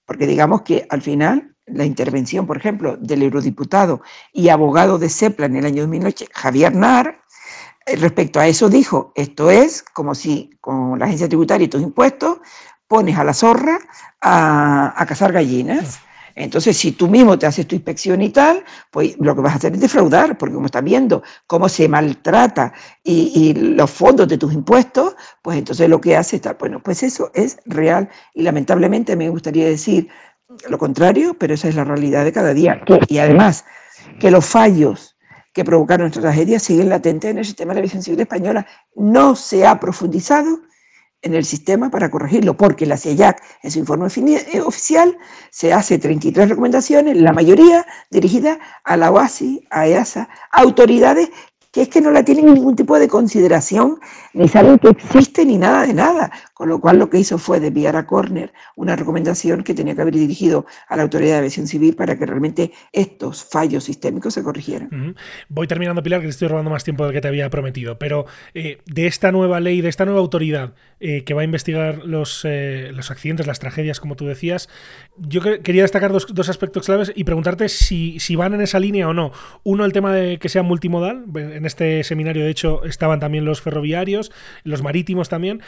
Porque 0.08 0.26
digamos 0.26 0.62
que 0.62 0.86
al 0.88 1.02
final 1.02 1.54
la 1.66 1.84
intervención, 1.84 2.46
por 2.46 2.56
ejemplo, 2.56 2.96
del 2.96 3.22
eurodiputado 3.24 4.00
y 4.32 4.48
abogado 4.48 4.98
de 4.98 5.10
CEPLA 5.10 5.46
en 5.46 5.56
el 5.56 5.66
año 5.66 5.82
2008, 5.82 6.24
Javier 6.32 6.74
Nar, 6.74 7.20
eh, 7.84 7.94
respecto 7.96 8.40
a 8.40 8.46
eso 8.46 8.70
dijo, 8.70 9.12
esto 9.16 9.50
es 9.50 9.82
como 9.82 10.14
si 10.14 10.48
con 10.62 10.98
la 10.98 11.04
agencia 11.04 11.28
tributaria 11.28 11.66
y 11.66 11.68
tus 11.68 11.82
impuestos 11.82 12.38
pones 12.88 13.18
a 13.18 13.24
la 13.24 13.34
zorra 13.34 13.78
a, 14.22 15.04
cazar 15.06 15.30
gallinas. 15.30 16.00
Entonces, 16.38 16.76
si 16.76 16.92
tú 16.92 17.08
mismo 17.08 17.36
te 17.36 17.46
haces 17.46 17.66
tu 17.66 17.74
inspección 17.74 18.22
y 18.22 18.30
tal, 18.30 18.64
pues 18.92 19.16
lo 19.18 19.34
que 19.34 19.40
vas 19.40 19.54
a 19.54 19.56
hacer 19.56 19.74
es 19.74 19.80
defraudar, 19.80 20.38
porque 20.38 20.54
como 20.54 20.66
estás 20.66 20.84
viendo 20.84 21.22
cómo 21.48 21.68
se 21.68 21.88
maltrata 21.88 22.72
y, 23.02 23.54
los 23.54 23.90
fondos 23.90 24.28
de 24.28 24.38
tus 24.38 24.52
impuestos, 24.52 25.16
pues 25.42 25.58
entonces 25.58 25.88
lo 25.88 26.00
que 26.00 26.16
hace 26.16 26.36
es, 26.36 26.42
bueno, 26.60 26.80
pues 26.80 27.02
eso 27.02 27.32
es 27.34 27.58
real 27.66 28.08
y 28.34 28.42
lamentablemente 28.42 29.16
me 29.16 29.28
gustaría 29.28 29.66
decir 29.66 30.08
lo 30.68 30.78
contrario, 30.78 31.34
pero 31.34 31.54
esa 31.54 31.68
es 31.68 31.74
la 31.74 31.84
realidad 31.84 32.24
de 32.24 32.32
cada 32.32 32.54
día. 32.54 32.82
Y 33.08 33.18
además, 33.18 33.64
que 34.20 34.30
los 34.30 34.46
fallos 34.46 35.16
que 35.52 35.64
provocaron 35.64 36.06
esta 36.06 36.20
tragedia 36.20 36.60
siguen 36.60 36.88
latentes 36.88 37.32
en 37.32 37.38
el 37.38 37.44
sistema 37.44 37.74
de 37.74 37.80
aviación 37.80 38.02
civil 38.04 38.20
española. 38.20 38.64
No 38.94 39.34
se 39.34 39.66
ha 39.66 39.80
profundizado 39.80 40.60
en 41.22 41.34
el 41.34 41.44
sistema 41.44 41.90
para 41.90 42.10
corregirlo, 42.10 42.56
porque 42.56 42.86
la 42.86 42.96
CIAC 42.96 43.42
en 43.62 43.70
su 43.70 43.78
informe 43.78 44.06
eh, 44.06 44.60
oficial 44.60 45.16
se 45.50 45.72
hace 45.72 45.98
33 45.98 46.48
recomendaciones, 46.48 47.16
la 47.16 47.32
mayoría 47.32 47.86
dirigidas 48.10 48.58
a 48.84 48.96
la 48.96 49.10
OASI, 49.10 49.66
a 49.70 49.86
EASA, 49.86 50.28
autoridades 50.52 51.30
que 51.72 51.82
es 51.82 51.88
que 51.88 52.00
no 52.00 52.10
la 52.10 52.24
tienen 52.24 52.54
ningún 52.54 52.76
tipo 52.76 52.98
de 52.98 53.08
consideración, 53.08 54.00
ni 54.38 54.46
saben 54.46 54.78
que 54.78 54.88
existe 54.88 55.44
ni 55.44 55.58
nada 55.58 55.86
de 55.86 55.94
nada. 55.94 56.30
Con 56.54 56.68
lo 56.68 56.80
cual 56.80 56.98
lo 56.98 57.08
que 57.10 57.18
hizo 57.18 57.38
fue 57.38 57.60
desviar 57.60 57.96
a 57.96 58.06
Corner 58.06 58.52
una 58.76 58.96
recomendación 58.96 59.62
que 59.62 59.74
tenía 59.74 59.94
que 59.94 60.02
haber 60.02 60.14
dirigido 60.14 60.66
a 60.88 60.96
la 60.96 61.02
Autoridad 61.02 61.34
de 61.34 61.38
Aviación 61.38 61.66
Civil 61.66 61.94
para 61.94 62.18
que 62.18 62.26
realmente 62.26 62.72
estos 62.92 63.44
fallos 63.44 63.84
sistémicos 63.84 64.34
se 64.34 64.42
corrigieran. 64.42 65.14
Voy 65.48 65.66
terminando, 65.66 66.02
Pilar, 66.02 66.20
que 66.20 66.26
te 66.26 66.30
estoy 66.30 66.48
robando 66.48 66.70
más 66.70 66.84
tiempo 66.84 67.04
del 67.04 67.12
que 67.12 67.20
te 67.20 67.28
había 67.28 67.48
prometido, 67.50 67.98
pero 67.98 68.26
eh, 68.54 68.78
de 68.86 69.06
esta 69.06 69.30
nueva 69.30 69.60
ley, 69.60 69.80
de 69.80 69.88
esta 69.88 70.04
nueva 70.04 70.20
autoridad 70.20 70.74
eh, 71.00 71.22
que 71.22 71.34
va 71.34 71.42
a 71.42 71.44
investigar 71.44 72.04
los, 72.04 72.44
eh, 72.44 72.90
los 72.92 73.12
accidentes, 73.12 73.46
las 73.46 73.60
tragedias, 73.60 74.00
como 74.00 74.16
tú 74.16 74.26
decías, 74.26 74.68
yo 75.16 75.40
quería 75.62 75.82
destacar 75.82 76.12
dos, 76.12 76.26
dos, 76.32 76.48
aspectos 76.48 76.86
claves 76.86 77.12
y 77.14 77.24
preguntarte 77.24 77.68
si, 77.68 78.18
si 78.18 78.34
van 78.34 78.54
en 78.54 78.60
esa 78.60 78.80
línea 78.80 79.08
o 79.08 79.14
no. 79.14 79.30
Uno, 79.62 79.84
el 79.84 79.92
tema 79.92 80.12
de 80.12 80.38
que 80.38 80.48
sea 80.48 80.62
multimodal. 80.62 81.24
En 81.36 81.66
este 81.66 82.02
seminario, 82.02 82.44
de 82.44 82.50
hecho, 82.50 82.84
estaban 82.84 83.20
también 83.20 83.44
los 83.44 83.60
ferroviarios, 83.60 84.27
los 84.64 84.82
marítimos 84.82 85.28
también 85.28 85.62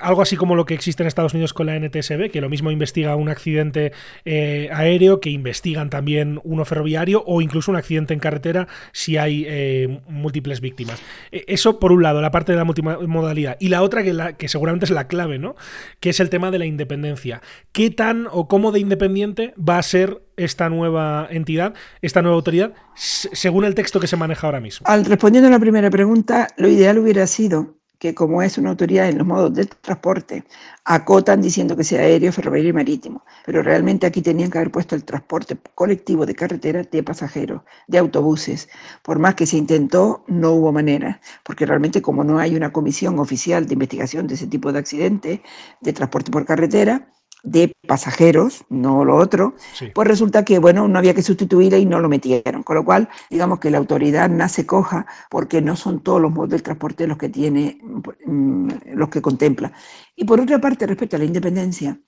algo 0.00 0.22
así 0.22 0.36
como 0.36 0.54
lo 0.54 0.64
que 0.64 0.74
existe 0.74 1.02
en 1.02 1.06
Estados 1.06 1.34
Unidos 1.34 1.54
con 1.54 1.66
la 1.66 1.78
NTSB, 1.78 2.30
que 2.30 2.40
lo 2.40 2.48
mismo 2.48 2.70
investiga 2.70 3.16
un 3.16 3.28
accidente 3.28 3.92
eh, 4.24 4.68
aéreo, 4.72 5.20
que 5.20 5.30
investigan 5.30 5.90
también 5.90 6.40
uno 6.44 6.64
ferroviario 6.64 7.22
o 7.26 7.40
incluso 7.40 7.70
un 7.70 7.76
accidente 7.76 8.14
en 8.14 8.20
carretera 8.20 8.68
si 8.92 9.16
hay 9.16 9.44
eh, 9.46 10.00
múltiples 10.08 10.60
víctimas. 10.60 11.00
Eh, 11.32 11.44
eso 11.48 11.78
por 11.78 11.92
un 11.92 12.02
lado, 12.02 12.20
la 12.20 12.30
parte 12.30 12.52
de 12.52 12.58
la 12.58 12.64
multimodalidad. 12.64 13.56
Y 13.60 13.68
la 13.68 13.82
otra, 13.82 14.02
que, 14.02 14.12
la, 14.12 14.36
que 14.36 14.48
seguramente 14.48 14.84
es 14.84 14.90
la 14.90 15.08
clave, 15.08 15.38
¿no? 15.38 15.56
Que 16.00 16.10
es 16.10 16.20
el 16.20 16.30
tema 16.30 16.50
de 16.50 16.58
la 16.58 16.66
independencia. 16.66 17.42
¿Qué 17.72 17.90
tan 17.90 18.28
o 18.30 18.48
cómo 18.48 18.72
de 18.72 18.80
independiente 18.80 19.54
va 19.56 19.78
a 19.78 19.82
ser 19.82 20.27
esta 20.38 20.68
nueva 20.70 21.26
entidad, 21.30 21.74
esta 22.00 22.22
nueva 22.22 22.36
autoridad, 22.36 22.72
según 22.94 23.64
el 23.64 23.74
texto 23.74 24.00
que 24.00 24.06
se 24.06 24.16
maneja 24.16 24.46
ahora 24.46 24.60
mismo? 24.60 24.86
Al 24.86 25.04
respondiendo 25.04 25.48
a 25.48 25.52
la 25.52 25.58
primera 25.58 25.90
pregunta, 25.90 26.48
lo 26.56 26.68
ideal 26.68 26.98
hubiera 26.98 27.26
sido 27.26 27.78
que 27.98 28.14
como 28.14 28.42
es 28.42 28.58
una 28.58 28.70
autoridad 28.70 29.08
en 29.08 29.18
los 29.18 29.26
modos 29.26 29.52
de 29.54 29.66
transporte, 29.66 30.44
acotan 30.84 31.42
diciendo 31.42 31.76
que 31.76 31.84
sea 31.84 32.00
aéreo, 32.00 32.32
ferroviario 32.32 32.70
y 32.70 32.72
marítimo, 32.72 33.24
pero 33.44 33.62
realmente 33.62 34.06
aquí 34.06 34.22
tenían 34.22 34.50
que 34.50 34.58
haber 34.58 34.70
puesto 34.70 34.94
el 34.94 35.04
transporte 35.04 35.56
colectivo 35.74 36.24
de 36.24 36.34
carretera 36.34 36.82
de 36.84 37.02
pasajeros, 37.02 37.62
de 37.88 37.98
autobuses. 37.98 38.68
Por 39.02 39.18
más 39.18 39.34
que 39.34 39.46
se 39.46 39.56
intentó, 39.56 40.24
no 40.28 40.52
hubo 40.52 40.72
manera, 40.72 41.20
porque 41.42 41.66
realmente 41.66 42.00
como 42.00 42.22
no 42.22 42.38
hay 42.38 42.54
una 42.54 42.72
comisión 42.72 43.18
oficial 43.18 43.66
de 43.66 43.74
investigación 43.74 44.26
de 44.28 44.34
ese 44.34 44.46
tipo 44.46 44.72
de 44.72 44.78
accidentes, 44.78 45.40
de 45.80 45.92
transporte 45.92 46.30
por 46.30 46.46
carretera, 46.46 47.12
de 47.42 47.72
pasajeros, 47.86 48.64
no 48.68 49.04
lo 49.04 49.16
otro, 49.16 49.54
pues 49.94 50.08
resulta 50.08 50.44
que, 50.44 50.58
bueno, 50.58 50.88
no 50.88 50.98
había 50.98 51.14
que 51.14 51.22
sustituirla 51.22 51.78
y 51.78 51.86
no 51.86 52.00
lo 52.00 52.08
metieron. 52.08 52.62
Con 52.62 52.76
lo 52.76 52.84
cual, 52.84 53.08
digamos 53.30 53.60
que 53.60 53.70
la 53.70 53.78
autoridad 53.78 54.28
nace 54.28 54.66
coja 54.66 55.06
porque 55.30 55.60
no 55.62 55.76
son 55.76 56.02
todos 56.02 56.20
los 56.20 56.32
modos 56.32 56.50
del 56.50 56.62
transporte 56.62 57.06
los 57.06 57.18
que 57.18 57.28
tiene, 57.28 57.80
mm, 58.26 58.68
los 58.94 59.08
que 59.08 59.22
contempla. 59.22 59.72
Y 60.16 60.24
por 60.24 60.40
otra 60.40 60.60
parte, 60.60 60.86
respecto 60.86 61.16
a 61.16 61.18
la 61.18 61.24
independencia, 61.24 62.00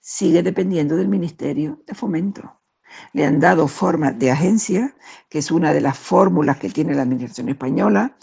sigue 0.00 0.42
dependiendo 0.42 0.96
del 0.96 1.08
Ministerio 1.08 1.82
de 1.86 1.94
Fomento. 1.94 2.60
Le 3.12 3.24
han 3.24 3.38
dado 3.38 3.68
forma 3.68 4.12
de 4.12 4.32
agencia, 4.32 4.96
que 5.28 5.38
es 5.38 5.50
una 5.52 5.72
de 5.72 5.80
las 5.80 5.96
fórmulas 5.96 6.58
que 6.58 6.70
tiene 6.70 6.94
la 6.94 7.02
Administración 7.02 7.48
española, 7.48 8.16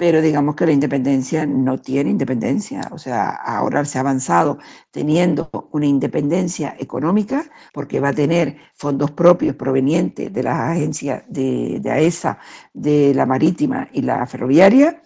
pero 0.00 0.22
digamos 0.22 0.54
que 0.54 0.64
la 0.64 0.72
independencia 0.72 1.44
no 1.44 1.78
tiene 1.78 2.08
independencia. 2.08 2.88
O 2.90 2.96
sea, 2.96 3.28
ahora 3.28 3.84
se 3.84 3.98
ha 3.98 4.00
avanzado 4.00 4.56
teniendo 4.90 5.68
una 5.72 5.84
independencia 5.84 6.74
económica, 6.78 7.44
porque 7.74 8.00
va 8.00 8.08
a 8.08 8.14
tener 8.14 8.56
fondos 8.72 9.10
propios 9.10 9.56
provenientes 9.56 10.32
de 10.32 10.42
las 10.42 10.58
agencias 10.58 11.24
de, 11.28 11.80
de 11.82 11.90
AESA, 11.90 12.38
de 12.72 13.12
la 13.14 13.26
marítima 13.26 13.90
y 13.92 14.00
la 14.00 14.26
ferroviaria, 14.26 15.02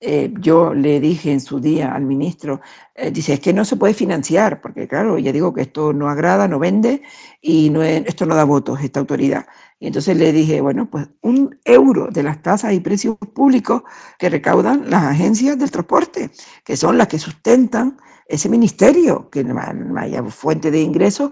eh, 0.00 0.32
yo 0.40 0.74
le 0.74 1.00
dije 1.00 1.32
en 1.32 1.40
su 1.40 1.58
día 1.58 1.94
al 1.94 2.02
ministro, 2.04 2.60
eh, 2.94 3.10
dice, 3.10 3.32
es 3.34 3.40
que 3.40 3.54
no 3.54 3.64
se 3.64 3.76
puede 3.76 3.94
financiar, 3.94 4.60
porque 4.60 4.86
claro, 4.86 5.18
ya 5.18 5.32
digo 5.32 5.54
que 5.54 5.62
esto 5.62 5.94
no 5.94 6.10
agrada, 6.10 6.48
no 6.48 6.58
vende 6.58 7.02
y 7.40 7.70
no 7.70 7.82
esto 7.82 8.26
no 8.26 8.34
da 8.34 8.44
votos, 8.44 8.80
esta 8.82 9.00
autoridad. 9.00 9.46
Y 9.78 9.86
entonces 9.86 10.16
le 10.18 10.32
dije, 10.32 10.60
bueno, 10.60 10.90
pues 10.90 11.08
un 11.22 11.58
euro 11.64 12.08
de 12.10 12.22
las 12.22 12.42
tasas 12.42 12.74
y 12.74 12.80
precios 12.80 13.16
públicos 13.34 13.82
que 14.18 14.28
recaudan 14.28 14.90
las 14.90 15.04
agencias 15.04 15.58
del 15.58 15.70
transporte, 15.70 16.30
que 16.64 16.76
son 16.76 16.98
las 16.98 17.08
que 17.08 17.18
sustentan 17.18 17.96
ese 18.28 18.48
ministerio, 18.48 19.30
que 19.30 19.44
vaya 19.44 20.22
fuente 20.24 20.70
de 20.70 20.80
ingresos 20.80 21.30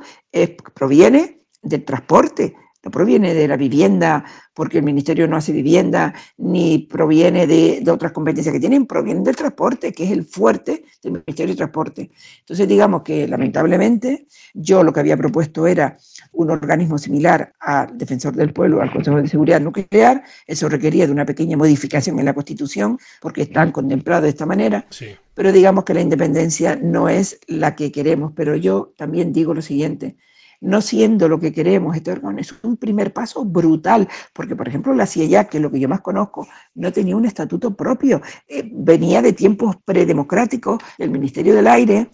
proviene 0.75 1.45
del 1.63 1.85
transporte 1.85 2.55
no 2.85 2.91
proviene 2.91 3.35
de 3.35 3.49
la 3.49 3.57
vivienda 3.57 4.25
porque 4.55 4.79
el 4.79 4.85
ministerio 4.85 5.27
no 5.27 5.37
hace 5.37 5.53
vivienda, 5.53 6.15
ni 6.39 6.79
proviene 6.79 7.47
de, 7.47 7.83
otras 7.91 8.13
competencias 8.13 8.53
que 8.53 8.61
tienen, 8.61 8.87
proviene 8.87 9.21
del 9.23 9.35
transporte, 9.35 9.93
que 9.93 10.05
es 10.05 10.13
el 10.13 10.25
fuerte 10.25 10.85
del 11.03 11.13
Ministerio 11.13 11.55
de 11.55 11.57
Transporte. 11.57 12.11
Entonces, 12.41 12.69
digamos 12.69 13.03
que 13.03 13.27
lamentablemente 13.27 14.27
yo 14.55 14.85
lo 14.85 14.93
que 14.93 15.01
había 15.01 15.17
propuesto 15.17 15.67
era 15.67 15.97
un 16.33 16.51
organismo 16.51 16.99
similar 16.99 17.53
al 17.59 17.99
Defensor 17.99 18.35
del 18.35 18.53
Pueblo, 18.53 18.81
al 18.81 18.93
Consejo 18.93 19.21
de 19.21 19.29
Seguridad 19.29 19.61
Nuclear, 19.61 20.23
eso 20.47 20.69
requería 20.69 21.07
de 21.07 21.13
una 21.13 21.27
pequeña 21.27 21.57
modificación 21.57 22.19
en 22.21 22.27
la 22.27 22.35
Constitución, 22.35 22.99
porque 23.21 23.43
están 23.43 23.73
contemplados 23.73 24.25
de 24.25 24.29
esta 24.31 24.47
manera, 24.47 24.87
pero 25.35 25.51
digamos 25.51 25.85
que 25.85 25.95
la 25.95 26.01
independencia 26.01 26.79
no 26.81 27.09
es 27.09 27.41
la 27.49 27.75
que 27.75 27.91
queremos, 27.91 28.33
pero 28.37 28.55
yo 28.55 28.93
también 28.97 29.33
digo 29.33 29.53
lo 29.53 29.63
siguiente, 29.63 30.17
no 30.61 30.81
siendo 30.81 31.29
lo 31.29 31.39
que 31.41 31.53
queremos. 31.53 31.97
Este 31.97 32.13
órgano, 32.13 32.39
es 32.39 32.55
un 32.63 32.77
primer 32.77 33.13
paso 33.13 33.45
brutal, 33.45 34.09
porque 34.33 34.57
por 34.57 34.69
ejemplo 34.69 34.95
la 34.95 35.07
CIA, 35.07 35.45
que 35.45 35.59
es 35.59 35.63
lo 35.63 35.71
que 35.71 35.81
yo 35.81 35.89
más 35.89 36.01
conozco, 36.01 36.47
no 36.75 36.93
tenía 36.93 37.17
un 37.17 37.27
estatuto 37.27 37.75
propio, 37.75 38.21
eh, 38.49 38.69
venía 38.73 39.23
de 39.23 39.33
tiempos 39.33 39.77
predemocráticos 39.85 40.79
del 40.99 41.11
Ministerio 41.11 41.55
del 41.55 41.67
Aire 41.67 42.09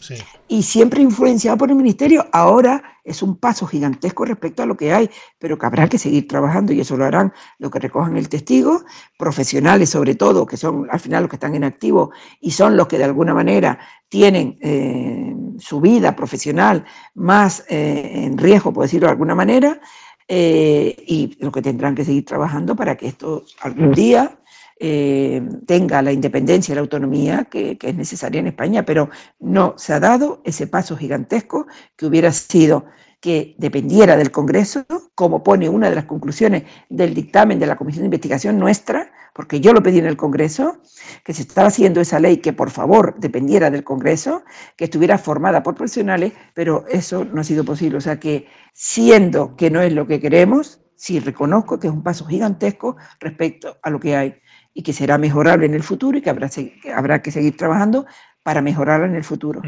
y 0.51 0.65
siempre 0.65 1.01
influenciado 1.01 1.57
por 1.57 1.71
el 1.71 1.77
Ministerio, 1.77 2.27
ahora 2.33 2.83
es 3.05 3.23
un 3.23 3.37
paso 3.37 3.69
gigantesco 3.69 4.25
respecto 4.25 4.65
a 4.65 4.67
lo 4.67 4.77
que 4.77 4.93
hay, 4.93 5.09
pero 5.39 5.57
que 5.57 5.65
habrá 5.65 5.89
que 5.89 5.97
seguir 5.97 6.27
trabajando 6.27 6.73
y 6.73 6.81
eso 6.81 6.97
lo 6.97 7.05
harán 7.05 7.33
los 7.61 7.71
que 7.71 7.79
recojan 7.79 8.17
el 8.17 8.29
testigo, 8.29 8.83
profesionales 9.17 9.91
sobre 9.91 10.17
todo, 10.17 10.45
que 10.47 10.57
son 10.57 10.89
al 10.91 10.99
final 10.99 11.23
los 11.23 11.31
que 11.31 11.37
están 11.37 11.55
en 11.55 11.63
activo 11.63 12.11
y 12.41 12.51
son 12.51 12.77
los 12.77 12.89
que 12.89 12.99
de 12.99 13.05
alguna 13.05 13.33
manera 13.33 13.79
tienen 14.09 14.59
eh, 14.61 15.37
su 15.61 15.81
vida 15.81 16.17
profesional 16.17 16.85
más 17.15 17.65
eh, 17.69 18.25
en 18.25 18.37
riesgo, 18.37 18.73
por 18.73 18.83
decirlo 18.83 19.07
de 19.07 19.13
alguna 19.13 19.37
manera, 19.37 19.81
eh, 20.27 20.97
y 21.07 21.37
los 21.39 21.53
que 21.53 21.63
tendrán 21.63 21.95
que 21.95 22.05
seguir 22.05 22.25
trabajando 22.25 22.75
para 22.75 22.97
que 22.97 23.07
esto 23.07 23.45
algún 23.61 23.93
día 23.93 24.40
tenga 24.81 26.01
la 26.01 26.11
independencia 26.11 26.73
y 26.73 26.75
la 26.75 26.81
autonomía 26.81 27.45
que, 27.45 27.77
que, 27.77 27.91
es 27.91 27.95
necesaria 27.95 28.41
en 28.41 28.47
España, 28.47 28.85
pero 28.87 29.11
no 29.39 29.75
se 29.77 29.93
ha 29.93 30.01
dado 30.01 30.41
ese 30.45 30.67
paso 30.67 30.97
gigantesco 30.97 31.67
que 31.97 32.07
hubiera 32.07 32.33
sido 32.33 32.87
que 33.21 33.55
dependiera 33.59 34.17
del 34.17 34.31
Congreso, 34.31 34.87
como 35.15 35.43
pone 35.43 35.69
una 35.69 35.91
de 35.91 35.97
las 35.97 36.07
conclusiones 36.07 36.65
del 36.89 37.15
dictamen 37.15 37.59
de 37.59 37.67
la 37.67 37.77
Comisión 37.77 38.03
de 38.03 38.07
Investigación 38.07 38.59
nuestra, 38.59 39.13
porque 39.35 39.61
yo 39.61 39.73
lo 39.75 39.83
pedí 39.83 39.99
en 39.99 40.07
el 40.07 40.17
Congreso, 40.17 40.79
que 41.23 41.35
se 41.35 41.43
estaba 41.43 41.69
haciendo 41.69 42.01
esa 42.01 42.19
ley 42.19 42.39
que 42.39 42.55
por 42.55 42.71
favor 42.71 43.15
dependiera 43.19 43.71
del 43.71 43.85
Congreso, 43.85 44.43
que 44.77 44.85
estuviera 44.85 45.19
formada 45.19 45.63
por 45.63 45.75
profesionales, 45.75 46.33
pero 46.55 46.87
eso 46.89 47.25
no 47.27 47.43
ha 47.43 47.45
sido 47.45 47.65
posible. 47.65 47.99
O 47.99 48.01
sea 48.01 48.19
que 48.19 48.47
siendo 48.73 49.55
que 49.55 49.71
no 49.71 49.83
es 49.83 49.93
lo 49.93 50.07
que 50.07 50.19
queremos, 50.19 50.81
sí 50.97 51.21
reconozco 51.21 51.79
que 51.79 51.89
es 51.89 51.93
un 51.93 52.03
paso 52.03 52.25
gigantesco 52.27 52.97
respecto 53.21 53.79
a 53.83 53.91
lo 53.91 54.01
que 54.01 54.17
hay 54.17 54.41
y 54.73 54.83
que 54.83 54.93
será 54.93 55.19
mejorable 55.19 55.67
en 55.67 55.75
el 55.75 55.83
futuro 55.83 56.19
y 56.19 56.23
que 56.23 56.31
habrá, 56.31 56.49
que 56.49 56.93
habrá 56.95 57.23
que 57.23 57.31
seguir 57.31 57.57
trabajando 57.57 58.07
para 58.43 58.63
mejorarla 58.63 59.07
en 59.07 59.17
el 59.17 59.25
futuro. 59.25 59.61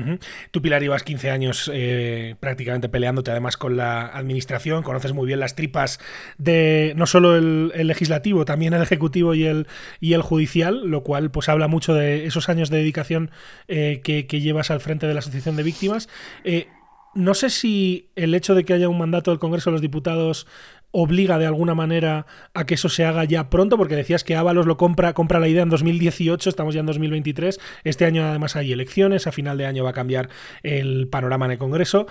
Tú, 0.50 0.62
Pilar, 0.62 0.80
llevas 0.80 1.02
15 1.02 1.30
años 1.30 1.70
eh, 1.72 2.36
prácticamente 2.40 2.88
peleándote 2.88 3.30
además 3.30 3.58
con 3.58 3.76
la 3.76 4.06
administración, 4.06 4.82
conoces 4.82 5.12
muy 5.12 5.26
bien 5.26 5.40
las 5.40 5.54
tripas 5.54 6.00
de 6.38 6.94
no 6.96 7.06
solo 7.06 7.36
el, 7.36 7.68
legislativo, 7.86 8.46
también 8.46 8.72
el 8.72 8.82
ejecutivo 8.82 9.34
y 9.34 9.44
el, 9.44 9.66
y 10.00 10.14
el 10.14 10.22
judicial, 10.22 10.86
lo 10.86 11.02
cual 11.02 11.30
pues 11.30 11.50
habla 11.50 11.68
mucho 11.68 11.92
de 11.92 12.24
esos 12.24 12.48
años 12.48 12.70
de 12.70 12.78
dedicación 12.78 13.30
eh, 13.68 14.00
que, 14.02 14.24
llevas 14.40 14.70
al 14.70 14.80
frente 14.80 15.06
de 15.06 15.12
la 15.12 15.20
Asociación 15.20 15.56
de 15.56 15.62
Víctimas. 15.62 16.08
Eh, 16.42 16.68
no 17.14 17.34
sé 17.34 17.50
si 17.50 18.10
el 18.16 18.34
hecho 18.34 18.54
de 18.54 18.64
que 18.64 18.74
haya 18.74 18.88
un 18.88 18.98
mandato 18.98 19.30
del 19.30 19.40
Congreso 19.40 19.70
de 19.70 19.72
los 19.72 19.80
Diputados 19.82 20.46
obliga 20.92 21.38
de 21.38 21.46
alguna 21.46 21.74
manera 21.74 22.26
a 22.54 22.64
que 22.64 22.74
eso 22.74 22.88
se 22.88 23.04
haga 23.04 23.24
ya 23.24 23.48
pronto, 23.50 23.76
porque 23.76 23.96
decías 23.96 24.24
que 24.24 24.36
Ábalos 24.36 24.66
lo 24.66 24.76
compra, 24.76 25.14
compra 25.14 25.40
la 25.40 25.48
idea 25.48 25.62
en 25.62 25.70
2018, 25.70 26.50
estamos 26.50 26.74
ya 26.74 26.80
en 26.80 26.86
2023, 26.86 27.58
este 27.84 28.04
año 28.04 28.24
además 28.24 28.56
hay 28.56 28.72
elecciones, 28.72 29.26
a 29.26 29.32
final 29.32 29.56
de 29.58 29.66
año 29.66 29.84
va 29.84 29.90
a 29.90 29.94
cambiar 29.94 30.28
el 30.62 31.08
panorama 31.08 31.46
en 31.46 31.52
el 31.52 31.58
Congreso. 31.58 32.06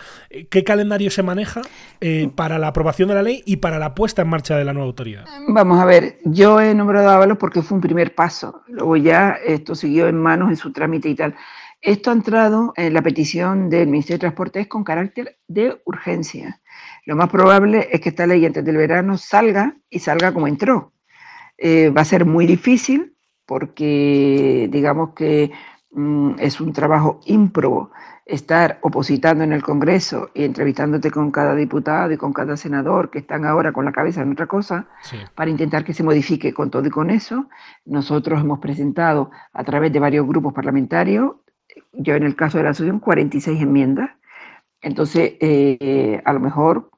¿Qué 0.50 0.64
calendario 0.64 1.12
se 1.12 1.24
maneja 1.24 1.62
eh, 2.02 2.30
para 2.36 2.58
la 2.58 2.68
aprobación 2.68 3.10
de 3.10 3.16
la 3.16 3.24
ley 3.24 3.44
y 3.46 3.58
para 3.58 3.78
la 3.78 3.94
puesta 3.94 4.24
en 4.24 4.30
marcha 4.30 4.58
de 4.58 4.66
la 4.66 4.74
nueva 4.74 4.88
autoridad? 4.88 5.26
Vamos 5.48 5.80
a 5.80 5.86
ver, 5.86 6.18
yo 6.26 6.60
he 6.60 6.74
nombrado 6.74 7.10
a 7.10 7.16
Ábalos 7.16 7.38
porque 7.38 7.62
fue 7.62 7.76
un 7.76 7.82
primer 7.82 8.16
paso, 8.16 8.64
luego 8.68 8.98
ya 8.98 9.38
esto 9.46 9.76
siguió 9.76 10.08
en 10.08 10.18
manos 10.18 10.50
en 10.50 10.58
su 10.58 10.72
trámite 10.74 11.08
y 11.08 11.16
tal. 11.16 11.36
Esto 11.82 12.12
ha 12.12 12.14
entrado 12.14 12.74
en 12.76 12.94
la 12.94 13.02
petición 13.02 13.72
del 13.72 13.88
Ministerio 13.88 14.18
de 14.18 14.20
Transportes 14.20 14.68
con 14.68 14.84
carácter 14.84 15.40
de 15.48 15.82
urgencia. 15.86 16.62
Lo 17.06 17.16
más 17.16 17.30
probable 17.30 17.90
es 17.92 18.02
que 18.02 18.10
esta 18.10 18.28
ley 18.28 18.46
antes 18.46 18.64
del 18.64 18.78
verano 18.78 19.18
salga 19.18 19.76
y 19.90 19.98
salga 19.98 20.32
como 20.32 20.48
entró. 20.48 20.94
Eh, 21.58 21.90
va 21.90 22.02
a 22.02 22.06
ser 22.06 22.26
muy 22.26 22.46
difícil 22.46 23.16
porque 23.48 24.70
digamos 24.72 25.16
que 25.16 25.52
mm, 25.92 26.36
es 26.38 26.62
un 26.62 26.72
trabajo 26.72 27.20
ímprobo 27.26 27.92
estar 28.26 28.78
opositando 28.82 29.44
en 29.44 29.52
el 29.52 29.64
Congreso 29.64 30.30
y 30.34 30.44
entrevistándote 30.44 31.12
con 31.12 31.32
cada 31.32 31.56
diputado 31.56 32.12
y 32.12 32.18
con 32.18 32.32
cada 32.32 32.56
senador 32.56 33.10
que 33.10 33.20
están 33.20 33.46
ahora 33.46 33.74
con 33.74 33.86
la 33.86 33.92
cabeza 33.92 34.22
en 34.22 34.32
otra 34.32 34.48
cosa 34.48 34.88
para 35.36 35.50
intentar 35.50 35.84
que 35.84 35.94
se 35.94 36.04
modifique 36.04 36.54
con 36.54 36.70
todo 36.70 36.88
y 36.88 36.92
con 36.92 37.10
eso. 37.10 37.50
Nosotros 37.86 38.40
hemos 38.40 38.60
presentado 38.60 39.32
a 39.52 39.64
través 39.64 39.92
de 39.92 40.00
varios 40.00 40.28
grupos 40.28 40.54
parlamentarios, 40.54 41.34
yo 41.94 42.16
en 42.16 42.24
el 42.24 42.36
caso 42.36 42.58
de 42.58 42.66
la 42.66 42.72
asociación, 42.72 43.00
46 43.00 43.62
enmiendas. 43.62 44.12
Entonces, 44.82 45.34
eh, 45.40 46.22
a 46.26 46.34
lo 46.34 46.40
mejor 46.40 46.92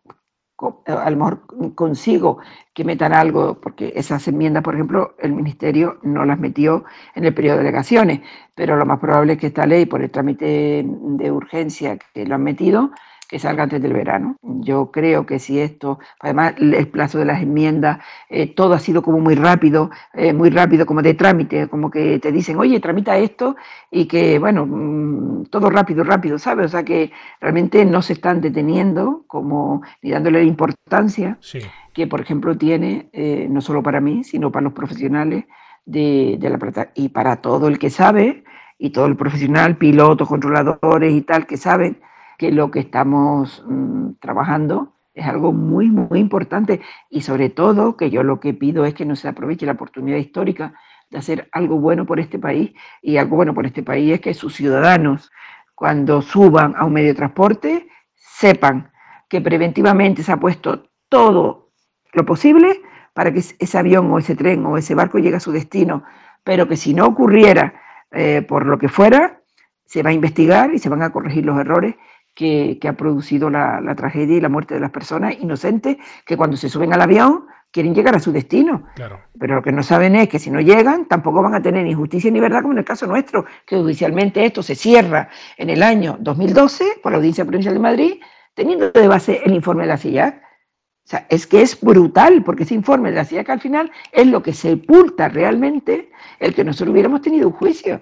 a 0.86 1.10
lo 1.10 1.18
mejor 1.18 1.76
consigo 1.76 2.40
que 2.74 2.84
metan 2.84 3.14
algo, 3.14 3.60
porque 3.60 3.94
esas 3.96 4.28
enmiendas, 4.28 4.64
por 4.64 4.76
ejemplo, 4.76 5.16
el 5.20 5.34
Ministerio 5.34 6.00
no 6.04 6.26
las 6.26 6.40
metió 6.40 6.86
en 7.16 7.26
el 7.26 7.34
periodo 7.34 7.58
de 7.58 7.64
delegaciones, 7.64 8.22
pero 8.56 8.78
lo 8.78 8.86
más 8.86 9.00
probable 9.00 9.34
es 9.34 9.40
que 9.40 9.48
esta 9.48 9.66
ley, 9.66 9.86
por 9.86 10.02
el 10.02 10.12
trámite 10.12 10.86
de 10.86 11.32
urgencia 11.32 11.98
que 12.14 12.26
lo 12.26 12.36
han 12.36 12.44
metido, 12.44 12.92
que 13.34 13.40
salga 13.40 13.64
antes 13.64 13.82
del 13.82 13.94
verano. 13.94 14.38
Yo 14.44 14.92
creo 14.92 15.26
que 15.26 15.40
si 15.40 15.60
esto, 15.60 15.98
además 16.20 16.54
el 16.60 16.88
plazo 16.90 17.18
de 17.18 17.26
las 17.26 17.42
enmiendas, 17.42 17.98
eh, 18.30 18.46
todo 18.46 18.76
ha 18.76 18.80
sido 18.80 19.02
como 19.02 19.20
muy 19.20 19.34
rápido, 19.34 19.90
eh, 20.14 20.34
muy 20.34 20.52
rápido, 20.52 20.86
como 20.86 21.02
de 21.02 21.16
trámite, 21.16 21.68
como 21.68 21.90
que 21.90 22.20
te 22.20 22.32
dicen, 22.32 22.58
oye, 22.60 22.80
tramita 22.80 23.18
esto 23.18 23.56
y 23.90 24.06
que, 24.06 24.38
bueno, 24.38 24.68
mm, 24.68 25.46
todo 25.46 25.72
rápido, 25.72 26.04
rápido, 26.04 26.38
¿sabes? 26.38 26.68
O 26.68 26.70
sea 26.70 26.84
que 26.84 27.12
realmente 27.42 27.84
no 27.86 28.04
se 28.04 28.14
están 28.14 28.40
deteniendo 28.40 29.24
como 29.26 29.82
ni 30.04 30.12
dándole 30.12 30.38
la 30.38 30.46
importancia 30.46 31.40
que, 31.92 32.06
por 32.06 32.22
ejemplo, 32.22 32.56
tiene, 32.56 33.10
eh, 33.14 33.48
no 33.50 33.62
solo 33.62 33.82
para 33.82 34.00
mí, 34.00 34.24
sino 34.24 34.52
para 34.52 34.66
los 34.66 34.74
profesionales 34.74 35.46
de, 35.88 36.38
de 36.40 36.50
la 36.52 36.60
plata 36.60 36.92
y 36.94 37.10
para 37.10 37.38
todo 37.38 37.68
el 37.68 37.80
que 37.80 37.90
sabe 37.90 38.44
y 38.78 38.92
todo 38.92 39.08
el 39.08 39.16
profesional, 39.16 39.78
pilotos, 39.78 40.28
controladores 40.28 41.14
y 41.14 41.22
tal, 41.24 41.48
que 41.48 41.58
saben 41.58 41.98
que 42.38 42.52
lo 42.52 42.72
que 42.72 42.80
estamos 42.80 43.64
mm, 43.68 44.14
trabajando 44.20 44.94
es 45.14 45.26
algo 45.26 45.54
muy, 45.54 45.90
muy 45.90 46.20
importante 46.20 46.82
y 47.10 47.22
sobre 47.22 47.50
todo 47.50 47.98
que 47.98 48.10
yo 48.10 48.24
lo 48.24 48.40
que 48.40 48.54
pido 48.54 48.86
es 48.86 48.94
que 48.94 49.06
no 49.06 49.16
se 49.16 49.28
aproveche 49.28 49.66
la 49.66 49.74
oportunidad 49.74 50.18
histórica 50.18 50.74
de 51.10 51.20
hacer 51.20 51.50
algo 51.52 51.80
bueno 51.80 52.06
por 52.06 52.20
este 52.20 52.40
país 52.40 52.72
y 53.02 53.18
algo 53.18 53.36
bueno 53.36 53.54
por 53.54 53.66
este 53.66 53.84
país 53.84 54.14
es 54.14 54.22
que 54.22 54.34
sus 54.34 54.56
ciudadanos 54.56 55.32
cuando 55.76 56.22
suban 56.22 56.74
a 56.76 56.86
un 56.86 56.94
medio 56.94 57.10
de 57.10 57.16
transporte 57.16 57.88
sepan 58.16 58.92
que 59.30 59.42
preventivamente 59.42 60.24
se 60.24 60.32
ha 60.32 60.38
puesto 60.38 60.90
todo 61.10 61.70
lo 62.14 62.26
posible 62.26 62.82
para 63.14 63.32
que 63.32 63.40
ese 63.40 63.78
avión 63.78 64.12
o 64.12 64.18
ese 64.18 64.36
tren 64.36 64.66
o 64.66 64.78
ese 64.78 64.96
barco 64.96 65.20
llegue 65.20 65.36
a 65.36 65.40
su 65.40 65.52
destino, 65.52 66.04
pero 66.44 66.68
que 66.68 66.78
si 66.78 66.94
no 66.94 67.06
ocurriera 67.06 67.74
eh, 68.12 68.42
por 68.42 68.66
lo 68.66 68.78
que 68.80 68.90
fuera, 68.90 69.42
se 69.86 70.02
va 70.02 70.10
a 70.10 70.14
investigar 70.14 70.74
y 70.74 70.80
se 70.80 70.90
van 70.90 71.04
a 71.04 71.12
corregir 71.12 71.46
los 71.46 71.60
errores 71.60 71.96
que, 72.34 72.80
ha 72.88 72.94
producido 72.94 73.50
la, 73.50 73.94
tragedia 73.96 74.38
y 74.38 74.42
la 74.42 74.50
muerte 74.50 74.74
de 74.74 74.80
las 74.80 74.92
personas 74.92 75.36
inocentes 75.40 75.98
que 76.26 76.38
cuando 76.38 76.58
se 76.58 76.70
suben 76.70 76.94
al 76.94 77.02
avión 77.02 77.46
quieren 77.72 77.96
llegar 77.96 78.16
a 78.16 78.20
su 78.20 78.32
destino. 78.32 78.86
Pero 79.40 79.56
lo 79.56 79.62
que 79.64 79.72
no 79.72 79.82
saben 79.82 80.16
es 80.16 80.30
que 80.30 80.40
si 80.40 80.52
no 80.52 80.62
llegan, 80.62 81.08
tampoco 81.08 81.42
van 81.42 81.56
a 81.56 81.62
tener 81.62 81.84
ni 81.84 81.94
justicia 81.94 82.30
ni 82.30 82.40
verdad, 82.40 82.62
como 82.62 82.74
en 82.74 82.80
el 82.80 82.86
caso 82.86 83.08
nuestro, 83.08 83.46
que 83.66 83.78
judicialmente 83.78 84.46
esto 84.46 84.62
se 84.62 84.76
cierra 84.76 85.30
en 85.58 85.70
el 85.70 85.82
año 85.82 86.18
2012 86.20 87.00
por 87.02 87.12
la 87.12 87.18
Audiencia 87.18 87.46
Provincial 87.46 87.74
de 87.74 87.80
Madrid, 87.80 88.14
teniendo 88.54 88.92
de 88.92 89.08
base 89.08 89.42
el 89.44 89.54
informe 89.54 89.84
de 89.84 89.88
la 89.88 89.98
CIA. 89.98 90.42
O 91.06 91.08
sea, 91.08 91.26
es 91.30 91.48
que 91.48 91.62
es 91.62 91.82
brutal, 91.82 92.44
porque 92.44 92.64
ese 92.64 92.76
informe 92.76 93.10
de 93.10 93.18
la 93.18 93.26
CIA 93.26 93.44
que 93.44 93.52
al 93.52 93.60
final 93.60 93.92
es 94.12 94.28
lo 94.28 94.42
que 94.42 94.54
sepulta 94.54 95.28
realmente 95.28 96.12
el 96.40 96.54
que 96.54 96.64
nosotros 96.64 96.94
hubiéramos 96.94 97.22
tenido 97.22 97.48
un 97.48 97.54
juicio. 97.54 98.02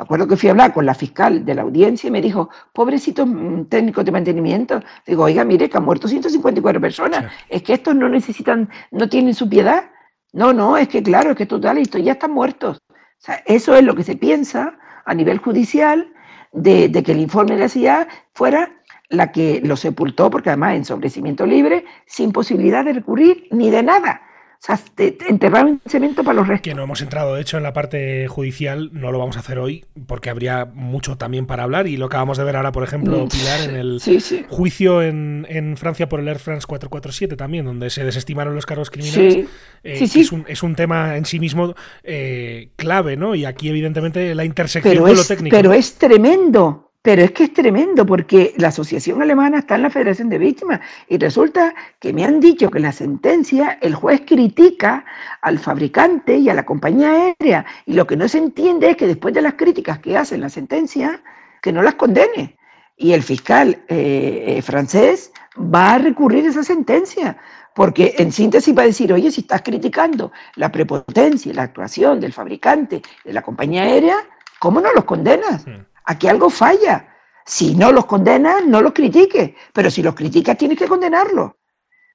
Me 0.00 0.04
acuerdo 0.04 0.26
que 0.26 0.36
fui 0.38 0.48
a 0.48 0.52
hablar 0.52 0.72
con 0.72 0.86
la 0.86 0.94
fiscal 0.94 1.44
de 1.44 1.54
la 1.54 1.60
audiencia 1.60 2.08
y 2.08 2.10
me 2.10 2.22
dijo, 2.22 2.48
pobrecito 2.72 3.26
mm, 3.26 3.66
técnico 3.66 4.02
de 4.02 4.10
mantenimiento. 4.10 4.80
Digo, 5.06 5.24
oiga, 5.24 5.44
mire, 5.44 5.68
que 5.68 5.76
han 5.76 5.84
muerto 5.84 6.08
154 6.08 6.80
personas. 6.80 7.30
Es 7.50 7.62
que 7.62 7.74
estos 7.74 7.94
no 7.94 8.08
necesitan, 8.08 8.70
no 8.92 9.10
tienen 9.10 9.34
su 9.34 9.46
piedad. 9.46 9.90
No, 10.32 10.54
no, 10.54 10.78
es 10.78 10.88
que 10.88 11.02
claro, 11.02 11.32
es 11.32 11.36
que 11.36 11.44
total, 11.44 11.76
estos 11.76 12.02
ya 12.02 12.12
están 12.12 12.32
muertos. 12.32 12.80
O 12.88 12.94
sea, 13.18 13.42
eso 13.44 13.74
es 13.74 13.84
lo 13.84 13.94
que 13.94 14.02
se 14.02 14.16
piensa 14.16 14.78
a 15.04 15.12
nivel 15.12 15.36
judicial 15.36 16.10
de, 16.52 16.90
que 17.04 17.12
el 17.12 17.20
informe 17.20 17.56
de 17.56 17.60
la 17.60 17.68
CIA 17.68 18.08
fuera 18.32 18.72
la 19.10 19.30
que 19.32 19.60
lo 19.62 19.76
sepultó, 19.76 20.30
porque 20.30 20.48
además 20.48 20.76
en 20.76 20.86
sobrecimiento 20.86 21.44
libre, 21.44 21.84
sin 22.06 22.32
posibilidad 22.32 22.86
de 22.86 22.94
recurrir 22.94 23.48
ni 23.50 23.68
de 23.68 23.82
nada. 23.82 24.22
O 24.62 24.62
sea, 24.62 24.78
enterrar 25.26 25.64
un 25.64 25.80
cemento 25.86 26.22
para 26.22 26.34
los 26.34 26.46
restos. 26.46 26.62
Que 26.62 26.74
no 26.74 26.82
hemos 26.82 27.00
entrado, 27.00 27.34
de 27.34 27.40
hecho, 27.40 27.56
en 27.56 27.62
la 27.62 27.72
parte 27.72 28.28
judicial, 28.28 28.90
no 28.92 29.10
lo 29.10 29.18
vamos 29.18 29.38
a 29.38 29.40
hacer 29.40 29.58
hoy, 29.58 29.86
porque 30.06 30.28
habría 30.28 30.66
mucho 30.66 31.16
también 31.16 31.46
para 31.46 31.62
hablar. 31.62 31.86
Y 31.86 31.96
lo 31.96 32.06
acabamos 32.06 32.36
de 32.36 32.44
ver 32.44 32.56
ahora, 32.56 32.70
por 32.70 32.84
ejemplo, 32.84 33.24
mm. 33.24 33.28
Pilar, 33.30 33.70
en 33.70 33.74
el 33.74 34.02
juicio 34.50 35.00
en, 35.00 35.46
en, 35.48 35.78
Francia 35.78 36.10
por 36.10 36.20
el 36.20 36.28
Air 36.28 36.40
France 36.40 36.66
447 36.66 37.36
también, 37.36 37.64
donde 37.64 37.88
se 37.88 38.04
desestimaron 38.04 38.54
los 38.54 38.66
cargos 38.66 38.90
criminales. 38.90 39.46
Eh, 39.82 39.98
es, 40.02 40.30
un, 40.30 40.44
es, 40.46 40.62
un, 40.62 40.74
tema 40.74 41.16
en 41.16 41.24
sí 41.24 41.40
mismo 41.40 41.74
eh, 42.02 42.68
clave, 42.76 43.16
¿no? 43.16 43.34
Y 43.34 43.46
aquí, 43.46 43.70
evidentemente, 43.70 44.34
la 44.34 44.44
intersección 44.44 44.98
con 44.98 45.16
lo 45.16 45.24
técnico. 45.24 45.56
Pero 45.56 45.72
es 45.72 45.94
tremendo. 45.94 46.89
Pero 47.02 47.22
es 47.22 47.30
que 47.30 47.44
es 47.44 47.54
tremendo 47.54 48.04
porque 48.04 48.52
la 48.58 48.68
Asociación 48.68 49.22
Alemana 49.22 49.60
está 49.60 49.76
en 49.76 49.82
la 49.82 49.90
Federación 49.90 50.28
de 50.28 50.36
Víctimas 50.36 50.80
y 51.08 51.16
resulta 51.16 51.74
que 51.98 52.12
me 52.12 52.26
han 52.26 52.40
dicho 52.40 52.70
que 52.70 52.76
en 52.76 52.84
la 52.84 52.92
sentencia 52.92 53.78
el 53.80 53.94
juez 53.94 54.22
critica 54.26 55.06
al 55.40 55.58
fabricante 55.58 56.36
y 56.36 56.50
a 56.50 56.54
la 56.54 56.66
compañía 56.66 57.10
aérea 57.10 57.64
y 57.86 57.94
lo 57.94 58.06
que 58.06 58.16
no 58.16 58.28
se 58.28 58.36
entiende 58.36 58.90
es 58.90 58.96
que 58.98 59.06
después 59.06 59.32
de 59.32 59.40
las 59.40 59.54
críticas 59.54 59.98
que 60.00 60.18
hace 60.18 60.34
en 60.34 60.42
la 60.42 60.50
sentencia, 60.50 61.22
que 61.62 61.72
no 61.72 61.80
las 61.80 61.94
condene. 61.94 62.58
Y 62.98 63.12
el 63.12 63.22
fiscal 63.22 63.82
eh, 63.88 64.44
eh, 64.46 64.62
francés 64.62 65.32
va 65.56 65.94
a 65.94 65.98
recurrir 65.98 66.44
a 66.44 66.50
esa 66.50 66.62
sentencia 66.62 67.38
porque 67.74 68.14
en 68.18 68.30
síntesis 68.30 68.76
va 68.76 68.82
a 68.82 68.86
decir, 68.86 69.10
oye, 69.10 69.30
si 69.30 69.40
estás 69.40 69.62
criticando 69.62 70.32
la 70.56 70.70
prepotencia 70.70 71.50
y 71.50 71.54
la 71.54 71.62
actuación 71.62 72.20
del 72.20 72.34
fabricante 72.34 73.00
de 73.24 73.32
la 73.32 73.40
compañía 73.40 73.84
aérea, 73.84 74.16
¿cómo 74.58 74.82
no 74.82 74.92
los 74.92 75.04
condenas? 75.04 75.64
Aquí 76.10 76.26
algo 76.26 76.50
falla. 76.50 77.06
Si 77.46 77.76
no 77.76 77.92
los 77.92 78.04
condenas, 78.04 78.66
no 78.66 78.82
los 78.82 78.92
critique, 78.92 79.54
pero 79.72 79.92
si 79.92 80.02
los 80.02 80.16
criticas, 80.16 80.58
tienes 80.58 80.76
que 80.76 80.88
condenarlos. 80.88 81.50
O 81.50 81.56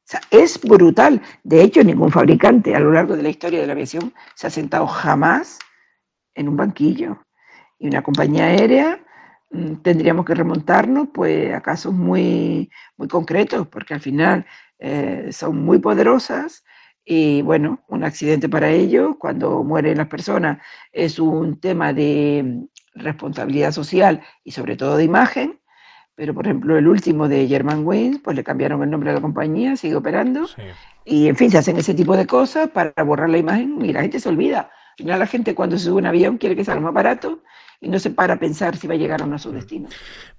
sea, 0.03 0.19
es 0.31 0.59
brutal. 0.59 1.21
De 1.45 1.61
hecho, 1.61 1.81
ningún 1.81 2.11
fabricante 2.11 2.75
a 2.75 2.79
lo 2.81 2.91
largo 2.91 3.15
de 3.15 3.23
la 3.23 3.29
historia 3.29 3.61
de 3.61 3.67
la 3.67 3.71
aviación 3.71 4.13
se 4.35 4.47
ha 4.47 4.49
sentado 4.49 4.85
jamás 4.85 5.59
en 6.33 6.49
un 6.49 6.57
banquillo. 6.57 7.25
Y 7.79 7.87
una 7.87 8.03
compañía 8.03 8.47
aérea 8.47 8.99
mm, 9.51 9.75
tendríamos 9.75 10.25
que 10.25 10.35
remontarnos 10.35 11.07
pues, 11.13 11.53
a 11.53 11.61
casos 11.61 11.93
muy, 11.93 12.69
muy 12.97 13.07
concretos, 13.07 13.65
porque 13.69 13.93
al 13.93 14.01
final 14.01 14.45
eh, 14.77 15.29
son 15.31 15.63
muy 15.63 15.79
poderosas 15.79 16.65
y 17.05 17.43
bueno, 17.43 17.83
un 17.87 18.03
accidente 18.03 18.49
para 18.49 18.69
ellos, 18.71 19.15
cuando 19.19 19.63
mueren 19.63 19.99
las 19.99 20.07
personas, 20.07 20.57
es 20.91 21.19
un 21.19 21.59
tema 21.59 21.93
de 21.93 22.67
responsabilidad 22.95 23.71
social 23.71 24.21
y 24.43 24.51
sobre 24.51 24.75
todo 24.75 24.97
de 24.97 25.03
imagen, 25.03 25.59
pero 26.15 26.33
por 26.33 26.45
ejemplo 26.45 26.77
el 26.77 26.87
último 26.87 27.27
de 27.27 27.47
German 27.47 27.85
Wings, 27.85 28.19
pues 28.23 28.35
le 28.35 28.43
cambiaron 28.43 28.81
el 28.81 28.89
nombre 28.89 29.09
de 29.09 29.15
la 29.15 29.21
compañía, 29.21 29.75
sigue 29.75 29.95
operando, 29.95 30.47
y 31.03 31.27
en 31.27 31.35
fin, 31.35 31.51
se 31.51 31.57
hacen 31.57 31.77
ese 31.77 31.93
tipo 31.93 32.15
de 32.15 32.25
cosas 32.25 32.69
para 32.69 32.93
borrar 33.03 33.29
la 33.29 33.37
imagen 33.37 33.83
y 33.83 33.93
la 33.93 34.01
gente 34.01 34.19
se 34.19 34.29
olvida. 34.29 34.71
Al 34.91 34.97
final 34.97 35.19
la 35.19 35.27
gente 35.27 35.53
cuando 35.53 35.77
se 35.77 35.85
sube 35.85 35.97
a 35.97 35.99
un 35.99 36.05
avión 36.05 36.37
quiere 36.37 36.55
que 36.55 36.63
sea 36.63 36.79
más 36.79 36.93
barato 36.93 37.43
y 37.81 37.89
no 37.89 37.99
se 37.99 38.09
para 38.09 38.35
a 38.35 38.39
pensar 38.39 38.77
si 38.77 38.87
va 38.87 38.93
a 38.93 38.97
llegar 38.97 39.21
o 39.21 39.27
no 39.27 39.35
a 39.35 39.39
su 39.39 39.51
destino. 39.51 39.89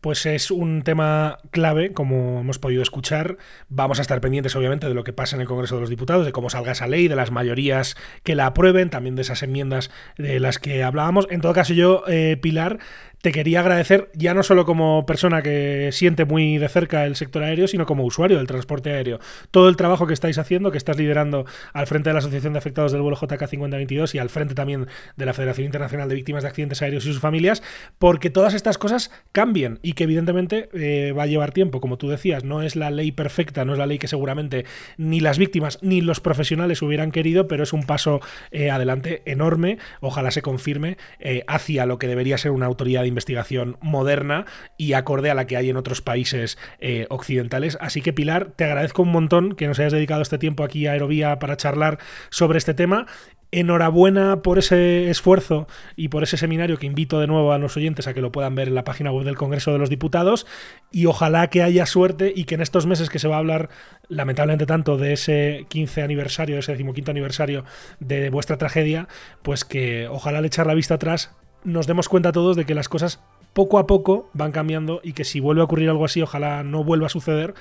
Pues 0.01 0.27
es 0.27 0.51
un 0.51 0.83
tema 0.83 1.39
clave, 1.51 1.93
como 1.93 2.41
hemos 2.41 2.59
podido 2.59 2.83
escuchar. 2.83 3.39
Vamos 3.69 3.99
a 3.99 4.03
estar 4.03 4.21
pendientes, 4.21 4.55
obviamente, 4.57 4.89
de 4.89 4.95
lo 4.95 5.05
que 5.05 5.13
pasa 5.13 5.37
en 5.37 5.43
el 5.43 5.49
Congreso 5.49 5.77
de 5.77 5.83
los 5.83 5.91
Diputados, 5.91 6.25
de 6.25 6.33
cómo 6.33 6.51
salga 6.51 6.73
esa 6.73 6.87
ley, 6.87 7.09
de 7.09 7.17
las 7.17 7.31
mayorías 7.31 7.97
que 8.23 8.35
la 8.35 8.47
aprueben, 8.47 8.91
también 8.91 9.17
de 9.17 9.23
esas 9.23 9.43
enmiendas 9.43 9.91
de 10.17 10.41
las 10.41 10.59
que 10.59 10.83
hablábamos. 10.83 11.27
En 11.31 11.41
todo 11.41 11.53
caso, 11.53 11.73
yo, 11.73 12.05
eh, 12.09 12.37
Pilar, 12.41 12.79
te 13.23 13.33
quería 13.33 13.61
agradecer 13.61 14.11
ya 14.15 14.35
no 14.35 14.43
solo 14.43 14.65
como 14.65 15.05
persona 15.07 15.43
que 15.43 15.91
siente 15.93 16.25
muy 16.25 16.59
de 16.59 16.69
cerca 16.69 17.07
el 17.07 17.17
sector 17.17 17.43
aéreo, 17.43 17.67
sino 17.67 17.87
como 17.87 18.05
usuario 18.05 18.39
del 18.39 18.47
transporte 18.47 18.91
aéreo. 18.93 19.19
Todo 19.51 19.69
el 19.69 19.77
trabajo 19.77 20.07
que 20.07 20.15
estáis 20.15 20.39
haciendo, 20.39 20.71
que 20.71 20.79
estás 20.79 20.97
liderando 20.97 21.45
al 21.73 21.87
frente 21.87 22.11
de 22.11 22.15
la 22.15 22.19
Asociación 22.21 22.53
de 22.53 22.59
Afectados 22.59 22.93
del 22.93 23.03
Vuelo 23.03 23.17
JK 23.17 23.47
5022 23.49 24.15
y 24.15 24.19
al 24.19 24.31
frente 24.31 24.55
también 24.55 24.87
de 25.17 25.27
la 25.27 25.33
Federación 25.33 25.67
Internacional 25.67 26.09
de 26.09 26.15
Víctimas 26.15 26.43
de 26.43 26.51
Accidentes 26.51 26.83
Aéreos 26.83 27.05
y 27.05 27.13
sus 27.13 27.21
familias, 27.21 27.63
porque 27.99 28.31
todas 28.31 28.55
estas 28.55 28.79
cosas 28.79 29.11
cambien 29.33 29.79
y 29.83 29.95
que 29.95 30.05
evidentemente 30.05 30.69
eh, 30.73 31.13
va 31.13 31.25
a 31.25 31.27
llevar 31.27 31.53
tiempo. 31.53 31.81
Como 31.81 31.99
tú 31.99 32.09
decías, 32.09 32.45
no 32.45 32.63
es 32.63 32.77
la 32.77 32.91
ley 32.91 33.13
perfecta, 33.13 33.65
no 33.65 33.73
es 33.73 33.79
la 33.79 33.87
ley 33.87 33.99
que 33.99 34.09
seguramente 34.09 34.67
ni 34.99 35.21
las 35.21 35.39
víctimas 35.39 35.79
ni 35.83 36.01
los 36.01 36.21
profesionales 36.21 36.83
hubieran 36.83 37.11
querido, 37.11 37.49
pero 37.49 37.63
es 37.63 37.73
un 37.73 37.85
paso 37.85 38.21
eh, 38.51 38.71
adelante 38.71 39.23
enorme. 39.25 39.79
Ojalá 40.01 40.31
se 40.31 40.43
confirme 40.43 40.97
eh, 41.19 41.45
hacia 41.47 41.87
lo 41.87 41.99
que 41.99 42.07
debería 42.07 42.39
ser 42.39 42.51
una 42.51 42.67
autoridad 42.67 43.06
de 43.07 43.09
investigación 43.09 43.79
moderna 43.81 44.45
y 44.77 44.93
acorde 44.93 45.31
a 45.31 45.35
la 45.35 45.47
que 45.47 45.57
hay 45.57 45.71
en 45.71 45.77
otros 45.77 46.03
países 46.03 46.59
eh, 46.81 47.07
occidentales. 47.09 47.79
Así 47.81 48.03
que 48.03 48.13
Pilar, 48.13 48.53
te 48.57 48.65
agradezco 48.65 49.03
un 49.03 49.13
montón 49.13 49.55
que 49.55 49.67
nos 49.67 49.79
hayas 49.79 49.93
dedicado 49.93 50.23
este 50.23 50.39
tiempo 50.39 50.65
aquí 50.65 50.87
a 50.87 50.93
Aerovía 50.93 51.39
para 51.39 51.57
charlar 51.57 51.99
sobre 52.31 52.59
este 52.59 52.75
tema 52.75 53.07
Enhorabuena 53.53 54.43
por 54.43 54.59
ese 54.59 55.09
esfuerzo 55.09 55.69
y 55.95 56.09
por 56.09 56.25
ese 56.25 56.37
seminario 56.37 56.79
que 56.79 56.87
invito 56.87 57.21
de 57.21 57.29
nuevo 57.29 57.53
a 57.53 57.59
los 57.59 57.77
oyentes 57.77 58.09
a 58.09 58.13
que 58.13 58.21
lo 58.21 58.33
puedan 58.33 58.57
ver 58.57 58.67
en 58.67 58.75
la 58.75 58.83
página 58.83 59.13
web 59.13 59.25
del 59.25 59.37
Congreso 59.37 59.73
de 59.73 59.79
los 59.79 59.89
Diputados 59.89 60.47
y 60.91 61.07
ojalá 61.07 61.49
que 61.49 61.63
haya 61.63 61.87
suerte 61.87 62.33
y 62.35 62.45
que 62.45 62.57
en 62.57 62.61
estos 62.61 62.87
meses 62.87 63.09
que 63.09 63.21
se 63.21 63.29
va 63.29 63.37
a 63.37 63.39
hablar 63.39 63.71
lamentablemente 64.09 64.67
tanto 64.67 64.97
de 64.97 65.13
ese 65.13 65.65
15 65.69 66.03
aniversario, 66.03 66.59
ese 66.59 66.77
15 66.77 67.09
aniversario 67.09 67.65
de 68.01 68.31
vuestra 68.31 68.59
tragedia, 68.59 69.07
pues 69.43 69.65
que 69.65 70.09
ojalá 70.09 70.39
al 70.39 70.45
echar 70.45 70.67
la 70.67 70.75
vista 70.75 70.95
atrás 70.95 71.37
nos 71.67 71.87
demos 71.87 72.09
cuenta 72.09 72.33
todos 72.33 72.57
de 72.57 72.65
que 72.65 72.75
las 72.75 72.89
cosas 72.89 73.21
poco 73.53 73.79
a 73.79 73.87
poco 73.87 74.29
van 74.35 74.53
cambiando 74.53 75.01
y 75.03 75.15
que 75.15 75.25
si 75.25 75.41
vuelve 75.41 75.63
a 75.63 75.65
ocurrir 75.65 75.89
algo 75.89 76.05
así, 76.05 76.21
ojalá 76.21 76.63
no 76.63 76.85
vuelva 76.85 77.07
a 77.07 77.09
suceder, 77.09 77.55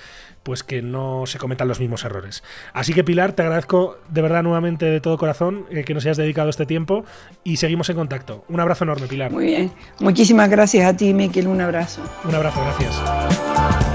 pues 0.43 0.61
que 0.61 0.81
no 0.81 1.23
se 1.25 1.39
cometan 1.39 1.69
los 1.69 1.79
mismos 1.79 2.03
errores. 2.03 2.43
Así 2.73 2.93
que 2.93 3.05
Pilar, 3.05 3.31
te 3.31 3.43
agradezco 3.43 3.97
de 4.09 4.21
verdad 4.21 4.43
nuevamente 4.43 4.85
de 4.85 4.99
todo 4.99 5.17
corazón 5.17 5.65
eh, 5.71 5.85
que 5.85 5.93
nos 5.93 6.05
hayas 6.05 6.17
dedicado 6.17 6.49
este 6.49 6.65
tiempo 6.65 7.05
y 7.45 7.57
seguimos 7.57 7.89
en 7.89 7.95
contacto. 7.95 8.43
Un 8.49 8.59
abrazo 8.59 8.83
enorme, 8.83 9.07
Pilar. 9.07 9.31
Muy 9.31 9.45
bien. 9.45 9.71
Muchísimas 9.99 10.49
gracias 10.49 10.85
a 10.85 10.95
ti, 10.97 11.13
Miquel. 11.13 11.47
Un 11.47 11.61
abrazo. 11.61 12.01
Un 12.25 12.35
abrazo, 12.35 12.59
gracias. 12.61 13.94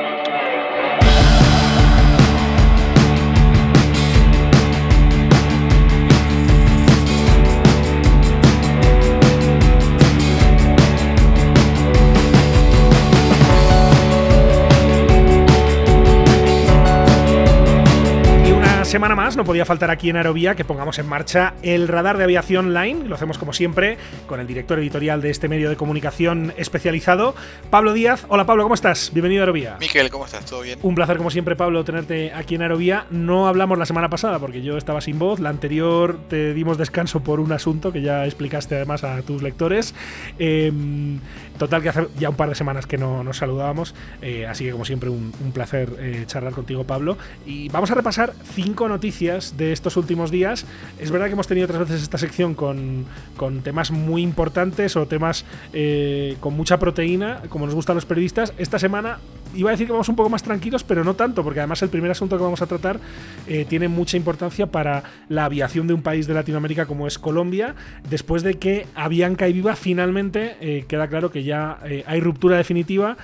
no 19.35 19.45
podía 19.45 19.65
faltar 19.65 19.91
aquí 19.91 20.09
en 20.09 20.17
Aerovía 20.17 20.55
que 20.55 20.65
pongamos 20.65 20.99
en 20.99 21.07
marcha 21.07 21.53
el 21.61 21.87
radar 21.87 22.17
de 22.17 22.23
aviación 22.23 22.73
line. 22.73 23.07
Lo 23.07 23.15
hacemos 23.15 23.37
como 23.37 23.53
siempre 23.53 23.97
con 24.27 24.39
el 24.39 24.47
director 24.47 24.79
editorial 24.79 25.21
de 25.21 25.29
este 25.29 25.47
medio 25.47 25.69
de 25.69 25.75
comunicación 25.75 26.53
especializado, 26.57 27.35
Pablo 27.69 27.93
Díaz. 27.93 28.25
Hola 28.29 28.45
Pablo, 28.45 28.63
¿cómo 28.63 28.75
estás? 28.75 29.11
Bienvenido 29.13 29.41
a 29.41 29.43
Aerovía. 29.43 29.77
Miquel, 29.79 30.09
¿cómo 30.09 30.25
estás? 30.25 30.45
¿Todo 30.45 30.61
bien? 30.61 30.79
Un 30.81 30.95
placer 30.95 31.17
como 31.17 31.29
siempre 31.29 31.55
Pablo 31.55 31.83
tenerte 31.83 32.33
aquí 32.33 32.55
en 32.55 32.63
Aerovía. 32.63 33.05
No 33.09 33.47
hablamos 33.47 33.77
la 33.77 33.85
semana 33.85 34.09
pasada 34.09 34.39
porque 34.39 34.61
yo 34.61 34.77
estaba 34.77 35.01
sin 35.01 35.19
voz. 35.19 35.39
La 35.39 35.49
anterior 35.49 36.19
te 36.29 36.53
dimos 36.53 36.77
descanso 36.77 37.21
por 37.21 37.39
un 37.39 37.51
asunto 37.51 37.91
que 37.91 38.01
ya 38.01 38.25
explicaste 38.25 38.75
además 38.75 39.03
a 39.03 39.21
tus 39.21 39.41
lectores. 39.41 39.93
Em, 40.39 41.19
total 41.61 41.83
que 41.83 41.89
hace 41.89 42.07
ya 42.17 42.27
un 42.27 42.35
par 42.35 42.49
de 42.49 42.55
semanas 42.55 42.87
que 42.87 42.97
no 42.97 43.23
nos 43.23 43.37
saludábamos. 43.37 43.93
Eh, 44.23 44.47
así 44.47 44.65
que 44.65 44.71
como 44.71 44.83
siempre 44.83 45.11
un, 45.11 45.31
placer 45.53 45.89
eh, 45.99 46.23
charlar 46.25 46.53
contigo 46.53 46.85
Pablo. 46.85 47.19
Y 47.45 47.69
vamos 47.69 47.91
a 47.91 47.95
repasar 47.95 48.33
cinco 48.55 48.89
noticias 48.89 49.57
de 49.57 49.71
estos 49.71 49.95
últimos 49.95 50.31
días. 50.31 50.65
Es 50.97 51.11
verdad 51.11 51.27
que 51.27 51.33
hemos 51.33 51.45
tenido 51.45 51.65
otras 51.65 51.81
veces 51.81 52.01
esta 52.01 52.17
sección 52.17 52.55
con, 52.55 53.05
con 53.37 53.61
temas 53.61 53.91
muy 53.91 54.23
importantes 54.23 54.95
o 54.95 55.05
temas 55.05 55.45
eh, 55.71 56.35
con 56.39 56.57
mucha 56.57 56.79
proteína, 56.79 57.43
como 57.49 57.67
nos 57.67 57.75
gustan 57.75 57.93
los 57.95 58.05
periodistas. 58.05 58.53
Esta 58.57 58.79
semana 58.79 59.19
iba 59.55 59.69
a 59.69 59.71
decir 59.71 59.87
que 59.87 59.93
vamos 59.93 60.09
un 60.09 60.15
poco 60.15 60.29
más 60.29 60.43
tranquilos, 60.43 60.83
pero 60.83 61.03
no 61.03 61.15
tanto, 61.15 61.43
porque 61.43 61.59
además 61.59 61.81
el 61.81 61.89
primer 61.89 62.11
asunto 62.11 62.37
que 62.37 62.43
vamos 62.43 62.61
a 62.61 62.67
tratar 62.67 62.99
eh, 63.47 63.65
tiene 63.67 63.87
mucha 63.87 64.17
importancia 64.17 64.67
para 64.67 65.03
la 65.29 65.45
aviación 65.45 65.87
de 65.87 65.93
un 65.93 66.01
país 66.01 66.27
de 66.27 66.33
Latinoamérica 66.33 66.85
como 66.85 67.07
es 67.07 67.17
Colombia, 67.19 67.75
después 68.09 68.43
de 68.43 68.55
que 68.55 68.87
Avianca 68.95 69.47
y 69.47 69.53
Viva 69.53 69.75
finalmente 69.75 70.57
eh, 70.61 70.85
queda 70.87 71.07
claro 71.07 71.31
que 71.31 71.43
ya 71.43 71.79
hay 72.05 72.19
ruptura 72.19 72.57
definitiva 72.57 73.17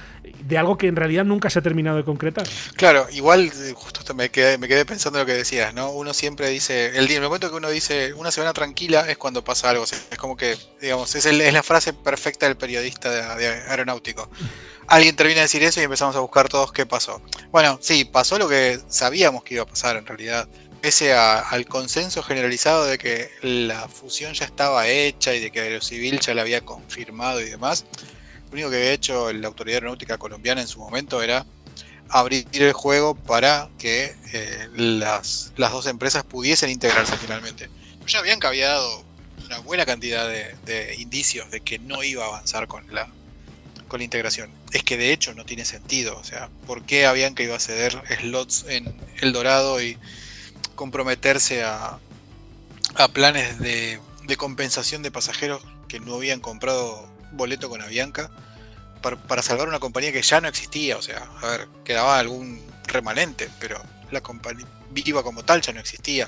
de 0.47 0.57
algo 0.57 0.78
que 0.78 0.88
en 0.88 0.95
realidad 0.95 1.25
nunca 1.25 1.49
se 1.49 1.59
ha 1.59 1.61
terminado 1.61 1.97
de 1.97 2.03
concretar. 2.03 2.47
Claro, 2.75 3.07
igual 3.11 3.51
justo 3.75 4.13
me 4.13 4.30
quedé, 4.30 4.57
pensando 4.86 5.19
en 5.19 5.23
lo 5.23 5.25
que 5.25 5.38
decías, 5.38 5.73
¿no? 5.73 5.91
Uno 5.91 6.13
siempre 6.13 6.49
dice, 6.49 6.97
el, 6.97 7.09
el 7.09 7.21
momento 7.21 7.49
que 7.49 7.55
uno 7.55 7.69
dice 7.69 8.13
una 8.13 8.32
semana 8.32 8.53
tranquila 8.53 9.09
es 9.09 9.17
cuando 9.17 9.43
pasa 9.43 9.69
algo, 9.69 9.84
es 9.84 10.17
como 10.17 10.38
que, 10.38 10.57
digamos, 10.82 11.13
es, 11.15 11.25
la 11.53 11.63
frase 11.63 11.93
perfecta 11.93 12.47
del 12.47 12.57
periodista 12.57 13.36
aeronáutico. 13.69 14.30
Alguien 14.88 15.15
termina 15.15 15.38
de 15.38 15.43
decir 15.43 15.63
eso 15.63 15.81
y 15.81 15.83
empezamos 15.83 16.15
a 16.15 16.19
buscar 16.19 16.47
todos 16.47 16.71
qué 16.71 16.85
pasó. 16.85 17.21
Bueno, 17.51 17.77
sí, 17.81 18.05
pasó 18.05 18.39
lo 18.39 18.47
que 18.47 18.79
sabíamos 18.88 19.43
que 19.43 19.55
iba 19.55 19.63
a 19.63 19.67
pasar 19.67 19.97
en 19.97 20.05
realidad. 20.05 20.47
Pese 20.81 21.13
al 21.13 21.65
consenso 21.65 22.23
generalizado 22.23 22.85
de 22.85 22.97
que 22.97 23.29
la 23.41 23.89
fusión 23.89 24.33
ya 24.33 24.45
estaba 24.45 24.88
hecha 24.88 25.33
y 25.33 25.39
de 25.41 25.51
que 25.51 25.59
Aerocivil 25.59 26.19
ya 26.19 26.33
la 26.33 26.43
había 26.43 26.61
confirmado 26.61 27.41
y 27.41 27.49
demás, 27.49 27.85
lo 28.45 28.53
único 28.53 28.69
que 28.69 28.77
había 28.77 28.93
hecho 28.93 29.33
la 29.33 29.47
autoridad 29.47 29.77
aeronáutica 29.77 30.17
colombiana 30.17 30.61
en 30.61 30.67
su 30.67 30.79
momento 30.79 31.21
era 31.21 31.45
abrir 32.09 32.47
el 32.53 32.71
juego 32.73 33.15
para 33.15 33.69
que 33.77 34.15
eh, 34.31 34.69
las, 34.75 35.53
dos 35.57 35.85
empresas 35.88 36.23
pudiesen 36.23 36.69
integrarse 36.69 37.17
finalmente. 37.17 37.69
Ya 38.05 38.19
habían 38.19 38.39
había 38.45 38.69
dado 38.69 39.03
una 39.45 39.59
buena 39.59 39.85
cantidad 39.85 40.29
de, 40.29 40.95
indicios 40.97 41.51
de 41.51 41.61
que 41.61 41.79
no 41.79 42.03
iba 42.03 42.23
a 42.23 42.27
avanzar 42.27 42.67
con 42.67 42.85
la, 42.93 43.09
con 43.88 43.99
la 43.99 44.03
integración. 44.03 44.49
Es 44.71 44.83
que 44.83 44.97
de 44.97 45.11
hecho 45.11 45.33
no 45.33 45.45
tiene 45.45 45.65
sentido. 45.65 46.17
O 46.17 46.23
sea, 46.23 46.49
¿por 46.65 46.83
qué 46.83 47.05
habían 47.05 47.35
que 47.35 47.43
iba 47.43 47.55
a 47.55 47.59
ceder 47.59 48.01
slots 48.19 48.65
en 48.67 48.93
El 49.21 49.33
Dorado 49.33 49.81
y 49.81 49.97
comprometerse 50.75 51.63
a, 51.63 51.99
a 52.95 53.07
planes 53.09 53.59
de, 53.59 53.99
compensación 54.38 55.03
de 55.03 55.11
pasajeros 55.11 55.61
que 55.88 55.99
no 55.99 56.15
habían 56.15 56.39
comprado 56.39 57.07
boleto 57.31 57.69
con 57.69 57.81
Avianca? 57.81 58.31
para, 59.01 59.41
salvar 59.41 59.69
una 59.69 59.79
compañía 59.79 60.11
que 60.11 60.21
ya 60.21 60.41
no 60.41 60.47
existía. 60.47 60.97
O 60.97 61.01
sea, 61.01 61.29
a 61.41 61.47
ver, 61.47 61.67
quedaba 61.85 62.19
algún 62.19 62.61
remanente, 62.88 63.49
pero 63.59 63.81
la 64.11 64.21
compañía 64.21 64.65
viva 64.91 65.23
como 65.23 65.43
tal 65.43 65.61
ya 65.61 65.73
no 65.73 65.79
existía. 65.79 66.27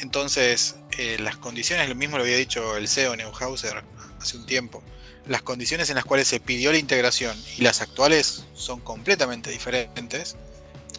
Entonces, 0.00 0.76
eh, 0.98 1.18
las 1.20 1.36
condiciones, 1.36 1.88
lo 1.88 1.94
mismo 1.94 2.16
lo 2.16 2.24
había 2.24 2.36
dicho 2.36 2.76
el 2.76 2.88
CEO 2.88 3.16
Neuhauser 3.16 3.82
hace 4.20 4.36
un 4.36 4.46
tiempo, 4.46 4.82
las 5.26 5.42
condiciones 5.42 5.90
en 5.90 5.96
las 5.96 6.04
cuales 6.04 6.28
se 6.28 6.40
pidió 6.40 6.72
la 6.72 6.78
integración 6.78 7.36
y 7.56 7.62
las 7.62 7.80
actuales 7.80 8.44
son 8.54 8.80
completamente 8.80 9.50
diferentes. 9.50 10.36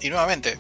Y 0.02 0.10
nuevamente, 0.10 0.60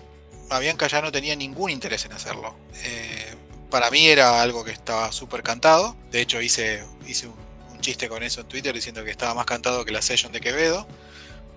Avianca 0.49 0.87
ya 0.87 1.01
no 1.01 1.11
tenía 1.11 1.35
ningún 1.35 1.69
interés 1.69 2.05
en 2.05 2.13
hacerlo. 2.13 2.55
Eh, 2.83 3.35
para 3.69 3.89
mí 3.89 4.07
era 4.07 4.41
algo 4.41 4.63
que 4.63 4.71
estaba 4.71 5.11
súper 5.11 5.43
cantado. 5.43 5.95
De 6.11 6.21
hecho, 6.21 6.41
hice, 6.41 6.83
hice 7.07 7.27
un 7.27 7.79
chiste 7.79 8.09
con 8.09 8.23
eso 8.23 8.41
en 8.41 8.47
Twitter 8.47 8.73
diciendo 8.73 9.03
que 9.03 9.11
estaba 9.11 9.33
más 9.33 9.45
cantado 9.45 9.85
que 9.85 9.91
la 9.91 10.01
session 10.01 10.31
de 10.31 10.41
Quevedo, 10.41 10.87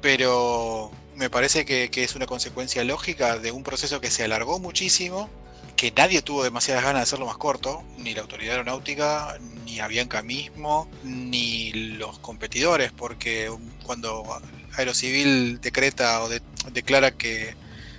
pero 0.01 0.91
me 1.17 1.31
parece 1.31 1.65
que, 1.65 1.91
es 1.95 2.15
una 2.15 2.27
consecuencia 2.27 2.85
lógica 2.85 3.39
de 3.39 3.53
un 3.53 3.63
proceso 3.63 4.01
que 4.01 4.11
se 4.11 4.25
alargó 4.25 4.59
muchísimo, 4.59 5.29
que 5.77 5.93
nadie 5.93 6.23
tuvo 6.23 6.45
demasiadas 6.45 6.85
ganas 6.85 7.01
de 7.01 7.03
hacerlo 7.05 7.27
más 7.27 7.37
corto, 7.37 7.83
ni 7.99 8.15
la 8.15 8.23
autoridad 8.23 8.53
aeronáutica, 8.53 9.39
ni 9.75 9.81
Avianca 9.81 10.22
mismo, 10.22 10.89
ni 11.03 11.72
los 11.72 12.20
competidores, 12.20 12.93
porque 12.93 13.51
cuando 13.83 14.25
Aerocivil 14.77 15.61
decreta 15.61 16.22
o 16.22 16.29
declara 16.72 17.11
que 17.11 17.57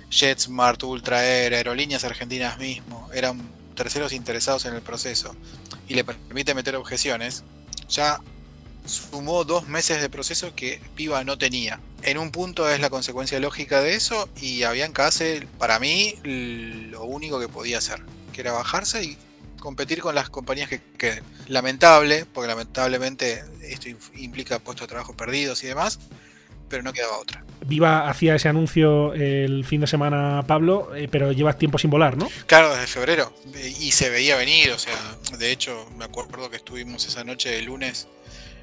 JetSmart, 0.08 0.82
Ultra 0.84 1.22
Air, 1.22 1.52
Aerolíneas 1.52 2.04
Argentinas 2.04 2.58
mismo 2.58 3.10
eran 3.12 3.42
terceros 3.74 4.14
interesados 4.14 4.64
en 4.64 4.74
el 4.74 4.80
proceso 4.80 5.36
y 5.86 5.94
le 5.94 6.04
permite 6.04 6.54
meter 6.54 6.76
objeciones, 6.76 7.44
ya 7.90 8.22
sumó 8.86 9.44
dos 9.44 9.68
meses 9.68 10.00
de 10.00 10.08
proceso 10.08 10.54
que 10.54 10.80
Piva 10.94 11.24
no 11.24 11.36
tenía. 11.36 11.78
En 12.02 12.16
un 12.16 12.30
punto 12.30 12.70
es 12.70 12.80
la 12.80 12.88
consecuencia 12.88 13.38
lógica 13.38 13.82
de 13.82 13.96
eso 13.96 14.30
y 14.40 14.62
Avianca 14.62 15.08
hace, 15.08 15.46
para 15.58 15.78
mí, 15.78 16.14
lo 16.24 17.04
único 17.04 17.38
que 17.38 17.48
podía 17.48 17.78
hacer, 17.78 18.00
que 18.32 18.40
era 18.40 18.52
bajarse 18.52 19.04
y 19.04 19.18
competir 19.66 20.00
con 20.00 20.14
las 20.14 20.30
compañías 20.30 20.68
que 20.68 20.80
queden. 20.96 21.24
Lamentable, 21.48 22.24
porque 22.32 22.46
lamentablemente 22.46 23.42
esto 23.62 23.88
implica 24.14 24.60
puestos 24.60 24.86
de 24.86 24.90
trabajo 24.90 25.16
perdidos 25.16 25.64
y 25.64 25.66
demás, 25.66 25.98
pero 26.68 26.84
no 26.84 26.92
quedaba 26.92 27.18
otra. 27.18 27.42
Viva 27.66 28.08
hacía 28.08 28.36
ese 28.36 28.48
anuncio 28.48 29.12
el 29.12 29.64
fin 29.64 29.80
de 29.80 29.88
semana, 29.88 30.44
Pablo, 30.46 30.94
eh, 30.94 31.08
pero 31.10 31.32
llevas 31.32 31.58
tiempo 31.58 31.78
sin 31.78 31.90
volar, 31.90 32.16
¿no? 32.16 32.28
Claro, 32.46 32.70
desde 32.70 32.86
febrero. 32.86 33.34
Y 33.80 33.90
se 33.90 34.08
veía 34.08 34.36
venir, 34.36 34.70
o 34.70 34.78
sea, 34.78 34.94
de 35.36 35.50
hecho, 35.50 35.90
me 35.98 36.04
acuerdo 36.04 36.48
que 36.48 36.58
estuvimos 36.58 37.04
esa 37.08 37.24
noche 37.24 37.50
de 37.50 37.62
lunes 37.62 38.06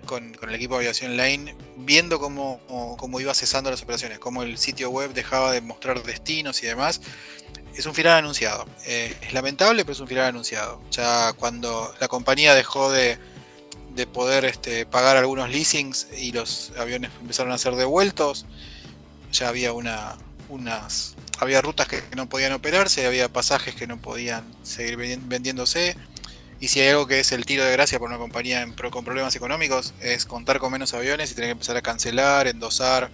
con, 0.06 0.38
el 0.42 0.56
equipo 0.56 0.76
de 0.76 0.86
aviación 0.86 1.18
line 1.18 1.54
viendo 1.80 2.18
cómo, 2.18 2.62
cómo, 2.98 3.20
iba 3.20 3.34
cesando 3.34 3.70
las 3.70 3.84
operaciones, 3.84 4.20
cómo 4.20 4.44
el 4.44 4.58
sitio 4.58 4.90
web 4.90 5.14
dejaba 5.14 5.52
de 5.52 5.60
mostrar 5.60 6.02
destinos 6.02 6.64
y 6.64 6.68
demás. 6.68 7.02
Es 7.76 7.86
un 7.86 7.94
final 7.94 8.20
anunciado. 8.20 8.66
Eh, 8.86 9.16
es 9.22 9.34
lamentable, 9.34 9.84
pero 9.84 9.94
es 9.94 10.00
un 10.00 10.08
final 10.08 10.26
anunciado. 10.26 10.82
Ya 10.92 11.34
cuando 11.34 11.94
la 12.00 12.08
compañía 12.08 12.54
dejó 12.54 12.92
de 12.92 13.18
de 13.96 14.08
poder 14.08 14.46
este, 14.46 14.86
pagar 14.86 15.18
algunos 15.18 15.50
leasings 15.50 16.08
y 16.18 16.32
los 16.32 16.72
aviones 16.78 17.12
empezaron 17.22 17.52
a 17.52 17.58
ser 17.58 17.76
devueltos. 17.76 18.46
Ya 19.32 19.50
había 19.50 19.74
una, 19.74 20.16
unas, 20.50 21.16
había 21.40 21.62
rutas 21.62 21.88
que 21.88 22.02
no 22.16 22.28
podían 22.28 22.54
operarse, 22.54 23.06
había 23.06 23.30
pasajes 23.30 23.76
que 23.76 23.88
no 23.88 23.98
podían 23.98 24.44
seguir 24.64 24.98
vendiéndose. 24.98 25.96
Y 26.60 26.70
si 26.70 26.80
hay 26.80 26.90
algo 26.90 27.08
que 27.08 27.20
es 27.20 27.32
el 27.32 27.46
tiro 27.46 27.66
de 27.66 27.72
gracia 27.74 28.00
por 28.00 28.10
una 28.10 28.18
compañía 28.18 28.66
con 28.90 29.04
problemas 29.04 29.36
económicos, 29.36 29.94
es 30.00 30.26
contar 30.26 30.60
con 30.60 30.72
menos 30.72 30.94
aviones 30.94 31.32
y 31.32 31.36
tener 31.36 31.50
que 31.50 31.54
empezar 31.54 31.76
a 31.78 31.82
cancelar, 31.82 32.48
endosar 32.48 33.12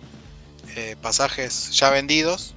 eh, 0.76 0.96
pasajes 1.02 1.72
ya 1.72 1.90
vendidos. 1.90 2.54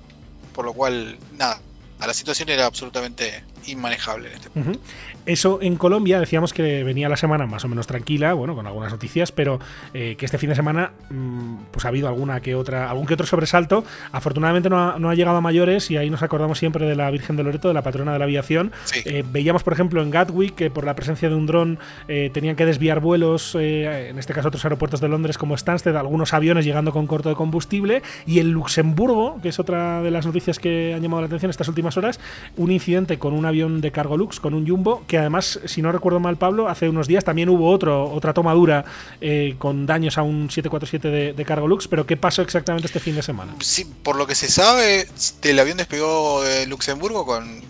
Por 0.55 0.67
lo 0.67 0.75
cual, 0.75 1.19
nada, 1.33 1.63
la 2.07 2.15
situación 2.15 2.49
era 2.49 2.67
absolutamente 2.67 3.45
inmanejable 3.67 4.29
en 4.29 4.35
este 4.35 4.51
punto. 4.51 4.79
Eso 5.25 5.61
en 5.63 5.77
Colombia 5.77 6.19
decíamos 6.19 6.53
que 6.53 6.83
venía 6.83 7.09
la 7.09 7.17
semana 7.17 7.47
más 7.47 7.65
o 7.65 7.69
menos 7.69 7.87
tranquila, 7.87 8.35
bueno, 8.35 8.55
con 8.55 8.67
algunas 8.67 8.91
noticias, 8.91 9.31
pero 9.31 9.61
eh, 9.95 10.17
que 10.19 10.25
este 10.25 10.39
fin 10.39 10.49
de 10.49 10.57
semana 10.57 10.93
mm, 11.11 11.57
pues 11.71 11.85
ha 11.85 11.89
habido 11.89 12.09
alguna 12.09 12.41
que 12.41 12.55
otra, 12.55 12.91
algún 12.91 13.07
que 13.07 13.15
otro 13.15 13.27
sobresalto. 13.27 13.85
Afortunadamente 14.11 14.69
no 14.69 14.81
ha, 14.81 14.99
no 14.99 15.11
ha 15.11 15.15
llegado 15.15 15.37
a 15.37 15.41
mayores 15.41 15.91
y 15.91 15.97
ahí 15.97 16.11
nos 16.11 16.23
acordamos 16.23 16.59
siempre 16.59 16.87
de 16.87 16.97
la 16.97 17.11
Virgen 17.11 17.37
de 17.37 17.45
Loreto, 17.45 17.69
de 17.69 17.75
la 17.75 17.83
patrona 17.83 18.13
de 18.13 18.19
la 18.19 18.25
aviación. 18.25 18.73
Eh, 19.05 19.23
veíamos, 19.31 19.63
por 19.63 19.73
ejemplo, 19.73 20.03
en 20.03 20.11
Gatwick 20.11 20.55
que 20.55 20.71
por 20.71 20.85
la 20.85 20.95
presencia 20.95 21.29
de 21.29 21.35
un 21.37 21.47
dron 21.47 21.79
eh, 22.09 22.31
tenían 22.33 22.57
que 22.57 22.67
desviar 22.67 23.01
vuelos, 23.01 23.55
en 23.55 24.19
este 24.19 24.33
caso 24.33 24.49
otros 24.49 24.65
aeropuertos 24.65 25.01
de 25.01 25.09
Londres 25.09 25.39
como 25.39 25.57
Stansted, 25.57 25.95
algunos 25.95 26.35
aviones 26.35 26.65
llegando 26.65 26.93
con 26.93 27.07
corto 27.07 27.29
de 27.29 27.37
combustible. 27.37 28.03
Y 28.27 28.41
en 28.41 28.51
Luxemburgo, 28.51 29.41
que 29.41 29.51
es 29.51 29.59
otra 29.61 30.03
de 30.03 30.11
las 30.11 30.27
noticias 30.27 30.59
que 30.59 30.95
han 30.95 31.03
llamado 31.03 31.23
la 31.23 31.27
atención 31.27 31.51
estas 31.51 31.69
últimas 31.69 31.97
horas, 31.97 32.19
un 32.57 32.71
incidente 32.71 33.19
con 33.19 33.33
un 33.35 33.47
avión 33.53 33.81
de 33.81 33.93
cargo 33.93 34.17
Lux, 34.17 34.41
con 34.41 34.55
un 34.55 34.67
Jumbo, 34.67 35.05
que 35.07 35.19
además, 35.19 35.61
si 35.67 35.83
no 35.83 35.93
recuerdo 35.93 36.21
mal, 36.21 36.37
Pablo, 36.37 36.69
hace 36.69 36.89
unos 36.89 37.07
días 37.07 37.25
también 37.25 37.49
hubo 37.49 37.71
otro, 37.71 38.11
otra 38.11 38.33
tomadura 38.33 38.85
eh, 39.21 39.55
con 39.59 39.87
daños 39.87 40.19
a 40.19 40.23
un 40.23 40.51
747 40.51 41.09
de, 41.09 41.33
de 41.33 41.45
cargo 41.45 41.69
Lux, 41.69 41.89
pero 41.89 42.07
¿qué 42.07 42.17
pasó 42.17 42.43
exactamente 42.43 42.87
este 42.87 43.01
fin 43.01 43.15
de 43.15 43.23
semana? 43.23 43.55
Sí, 43.61 43.85
por 44.03 44.17
lo 44.17 44.27
que 44.27 44.35
se 44.35 44.49
sabe, 44.49 45.07
el 45.43 45.59
avión 45.59 45.77
despegó 45.77 46.43
de 46.43 46.67
Luxemburgo 46.67 47.27
con, 47.27 47.61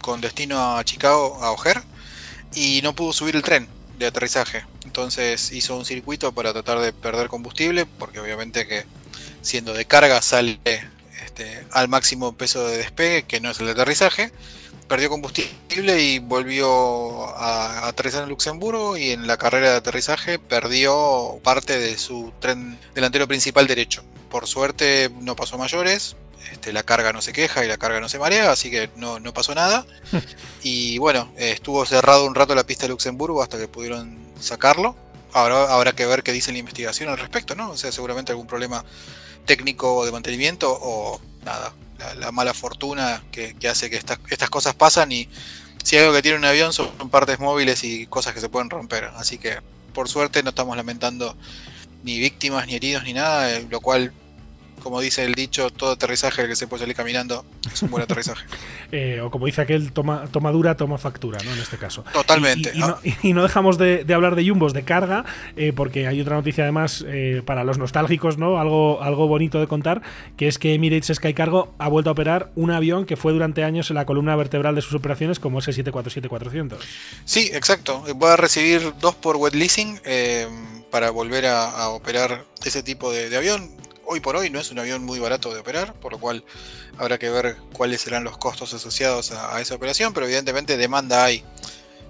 con 0.00 0.20
destino 0.20 0.76
a 0.76 0.84
Chicago, 0.84 1.38
a 1.42 1.50
O'Hare, 1.52 1.82
y 2.54 2.80
no 2.82 2.94
pudo 2.94 3.12
subir 3.12 3.36
el 3.36 3.42
tren 3.42 3.68
de 3.98 4.06
aterrizaje. 4.06 4.64
Entonces 4.84 5.52
hizo 5.52 5.76
un 5.76 5.84
circuito 5.84 6.32
para 6.32 6.52
tratar 6.52 6.80
de 6.80 6.92
perder 6.92 7.28
combustible, 7.28 7.86
porque 7.98 8.20
obviamente 8.20 8.66
que 8.66 8.84
siendo 9.42 9.74
de 9.74 9.84
carga 9.84 10.22
sale 10.22 10.58
este, 11.24 11.64
al 11.70 11.88
máximo 11.88 12.32
peso 12.36 12.66
de 12.66 12.78
despegue, 12.78 13.24
que 13.24 13.40
no 13.40 13.50
es 13.50 13.60
el 13.60 13.66
de 13.66 13.72
aterrizaje. 13.72 14.32
Perdió 14.92 15.08
combustible 15.08 16.02
y 16.02 16.18
volvió 16.18 17.26
a 17.38 17.88
aterrizar 17.88 18.24
en 18.24 18.28
Luxemburgo 18.28 18.98
y 18.98 19.12
en 19.12 19.26
la 19.26 19.38
carrera 19.38 19.70
de 19.70 19.76
aterrizaje 19.76 20.38
perdió 20.38 21.40
parte 21.42 21.78
de 21.78 21.96
su 21.96 22.30
tren 22.40 22.78
delantero 22.94 23.26
principal 23.26 23.66
derecho. 23.66 24.04
Por 24.30 24.46
suerte 24.46 25.10
no 25.22 25.34
pasó 25.34 25.56
mayores, 25.56 26.16
este, 26.52 26.74
la 26.74 26.82
carga 26.82 27.10
no 27.14 27.22
se 27.22 27.32
queja 27.32 27.64
y 27.64 27.68
la 27.68 27.78
carga 27.78 28.00
no 28.00 28.10
se 28.10 28.18
marea, 28.18 28.52
así 28.52 28.70
que 28.70 28.90
no, 28.96 29.18
no 29.18 29.32
pasó 29.32 29.54
nada. 29.54 29.86
y 30.62 30.98
bueno, 30.98 31.32
eh, 31.38 31.52
estuvo 31.52 31.86
cerrado 31.86 32.26
un 32.26 32.34
rato 32.34 32.54
la 32.54 32.66
pista 32.66 32.82
de 32.82 32.90
Luxemburgo 32.90 33.42
hasta 33.42 33.56
que 33.56 33.68
pudieron 33.68 34.18
sacarlo. 34.40 34.94
Ahora 35.32 35.72
habrá 35.72 35.92
que 35.92 36.04
ver 36.04 36.22
qué 36.22 36.32
dice 36.32 36.52
la 36.52 36.58
investigación 36.58 37.08
al 37.08 37.16
respecto, 37.16 37.54
¿no? 37.54 37.70
O 37.70 37.78
sea, 37.78 37.92
seguramente 37.92 38.32
algún 38.32 38.46
problema 38.46 38.84
técnico 39.46 40.04
de 40.04 40.12
mantenimiento 40.12 40.70
o 40.70 41.18
nada, 41.46 41.72
la, 42.16 42.32
mala 42.32 42.54
fortuna 42.54 43.22
que, 43.30 43.54
hace 43.68 43.90
que 43.90 43.96
estas, 43.96 44.18
estas 44.30 44.50
cosas 44.50 44.74
pasan 44.74 45.12
y 45.12 45.28
si 45.82 45.96
hay 45.96 46.02
algo 46.02 46.14
que 46.14 46.22
tiene 46.22 46.38
un 46.38 46.44
avión 46.44 46.72
son 46.72 46.88
partes 47.10 47.38
móviles 47.40 47.82
y 47.84 48.06
cosas 48.06 48.34
que 48.34 48.40
se 48.40 48.48
pueden 48.48 48.70
romper. 48.70 49.04
Así 49.16 49.38
que 49.38 49.58
por 49.92 50.08
suerte 50.08 50.42
no 50.42 50.50
estamos 50.50 50.76
lamentando 50.76 51.36
ni 52.02 52.18
víctimas, 52.18 52.66
ni 52.66 52.74
heridos, 52.74 53.04
ni 53.04 53.12
nada, 53.12 53.52
eh, 53.52 53.66
lo 53.68 53.80
cual 53.80 54.12
como 54.82 55.00
dice 55.00 55.24
el 55.24 55.34
dicho, 55.34 55.70
todo 55.70 55.92
aterrizaje 55.92 56.46
que 56.46 56.56
se 56.56 56.66
puede 56.66 56.80
salir 56.80 56.96
caminando 56.96 57.44
es 57.72 57.82
un 57.82 57.90
buen 57.90 58.02
aterrizaje. 58.02 58.44
Eh, 58.94 59.22
o 59.22 59.30
como 59.30 59.46
dice 59.46 59.62
aquel, 59.62 59.90
toma, 59.90 60.24
toma 60.30 60.52
dura, 60.52 60.76
toma 60.76 60.98
factura, 60.98 61.38
¿no? 61.42 61.50
En 61.50 61.58
este 61.58 61.78
caso. 61.78 62.04
Totalmente. 62.12 62.72
Y, 63.22 63.32
no, 63.32 63.42
dejamos 63.42 63.78
de, 63.78 64.04
hablar 64.12 64.36
de 64.36 64.46
jumbos 64.46 64.74
de 64.74 64.82
carga, 64.82 65.24
eh, 65.56 65.72
porque 65.74 66.06
hay 66.06 66.20
otra 66.20 66.36
noticia 66.36 66.64
además 66.64 67.02
eh, 67.08 67.40
para 67.46 67.64
los 67.64 67.78
nostálgicos, 67.78 68.36
¿no? 68.36 68.60
Algo, 68.60 69.02
algo 69.02 69.28
bonito 69.28 69.58
de 69.60 69.66
contar, 69.66 70.02
que 70.36 70.46
es 70.46 70.58
que 70.58 70.74
Emirates 70.74 71.16
Sky 71.16 71.32
Cargo 71.32 71.74
ha 71.78 71.88
vuelto 71.88 72.10
a 72.10 72.12
operar 72.12 72.52
un 72.54 72.70
avión 72.70 73.06
que 73.06 73.16
fue 73.16 73.32
durante 73.32 73.64
años 73.64 73.88
en 73.88 73.96
la 73.96 74.04
columna 74.04 74.36
vertebral 74.36 74.74
de 74.74 74.82
sus 74.82 74.92
operaciones, 74.92 75.40
como 75.40 75.60
ese 75.60 75.72
747-400. 75.72 76.76
Sí, 77.24 77.50
exacto. 77.54 78.04
Va 78.22 78.34
a 78.34 78.36
recibir 78.36 78.92
dos 79.00 79.14
por 79.14 79.36
wet 79.36 79.54
leasing 79.54 80.00
para 80.90 81.10
volver 81.10 81.46
a, 81.46 81.88
operar 81.88 82.44
ese 82.62 82.82
tipo 82.82 83.10
de 83.10 83.34
avión 83.34 83.70
hoy 84.04 84.20
por 84.20 84.36
hoy 84.36 84.50
no 84.50 84.60
es 84.60 84.70
un 84.70 84.78
avión 84.78 85.04
muy 85.04 85.18
barato 85.18 85.52
de 85.52 85.60
operar, 85.60 85.94
por 85.94 86.12
lo 86.12 86.18
cual 86.18 86.44
habrá 86.98 87.18
que 87.18 87.30
ver 87.30 87.56
cuáles 87.72 88.00
serán 88.00 88.24
los 88.24 88.38
costos 88.38 88.72
asociados 88.74 89.32
a, 89.32 89.60
esa 89.60 89.74
operación, 89.74 90.12
pero 90.12 90.26
evidentemente 90.26 90.76
demanda 90.76 91.24
hay. 91.24 91.44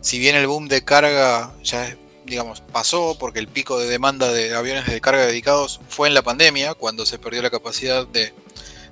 Si 0.01 0.19
bien 0.19 0.35
el 0.37 0.47
boom 0.47 0.69
de 0.69 0.83
carga 0.85 1.53
ya 1.63 1.97
digamos, 2.25 2.61
pasó 2.61 3.17
porque 3.19 3.41
el 3.41 3.49
pico 3.49 3.79
de 3.79 3.89
demanda 3.89 4.33
de 4.33 4.55
aviones 4.55 4.87
de 4.87 5.01
carga 5.01 5.27
dedicados 5.27 5.81
fue 5.89 6.09
en 6.09 6.15
la 6.15 6.23
pandemia, 6.23 6.75
cuando 6.75 7.05
se 7.05 7.19
perdió 7.19 7.43
la 7.43 7.51
capacidad 7.51 8.07
de, 8.07 8.33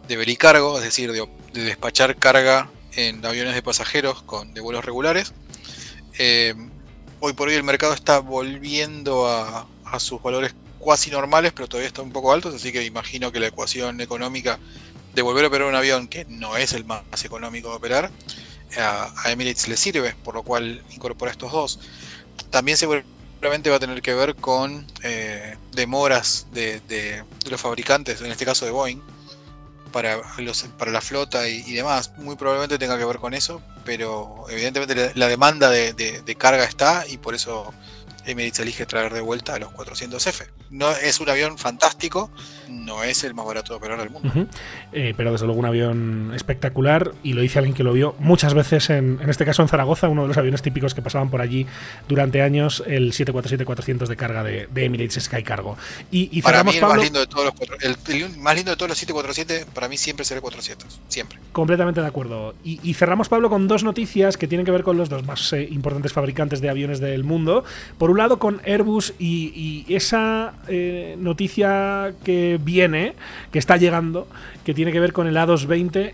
de 0.08 0.16
vericargo, 0.16 0.78
es 0.78 0.84
decir, 0.84 1.12
de, 1.12 1.28
despachar 1.52 2.16
carga 2.16 2.70
en 2.94 3.24
aviones 3.24 3.54
de 3.54 3.62
pasajeros 3.62 4.22
con, 4.22 4.52
de 4.52 4.60
vuelos 4.60 4.84
regulares. 4.84 5.32
Eh, 6.18 6.54
hoy 7.20 7.32
por 7.32 7.48
hoy 7.48 7.54
el 7.54 7.62
mercado 7.62 7.94
está 7.94 8.18
volviendo 8.18 9.28
a, 9.28 9.66
a 9.84 10.00
sus 10.00 10.20
valores 10.22 10.54
cuasi 10.80 11.10
normales, 11.10 11.52
pero 11.52 11.68
todavía 11.68 11.88
están 11.88 12.06
un 12.06 12.12
poco 12.12 12.32
altos, 12.32 12.54
así 12.54 12.72
que 12.72 12.84
imagino 12.84 13.30
que 13.30 13.38
la 13.38 13.46
ecuación 13.46 14.00
económica 14.00 14.58
de 15.14 15.22
volver 15.22 15.44
a 15.44 15.48
operar 15.48 15.68
un 15.68 15.74
avión, 15.74 16.08
que 16.08 16.24
no 16.24 16.56
es 16.56 16.72
el 16.72 16.84
más 16.84 17.24
económico 17.24 17.70
de 17.70 17.76
operar, 17.76 18.10
a, 18.78 19.12
Emirates 19.30 19.68
le 19.68 19.76
sirve, 19.76 20.14
por 20.24 20.34
lo 20.34 20.42
cual 20.42 20.82
incorpora 20.90 21.30
estos 21.30 21.52
dos. 21.52 21.80
También 22.50 22.76
seguramente 22.76 23.70
va 23.70 23.76
a 23.76 23.80
tener 23.80 24.02
que 24.02 24.14
ver 24.14 24.34
con 24.36 24.86
eh, 25.02 25.56
demoras 25.72 26.46
de, 26.52 27.22
los 27.48 27.60
fabricantes, 27.60 28.20
en 28.20 28.30
este 28.30 28.44
caso 28.44 28.64
de 28.64 28.70
Boeing, 28.70 29.00
para, 29.92 30.20
los, 30.38 30.62
para 30.78 30.92
la 30.92 31.00
flota 31.00 31.48
y, 31.48 31.72
demás. 31.72 32.12
Muy 32.18 32.36
probablemente 32.36 32.78
tenga 32.78 32.96
que 32.96 33.04
ver 33.04 33.18
con 33.18 33.34
eso, 33.34 33.60
pero 33.84 34.46
evidentemente 34.48 35.12
la, 35.14 35.28
demanda 35.28 35.68
de 35.70 36.36
carga 36.38 36.64
está 36.64 37.04
y 37.08 37.18
por 37.18 37.34
eso 37.34 37.72
Emirates 38.26 38.60
elige 38.60 38.86
traer 38.86 39.12
de 39.12 39.20
vuelta 39.20 39.54
a 39.54 39.58
los 39.58 39.70
400F. 39.72 40.46
No 40.70 40.90
es 40.90 41.20
un 41.20 41.28
avión 41.28 41.58
fantástico, 41.58 42.30
no 42.68 43.02
es 43.02 43.24
el 43.24 43.34
más 43.34 43.46
barato 43.46 43.72
de 43.72 43.78
operar 43.78 43.98
del 43.98 44.10
mundo. 44.10 44.32
Eh, 44.92 45.14
pero 45.16 45.32
desde 45.32 45.46
luego 45.46 45.60
un 45.60 45.66
avión 45.66 46.32
espectacular 46.34 47.12
y 47.22 47.32
lo 47.32 47.42
dice 47.42 47.58
alguien 47.58 47.74
que 47.74 47.82
lo 47.82 47.92
vio 47.92 48.14
muchas 48.18 48.54
veces, 48.54 48.90
en, 48.90 49.18
en, 49.20 49.30
este 49.30 49.44
caso 49.44 49.62
en 49.62 49.68
Zaragoza, 49.68 50.08
uno 50.08 50.22
de 50.22 50.28
los 50.28 50.36
aviones 50.36 50.62
típicos 50.62 50.94
que 50.94 51.02
pasaban 51.02 51.30
por 51.30 51.40
allí 51.40 51.66
durante 52.08 52.42
años, 52.42 52.82
el 52.86 53.12
747-400 53.12 54.06
de 54.06 54.16
carga 54.16 54.42
de, 54.42 54.68
Emirates 54.74 55.24
Sky 55.24 55.42
Cargo. 55.42 55.76
Y, 56.10 56.42
para 56.42 56.64
mí 56.64 56.72
el, 56.74 56.82
más 56.82 56.98
lindo 56.98 57.20
de 57.20 57.26
todos 57.26 57.44
los, 57.44 57.54
el, 57.82 58.38
más 58.38 58.54
lindo 58.54 58.70
de 58.70 58.76
todos 58.76 58.88
los 58.88 58.98
747 58.98 59.66
para 59.74 59.88
mí 59.88 59.96
siempre 59.96 60.24
será 60.24 60.38
el 60.38 60.42
400, 60.42 61.00
siempre. 61.08 61.38
Completamente 61.52 62.00
de 62.00 62.06
acuerdo. 62.06 62.54
Y, 62.64 62.94
cerramos, 62.94 63.28
Pablo, 63.28 63.50
con 63.50 63.68
dos 63.68 63.84
noticias 63.84 64.36
que 64.36 64.46
tienen 64.46 64.64
que 64.64 64.72
ver 64.72 64.82
con 64.82 64.96
los 64.96 65.08
dos 65.08 65.24
más 65.24 65.52
eh, 65.52 65.66
importantes 65.70 66.12
fabricantes 66.12 66.60
de 66.60 66.70
aviones 66.70 67.00
del 67.00 67.24
mundo. 67.24 67.64
Por 67.98 68.10
un 68.10 68.18
lado, 68.18 68.38
con 68.38 68.60
Airbus 68.64 69.14
y, 69.18 69.84
esa 69.88 70.54
eh, 70.68 71.16
noticia 71.18 72.12
que 72.24 72.58
viene, 72.60 73.14
que 73.52 73.58
está 73.58 73.76
llegando, 73.76 74.28
que 74.64 74.74
tiene 74.74 74.92
que 74.92 75.00
ver 75.00 75.12
con 75.12 75.26
el 75.26 75.36
A220 75.36 76.12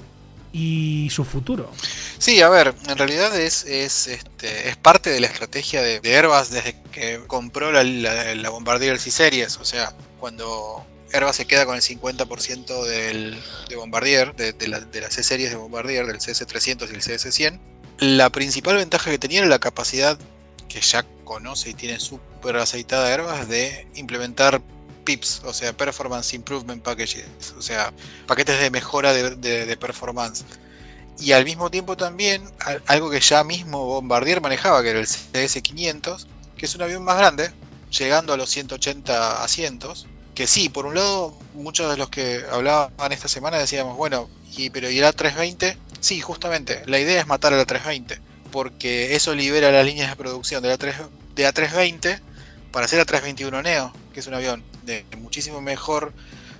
y 0.53 1.09
su 1.11 1.25
futuro. 1.25 1.71
Sí, 2.19 2.41
a 2.41 2.49
ver, 2.49 2.75
en 2.89 2.97
realidad 2.97 3.39
es, 3.39 3.65
es, 3.65 4.07
este, 4.07 4.69
es 4.69 4.77
parte 4.77 5.11
de 5.11 5.21
la 5.21 5.27
estrategia 5.27 5.83
de, 5.83 6.01
Airbus 6.03 6.51
desde 6.51 6.77
que 6.93 7.21
compró 7.27 7.71
la, 7.73 8.51
Bombardier 8.51 8.99
C-Series. 8.99 9.59
O 9.59 9.65
sea, 9.65 9.93
cuando 10.19 10.87
Airbus 11.13 11.37
se 11.37 11.47
queda 11.47 11.67
con 11.67 11.77
el 11.77 11.83
50% 11.83 12.85
del, 12.85 13.39
de 13.69 13.77
Bombardier, 13.77 14.35
de, 14.35 14.53
de, 14.53 14.69
la, 14.69 14.81
de 14.81 15.01
las 15.03 15.13
C-Series 15.15 15.51
de 15.51 15.57
Bombardier, 15.57 16.07
del 16.07 16.17
CS300 16.17 16.91
y 16.91 16.95
el 16.95 17.03
CS100, 17.03 17.61
la 17.99 18.31
principal 18.31 18.77
ventaja 18.77 19.11
que 19.11 19.19
tenía 19.19 19.41
era 19.41 19.49
la 19.49 19.59
capacidad 19.59 20.19
que 20.69 20.81
ya 20.81 21.05
conoce 21.25 21.71
y 21.71 21.75
tiene 21.75 22.01
súper 22.01 22.57
aceitada 22.57 23.09
Airbus 23.09 23.49
de 23.49 23.87
implementar 23.95 24.61
PIPs, 25.05 25.43
o 25.45 25.53
sea, 25.53 25.73
Performance 25.73 26.35
Improvement 26.35 26.83
Packages, 26.83 27.55
o 27.57 27.63
sea, 27.63 27.93
paquetes 28.27 28.61
de 28.61 28.71
mejora 28.71 29.13
de, 29.13 29.77
performance. 29.79 30.45
Y 31.19 31.33
al 31.33 31.47
mismo 31.47 31.71
tiempo 31.71 31.97
también 31.97 32.43
algo 32.87 33.09
que 33.09 33.21
ya 33.21 33.43
mismo 33.43 33.87
Bombardier 33.87 34.43
manejaba, 34.43 34.83
que 34.83 34.91
era 34.91 34.99
el 34.99 35.07
CS500, 35.07 36.27
que 36.59 36.67
es 36.67 36.75
un 36.75 36.83
avión 36.83 37.05
más 37.05 37.17
grande, 37.17 37.51
llegando 37.91 38.35
a 38.35 38.37
los 38.37 38.51
180 38.51 39.43
asientos, 39.43 40.07
que 40.35 40.47
sí, 40.47 40.69
por 40.69 40.85
un 40.85 40.97
lado, 40.97 41.35
muchos 41.55 41.91
de 41.91 41.97
los 41.97 42.11
que 42.11 42.45
hablaban 42.51 43.13
esta 43.13 43.29
semana 43.29 43.57
decíamos, 43.57 43.97
bueno, 43.97 44.29
y, 44.55 44.69
pero 44.69 44.91
¿y 44.91 44.99
el 44.99 45.05
A320? 45.05 45.77
Sí, 46.01 46.21
justamente, 46.21 46.83
la 46.87 46.99
idea 46.99 47.21
es 47.21 47.27
matar 47.27 47.55
al 47.55 47.67
A320, 47.67 48.19
porque 48.51 49.15
eso 49.15 49.35
libera 49.35 49.71
las 49.71 49.85
líneas 49.85 50.11
de 50.11 50.17
producción 50.17 50.63
de, 50.63 50.69
la 50.69 50.79
3, 50.79 50.97
de 51.35 51.49
A320 51.49 52.21
para 52.73 52.87
hacer 52.87 53.05
A321 53.07 53.63
Neo, 53.63 53.93
que 54.13 54.21
es 54.21 54.27
un 54.27 54.35
avión 54.35 54.63
de 54.85 55.05
muchísimo 55.19 55.61
mejor 55.61 56.13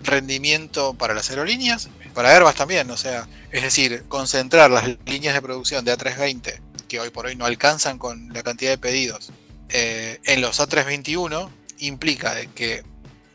rendimiento 0.03 0.95
para 0.95 1.15
las 1.15 1.31
aerolíneas, 1.31 1.89
para 2.15 2.35
Airbus 2.35 2.55
también, 2.55 2.91
o 2.91 2.97
sea, 2.97 3.29
es 3.51 3.63
decir, 3.63 4.05
concentrar 4.09 4.71
las 4.71 4.85
líneas 5.07 5.35
de 5.35 5.43
producción 5.43 5.85
de 5.85 5.97
A320, 5.97 6.61
que 6.89 7.01
hoy 7.01 7.11
por 7.11 7.27
hoy 7.27 7.37
no 7.37 7.45
alcanzan 7.45 7.99
con 7.99 8.33
la 8.33 8.43
cantidad 8.43 8.71
de 8.71 8.79
pedidos, 8.79 9.31
eh, 9.69 10.21
en 10.25 10.41
los 10.41 10.61
A321, 10.61 11.51
implica 11.79 12.35
que 12.55 12.83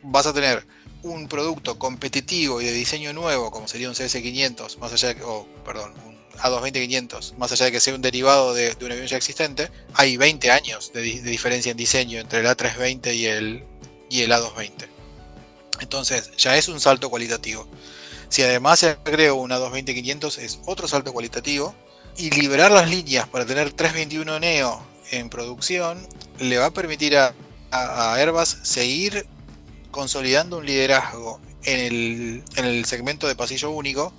vas 0.02 0.26
a 0.26 0.32
tener 0.32 0.66
un 1.02 1.28
producto 1.28 1.78
competitivo 1.78 2.60
y 2.60 2.64
de 2.64 2.72
diseño 2.72 3.12
nuevo, 3.12 3.50
como 3.50 3.68
sería 3.68 3.88
un 3.88 3.94
CS500, 3.94 4.78
más 4.78 4.92
allá 4.92 5.14
de 5.14 5.22
oh, 5.22 5.46
perdón, 5.64 5.92
un 6.06 6.21
A220-500, 6.38 7.36
más 7.36 7.52
allá 7.52 7.66
de 7.66 7.72
que 7.72 7.80
sea 7.80 7.94
un 7.94 8.02
derivado 8.02 8.54
de, 8.54 8.76
un 8.80 8.92
avión 8.92 9.06
ya 9.06 9.16
existente, 9.16 9.70
hay 9.94 10.16
20 10.16 10.50
años 10.50 10.92
de, 10.92 11.02
diferencia 11.02 11.70
en 11.70 11.76
diseño 11.76 12.18
entre 12.18 12.40
el 12.40 12.46
A320 12.46 13.14
y 13.14 13.26
el, 13.26 13.64
y 14.10 14.22
el 14.22 14.32
A220. 14.32 14.88
Entonces, 15.80 16.30
ya 16.36 16.56
es 16.56 16.68
un 16.68 16.80
salto 16.80 17.10
cualitativo. 17.10 17.66
Si 18.28 18.42
además 18.42 18.80
se 18.80 18.90
agrega 18.90 19.32
un 19.34 19.50
A220-500, 19.50 20.38
es 20.38 20.60
otro 20.66 20.88
salto 20.88 21.12
cualitativo. 21.12 21.74
Y 22.16 22.30
liberar 22.30 22.70
las 22.70 22.90
líneas 22.90 23.26
para 23.26 23.46
tener 23.46 23.72
321 23.72 24.38
Neo 24.38 24.82
en 25.10 25.30
producción 25.30 26.06
le 26.38 26.58
va 26.58 26.66
a 26.66 26.70
permitir 26.70 27.16
a, 27.16 27.34
a 27.70 28.14
Airbus 28.14 28.58
seguir 28.62 29.26
consolidando 29.90 30.58
un 30.58 30.66
liderazgo 30.66 31.40
en 31.64 32.42
el, 32.56 32.84
segmento 32.84 33.28
de 33.28 33.36
pasillo 33.36 33.70
único 33.70 34.12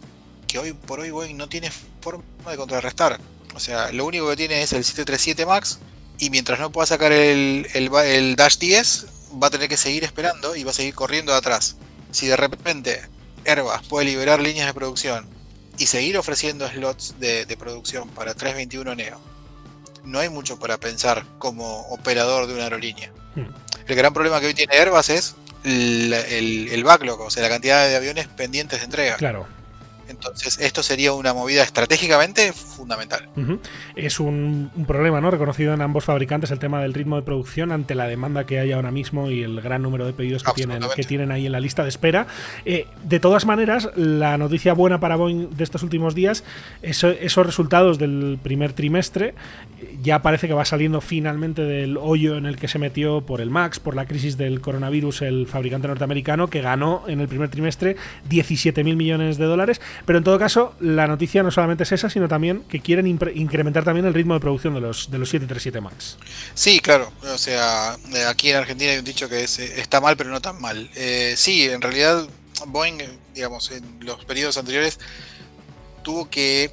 que 0.47 0.59
hoy 0.59 0.74
por 0.74 0.99
hoy 0.99 1.11
Boeing 1.11 1.36
no 1.36 1.49
tiene 1.49 1.72
forma 2.04 2.24
de 2.51 2.58
contrarrestar. 2.58 3.20
O 3.56 3.60
sea, 3.60 3.91
lo 3.91 4.06
único 4.06 4.30
que 4.30 4.36
tiene 4.36 4.62
es 4.62 4.74
el 4.74 4.84
737 4.84 5.45
MAX 5.45 5.80
y 6.20 6.30
mientras 6.30 6.60
no 6.60 6.72
pueda 6.72 6.86
sacar 6.86 7.12
el, 7.12 7.68
el, 7.74 8.36
Dash 8.36 8.58
10 8.58 9.06
va 9.41 9.47
a 9.47 9.49
tener 9.49 9.70
que 9.70 9.78
seguir 9.78 10.04
esperando 10.04 10.56
y 10.56 10.64
va 10.64 10.72
a 10.72 10.74
seguir 10.74 10.93
corriendo 10.93 11.32
de 11.32 11.38
atrás. 11.38 11.76
Si 12.12 12.28
de 12.28 12.36
repente 12.36 13.01
Airbus 13.45 13.88
puede 13.89 14.06
liberar 14.06 14.39
líneas 14.39 14.68
de 14.68 14.74
producción 14.74 15.28
y 15.78 15.88
seguir 15.88 16.18
ofreciendo 16.18 16.68
slots 16.70 17.16
de, 17.20 17.58
producción 17.58 18.10
para 18.10 18.34
321 18.34 18.95
Neo, 18.95 19.20
no 20.04 20.20
hay 20.20 20.30
mucho 20.30 20.60
para 20.60 20.78
pensar 20.78 21.26
como 21.39 21.82
operador 21.89 22.47
de 22.47 22.54
una 22.54 22.64
aerolínea. 22.64 23.12
Hmm. 23.36 23.47
El 23.88 23.95
gran 23.95 24.14
problema 24.14 24.39
que 24.39 24.47
hoy 24.47 24.54
tiene 24.54 24.76
Airbus 24.76 25.10
es 25.10 25.36
el, 25.64 26.84
backlog, 26.84 27.22
o 27.22 27.30
sea, 27.30 27.43
la 27.43 27.49
cantidad 27.49 27.88
de 27.88 27.95
aviones 27.95 28.28
pendientes 28.28 28.80
de 28.80 28.86
entrega. 28.86 29.16
Claro. 29.16 29.47
Entonces, 30.08 30.60
esto 30.60 30.84
sería 30.84 31.14
una 31.14 31.34
movida 31.34 31.64
estratégicamente 31.64 32.54
fundamental. 32.54 33.30
Es 33.95 34.20
un, 34.20 34.72
problema, 34.88 35.22
¿no? 35.22 35.32
Reconocido 35.32 35.74
en 35.74 35.82
ambos 35.82 36.06
fabricantes 36.06 36.51
el 36.51 36.60
tema 36.60 36.82
del 36.82 36.93
ritmo 36.93 37.16
de 37.16 37.22
producción 37.22 37.72
ante 37.72 37.95
la 37.95 38.08
demanda 38.08 38.45
que 38.45 38.60
hay 38.60 38.72
ahora 38.72 38.91
mismo 38.91 39.30
y 39.30 39.43
el 39.43 39.62
gran 39.62 39.82
número 39.82 40.06
de 40.06 40.14
pedidos 40.14 40.43
que, 40.43 40.51
tienen, 40.51 40.84
que 40.95 41.04
tienen 41.04 41.32
ahí 41.32 41.45
en 41.45 41.51
la 41.51 41.60
lista 41.60 41.84
de 41.84 41.89
espera. 41.89 42.28
Eh, 42.66 42.88
de 43.04 43.20
todas 43.20 43.45
maneras, 43.45 43.89
la 43.95 44.38
noticia 44.38 44.74
buena 44.74 44.99
para 44.99 45.16
Boeing 45.16 45.56
de 45.56 45.64
estos 45.64 45.84
últimos 45.84 46.16
días, 46.16 46.43
esos 46.82 47.45
resultados 47.45 47.97
del 47.97 48.39
primer 48.41 48.74
trimestre, 48.74 49.36
ya 50.01 50.22
parece 50.22 50.47
que 50.47 50.54
va 50.54 50.66
saliendo 50.66 51.01
finalmente 51.01 51.64
del 51.64 51.97
hoyo 51.97 52.38
en 52.38 52.45
el 52.45 52.58
que 52.58 52.68
se 52.68 52.80
metió 52.80 53.22
por 53.22 53.41
el 53.41 53.49
MAX, 53.49 53.80
por 53.80 53.95
la 53.95 54.06
crisis 54.06 54.38
del 54.38 54.62
coronavirus, 54.62 55.22
el 55.24 55.47
fabricante 55.47 55.88
norteamericano, 55.88 56.49
que 56.49 56.62
ganó 56.62 57.04
en 57.08 57.22
el 57.22 57.28
primer 57.28 57.49
trimestre 57.49 57.95
17 58.30 58.84
mil 58.84 58.95
millones 58.95 59.38
de 59.38 59.45
dólares. 59.45 59.82
Pero 60.06 60.18
en 60.18 60.24
todo 60.24 60.39
caso, 60.39 60.76
la 60.80 61.08
noticia 61.08 61.44
no 61.44 61.52
solamente 61.52 61.84
es 61.84 61.91
esa, 61.91 62.10
sino 62.10 62.28
también 62.28 62.64
que 62.70 62.80
quieren 62.80 63.08
incrementar 63.08 63.84
también 63.84 64.06
el 64.06 64.14
ritmo 64.14 64.34
de 64.34 64.39
producción 64.39 64.74
de 64.74 64.82
los, 64.82 65.10
de 65.10 65.18
los 65.18 65.30
737 65.30 65.82
MAX. 65.82 66.18
Sí, 66.54 66.80
claro. 66.80 67.12
O 67.24 67.38
sea, 67.38 67.98
eh, 68.14 68.26
aquí 68.26 68.50
en 68.50 68.58
Argentina 68.58 68.91
hay 68.91 69.00
un 69.00 69.06
dicho 69.06 69.30
que 69.30 69.44
es, 69.44 69.60
eh, 69.60 69.80
está 69.80 70.02
mal, 70.02 70.18
pero 70.18 70.30
no 70.30 70.41
tan 70.41 70.60
mal. 70.62 70.89
Eh, 70.96 71.36
sí, 71.38 71.70
en 71.70 71.82
realidad 71.82 72.28
Boeing, 72.68 73.00
digamos, 73.34 73.72
en 73.72 73.84
los 74.02 74.24
periodos 74.26 74.58
anteriores 74.58 75.00
tuvo 76.04 76.30
que 76.30 76.72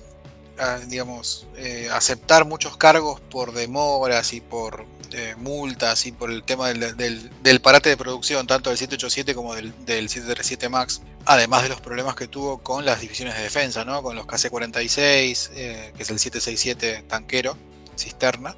digamos, 0.89 1.47
eh, 1.57 1.89
aceptar 1.93 2.45
muchos 2.45 2.77
cargos 2.77 3.21
por 3.21 3.53
demoras 3.53 4.33
y 4.33 4.41
por 4.41 4.85
eh, 5.13 5.35
multas 5.39 6.07
y 6.07 6.13
por 6.13 6.31
el 6.31 6.43
tema 6.43 6.69
del, 6.69 7.61
parate 7.63 7.89
de 7.89 7.97
producción, 7.97 8.47
tanto 8.47 8.71
del 8.71 8.79
787 8.79 9.35
como 9.35 9.55
del, 9.55 9.73
737 9.87 10.69
MAX, 10.69 11.03
además 11.25 11.63
de 11.63 11.71
los 11.71 11.81
problemas 11.81 12.15
que 12.15 12.29
tuvo 12.29 12.59
con 12.59 12.85
las 12.85 13.01
divisiones 13.01 13.37
de 13.37 13.43
defensa, 13.43 13.85
¿no? 13.85 14.03
con 14.03 14.17
los 14.17 14.27
KC-46, 14.27 15.51
eh, 15.55 15.93
que 15.97 16.03
es 16.03 16.11
el 16.11 16.19
767 16.19 17.05
tanquero, 17.09 17.57
cisterna, 17.97 18.55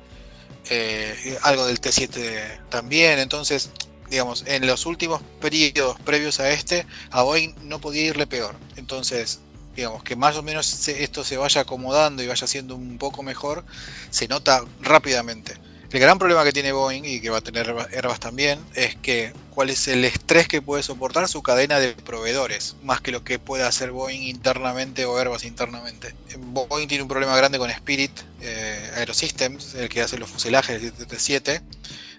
algo 1.42 1.66
del 1.66 1.80
T-7 1.80 2.68
también, 2.68 3.18
entonces 3.18 3.70
digamos, 4.08 4.44
en 4.46 4.66
los 4.66 4.84
últimos 4.84 5.22
periodos 5.40 5.98
previos 6.00 6.38
a 6.38 6.50
este, 6.50 6.86
a 7.10 7.22
Boeing 7.22 7.54
no 7.62 7.80
podía 7.80 8.02
irle 8.02 8.26
peor. 8.26 8.54
Entonces, 8.76 9.40
digamos, 9.74 10.02
que 10.02 10.16
más 10.16 10.36
o 10.36 10.42
menos 10.42 10.88
esto 10.88 11.24
se 11.24 11.36
vaya 11.36 11.62
acomodando 11.62 12.22
y 12.22 12.26
vaya 12.26 12.46
siendo 12.46 12.74
un 12.76 12.98
poco 12.98 13.22
mejor, 13.22 13.64
se 14.10 14.28
nota 14.28 14.64
rápidamente. 14.80 15.54
El 15.92 16.00
gran 16.00 16.18
problema 16.18 16.42
que 16.42 16.52
tiene 16.52 16.72
Boeing 16.72 17.04
y 17.04 17.20
que 17.20 17.28
va 17.28 17.38
a 17.38 17.40
tener 17.42 17.68
Airbus 17.68 18.18
también 18.18 18.58
es 18.74 18.96
que 18.96 19.34
cuál 19.50 19.68
es 19.68 19.88
el 19.88 20.06
estrés 20.06 20.48
que 20.48 20.62
puede 20.62 20.82
soportar 20.82 21.28
su 21.28 21.42
cadena 21.42 21.80
de 21.80 21.92
proveedores, 21.92 22.76
más 22.82 23.02
que 23.02 23.12
lo 23.12 23.24
que 23.24 23.38
puede 23.38 23.64
hacer 23.64 23.90
Boeing 23.90 24.22
internamente 24.22 25.04
o 25.04 25.18
Airbus 25.18 25.44
internamente. 25.44 26.14
Boeing 26.38 26.88
tiene 26.88 27.02
un 27.02 27.08
problema 27.08 27.36
grande 27.36 27.58
con 27.58 27.68
Spirit 27.68 28.10
eh, 28.40 28.90
Aerosystems, 28.96 29.74
el 29.74 29.90
que 29.90 30.00
hace 30.00 30.16
los 30.16 30.30
fuselajes 30.30 30.80
del 30.80 30.92
737. 30.92 31.60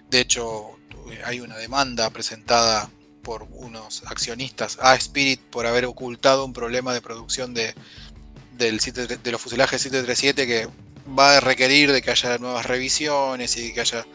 De 0.08 0.20
hecho, 0.20 0.78
hay 1.24 1.40
una 1.40 1.56
demanda 1.56 2.10
presentada 2.10 2.88
por 3.24 3.48
unos 3.50 4.04
accionistas 4.06 4.78
a 4.80 4.94
Spirit 4.94 5.40
por 5.40 5.66
haber 5.66 5.86
ocultado 5.86 6.44
un 6.44 6.52
problema 6.52 6.94
de 6.94 7.00
producción 7.00 7.52
de, 7.54 7.74
del 8.56 8.78
de 8.78 9.32
los 9.32 9.40
fuselajes 9.40 9.82
737 9.82 10.46
que 10.46 10.68
va 11.18 11.38
a 11.38 11.40
requerir 11.40 11.90
de 11.90 12.00
que 12.02 12.12
haya 12.12 12.38
nuevas 12.38 12.66
revisiones 12.66 13.56
y 13.56 13.72
que 13.72 13.80
haya 13.80 14.06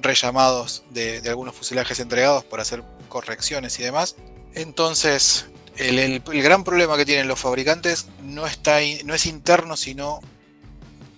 rellamados 0.00 0.82
de, 0.90 1.22
algunos 1.26 1.54
fuselajes 1.54 2.00
entregados 2.00 2.44
para 2.44 2.62
hacer 2.62 2.82
correcciones 3.08 3.78
y 3.78 3.82
demás. 3.84 4.16
Entonces, 4.54 5.46
el, 5.76 6.20
gran 6.20 6.64
problema 6.64 6.96
que 6.96 7.06
tienen 7.06 7.28
los 7.28 7.38
fabricantes 7.38 8.06
no, 8.22 8.46
está, 8.46 8.78
no 9.04 9.14
es 9.14 9.26
interno, 9.26 9.76
sino 9.76 10.20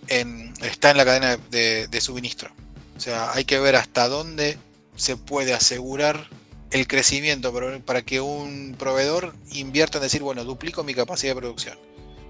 está 0.08 0.90
en 0.90 0.96
la 0.96 1.04
cadena 1.04 1.36
de, 1.50 1.86
de 1.88 2.00
suministro. 2.00 2.50
O 2.96 3.00
sea, 3.00 3.32
hay 3.32 3.44
que 3.44 3.58
ver 3.58 3.76
hasta 3.76 4.08
dónde 4.08 4.58
se 4.96 5.16
puede 5.16 5.54
asegurar 5.54 6.28
el 6.70 6.86
crecimiento 6.86 7.52
para 7.84 8.02
que 8.02 8.20
un 8.20 8.76
proveedor 8.78 9.34
invierta 9.52 9.98
en 9.98 10.02
decir, 10.02 10.22
bueno, 10.22 10.44
duplico 10.44 10.84
mi 10.84 10.94
capacidad 10.94 11.34
de 11.34 11.40
producción. 11.40 11.78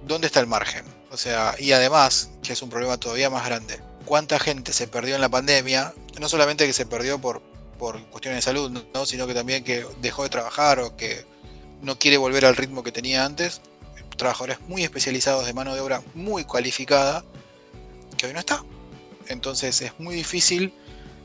¿Dónde 0.06 0.28
está 0.28 0.40
el 0.40 0.46
margen? 0.46 0.84
O 1.10 1.16
sea, 1.16 1.54
y 1.58 1.72
además, 1.72 2.30
que 2.42 2.54
es 2.54 2.62
un 2.62 2.70
problema 2.70 2.96
todavía 2.96 3.28
más 3.28 3.44
grande, 3.44 3.80
¿cuánta 4.06 4.38
gente 4.38 4.72
se 4.72 4.88
perdió 4.88 5.14
en 5.14 5.20
la 5.20 5.28
pandemia? 5.28 5.94
No 6.18 6.28
solamente 6.28 6.66
que 6.66 6.72
se 6.72 6.86
perdió 6.86 7.20
por, 7.20 7.42
por 7.78 8.02
cuestiones 8.06 8.38
de 8.38 8.42
salud, 8.42 8.70
¿no? 8.94 9.06
sino 9.06 9.26
que 9.26 9.34
también 9.34 9.62
que 9.62 9.86
dejó 10.00 10.22
de 10.22 10.30
trabajar 10.30 10.80
o 10.80 10.96
que 10.96 11.26
no 11.82 11.98
quiere 11.98 12.16
volver 12.16 12.46
al 12.46 12.56
ritmo 12.56 12.82
que 12.82 12.92
tenía 12.92 13.24
antes. 13.24 13.60
Trabajadores 14.16 14.60
muy 14.68 14.84
especializados 14.84 15.46
de 15.46 15.52
mano 15.52 15.74
de 15.74 15.80
obra 15.80 16.02
muy 16.14 16.44
cualificada, 16.44 17.24
que 18.16 18.26
hoy 18.26 18.32
no 18.32 18.38
está. 18.38 18.64
Entonces 19.28 19.80
es 19.82 19.92
muy 19.98 20.14
difícil 20.14 20.72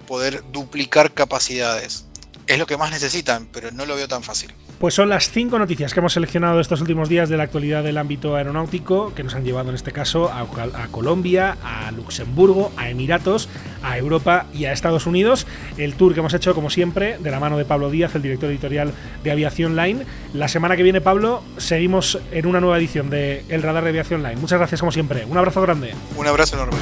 poder 0.05 0.43
duplicar 0.51 1.13
capacidades 1.13 2.04
es 2.47 2.59
lo 2.59 2.65
que 2.65 2.77
más 2.77 2.91
necesitan, 2.91 3.47
pero 3.51 3.71
no 3.71 3.85
lo 3.85 3.95
veo 3.95 4.07
tan 4.07 4.23
fácil. 4.23 4.53
Pues 4.79 4.93
son 4.93 5.09
las 5.09 5.31
cinco 5.31 5.57
noticias 5.57 5.93
que 5.93 5.99
hemos 5.99 6.13
seleccionado 6.13 6.59
estos 6.59 6.81
últimos 6.81 7.09
días 7.09 7.29
de 7.29 7.37
la 7.37 7.43
actualidad 7.43 7.83
del 7.83 7.97
ámbito 7.97 8.35
aeronáutico, 8.35 9.13
que 9.15 9.23
nos 9.23 9.33
han 9.33 9.45
llevado 9.45 9.69
en 9.69 9.75
este 9.75 9.91
caso 9.91 10.31
a, 10.31 10.45
Colombia, 10.91 11.57
a 11.63 11.91
Luxemburgo, 11.91 12.71
a 12.77 12.89
Emiratos, 12.89 13.49
a 13.81 13.97
Europa 13.97 14.45
y 14.53 14.65
a 14.65 14.73
Estados 14.73 15.07
Unidos. 15.07 15.47
El 15.77 15.95
tour 15.95 16.13
que 16.13 16.19
hemos 16.19 16.33
hecho, 16.33 16.53
como 16.53 16.69
siempre, 16.69 17.17
de 17.17 17.31
la 17.31 17.39
mano 17.39 17.57
de 17.57 17.65
Pablo 17.65 17.89
Díaz, 17.89 18.15
el 18.15 18.21
director 18.21 18.49
editorial 18.49 18.93
de 19.23 19.31
Aviación 19.31 19.75
Line. 19.75 20.05
La 20.33 20.47
semana 20.47 20.75
que 20.75 20.83
viene, 20.83 21.01
Pablo, 21.01 21.41
seguimos 21.57 22.19
en 22.31 22.45
una 22.45 22.59
nueva 22.59 22.77
edición 22.77 23.09
de 23.09 23.45
El 23.49 23.63
Radar 23.63 23.83
de 23.83 23.89
Aviación 23.89 24.23
Line. 24.23 24.35
Muchas 24.35 24.59
gracias, 24.59 24.81
como 24.81 24.91
siempre. 24.91 25.25
Un 25.25 25.37
abrazo 25.37 25.61
grande. 25.61 25.93
Un 26.17 26.27
abrazo 26.27 26.55
enorme. 26.55 26.77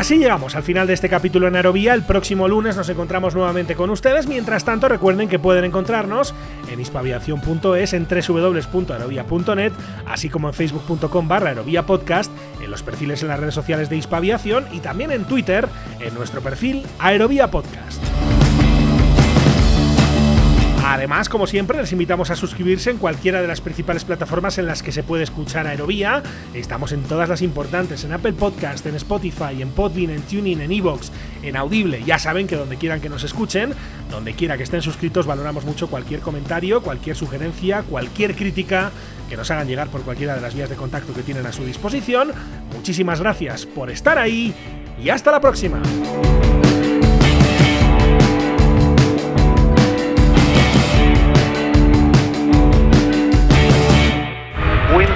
Así 0.00 0.16
llegamos 0.16 0.56
al 0.56 0.62
final 0.62 0.86
de 0.86 0.94
este 0.94 1.10
capítulo 1.10 1.46
en 1.46 1.56
Aerovía. 1.56 1.92
El 1.92 2.02
próximo 2.02 2.48
lunes 2.48 2.74
nos 2.74 2.88
encontramos 2.88 3.34
nuevamente 3.34 3.76
con 3.76 3.90
ustedes. 3.90 4.26
Mientras 4.26 4.64
tanto, 4.64 4.88
recuerden 4.88 5.28
que 5.28 5.38
pueden 5.38 5.64
encontrarnos 5.64 6.34
en 6.70 6.80
hispaviación.es, 6.80 7.92
en 7.92 8.08
www.aerovía.net, 8.08 9.72
así 10.06 10.30
como 10.30 10.48
en 10.48 10.54
facebook.com 10.54 11.28
barra 11.28 11.50
aerovía 11.50 11.84
podcast, 11.84 12.32
en 12.62 12.70
los 12.70 12.82
perfiles 12.82 13.20
en 13.20 13.28
las 13.28 13.38
redes 13.38 13.54
sociales 13.54 13.90
de 13.90 13.98
Hispaviación 13.98 14.64
y 14.72 14.80
también 14.80 15.12
en 15.12 15.24
Twitter, 15.24 15.68
en 16.00 16.14
nuestro 16.14 16.40
perfil 16.40 16.82
Aerovía 16.98 17.50
Podcast. 17.50 18.02
Además, 20.90 21.28
como 21.28 21.46
siempre, 21.46 21.78
les 21.78 21.92
invitamos 21.92 22.32
a 22.32 22.34
suscribirse 22.34 22.90
en 22.90 22.98
cualquiera 22.98 23.40
de 23.40 23.46
las 23.46 23.60
principales 23.60 24.04
plataformas 24.04 24.58
en 24.58 24.66
las 24.66 24.82
que 24.82 24.90
se 24.90 25.04
puede 25.04 25.22
escuchar 25.22 25.68
Aerovía. 25.68 26.20
Estamos 26.52 26.90
en 26.90 27.04
todas 27.04 27.28
las 27.28 27.42
importantes, 27.42 28.02
en 28.02 28.12
Apple 28.12 28.32
Podcast, 28.32 28.84
en 28.86 28.96
Spotify, 28.96 29.62
en 29.62 29.70
Podbean, 29.70 30.10
en 30.10 30.22
Tuning, 30.22 30.60
en 30.60 30.72
Evox, 30.72 31.12
en 31.44 31.56
Audible. 31.56 32.02
Ya 32.02 32.18
saben 32.18 32.48
que 32.48 32.56
donde 32.56 32.76
quieran 32.76 33.00
que 33.00 33.08
nos 33.08 33.22
escuchen, 33.22 33.72
donde 34.10 34.34
quiera 34.34 34.56
que 34.56 34.64
estén 34.64 34.82
suscritos, 34.82 35.26
valoramos 35.26 35.64
mucho 35.64 35.86
cualquier 35.86 36.18
comentario, 36.18 36.82
cualquier 36.82 37.14
sugerencia, 37.14 37.84
cualquier 37.84 38.34
crítica 38.34 38.90
que 39.28 39.36
nos 39.36 39.48
hagan 39.52 39.68
llegar 39.68 39.90
por 39.90 40.02
cualquiera 40.02 40.34
de 40.34 40.40
las 40.40 40.56
vías 40.56 40.70
de 40.70 40.74
contacto 40.74 41.14
que 41.14 41.22
tienen 41.22 41.46
a 41.46 41.52
su 41.52 41.64
disposición. 41.64 42.32
Muchísimas 42.74 43.20
gracias 43.20 43.64
por 43.64 43.92
estar 43.92 44.18
ahí 44.18 44.52
y 45.00 45.08
hasta 45.10 45.30
la 45.30 45.40
próxima. 45.40 45.80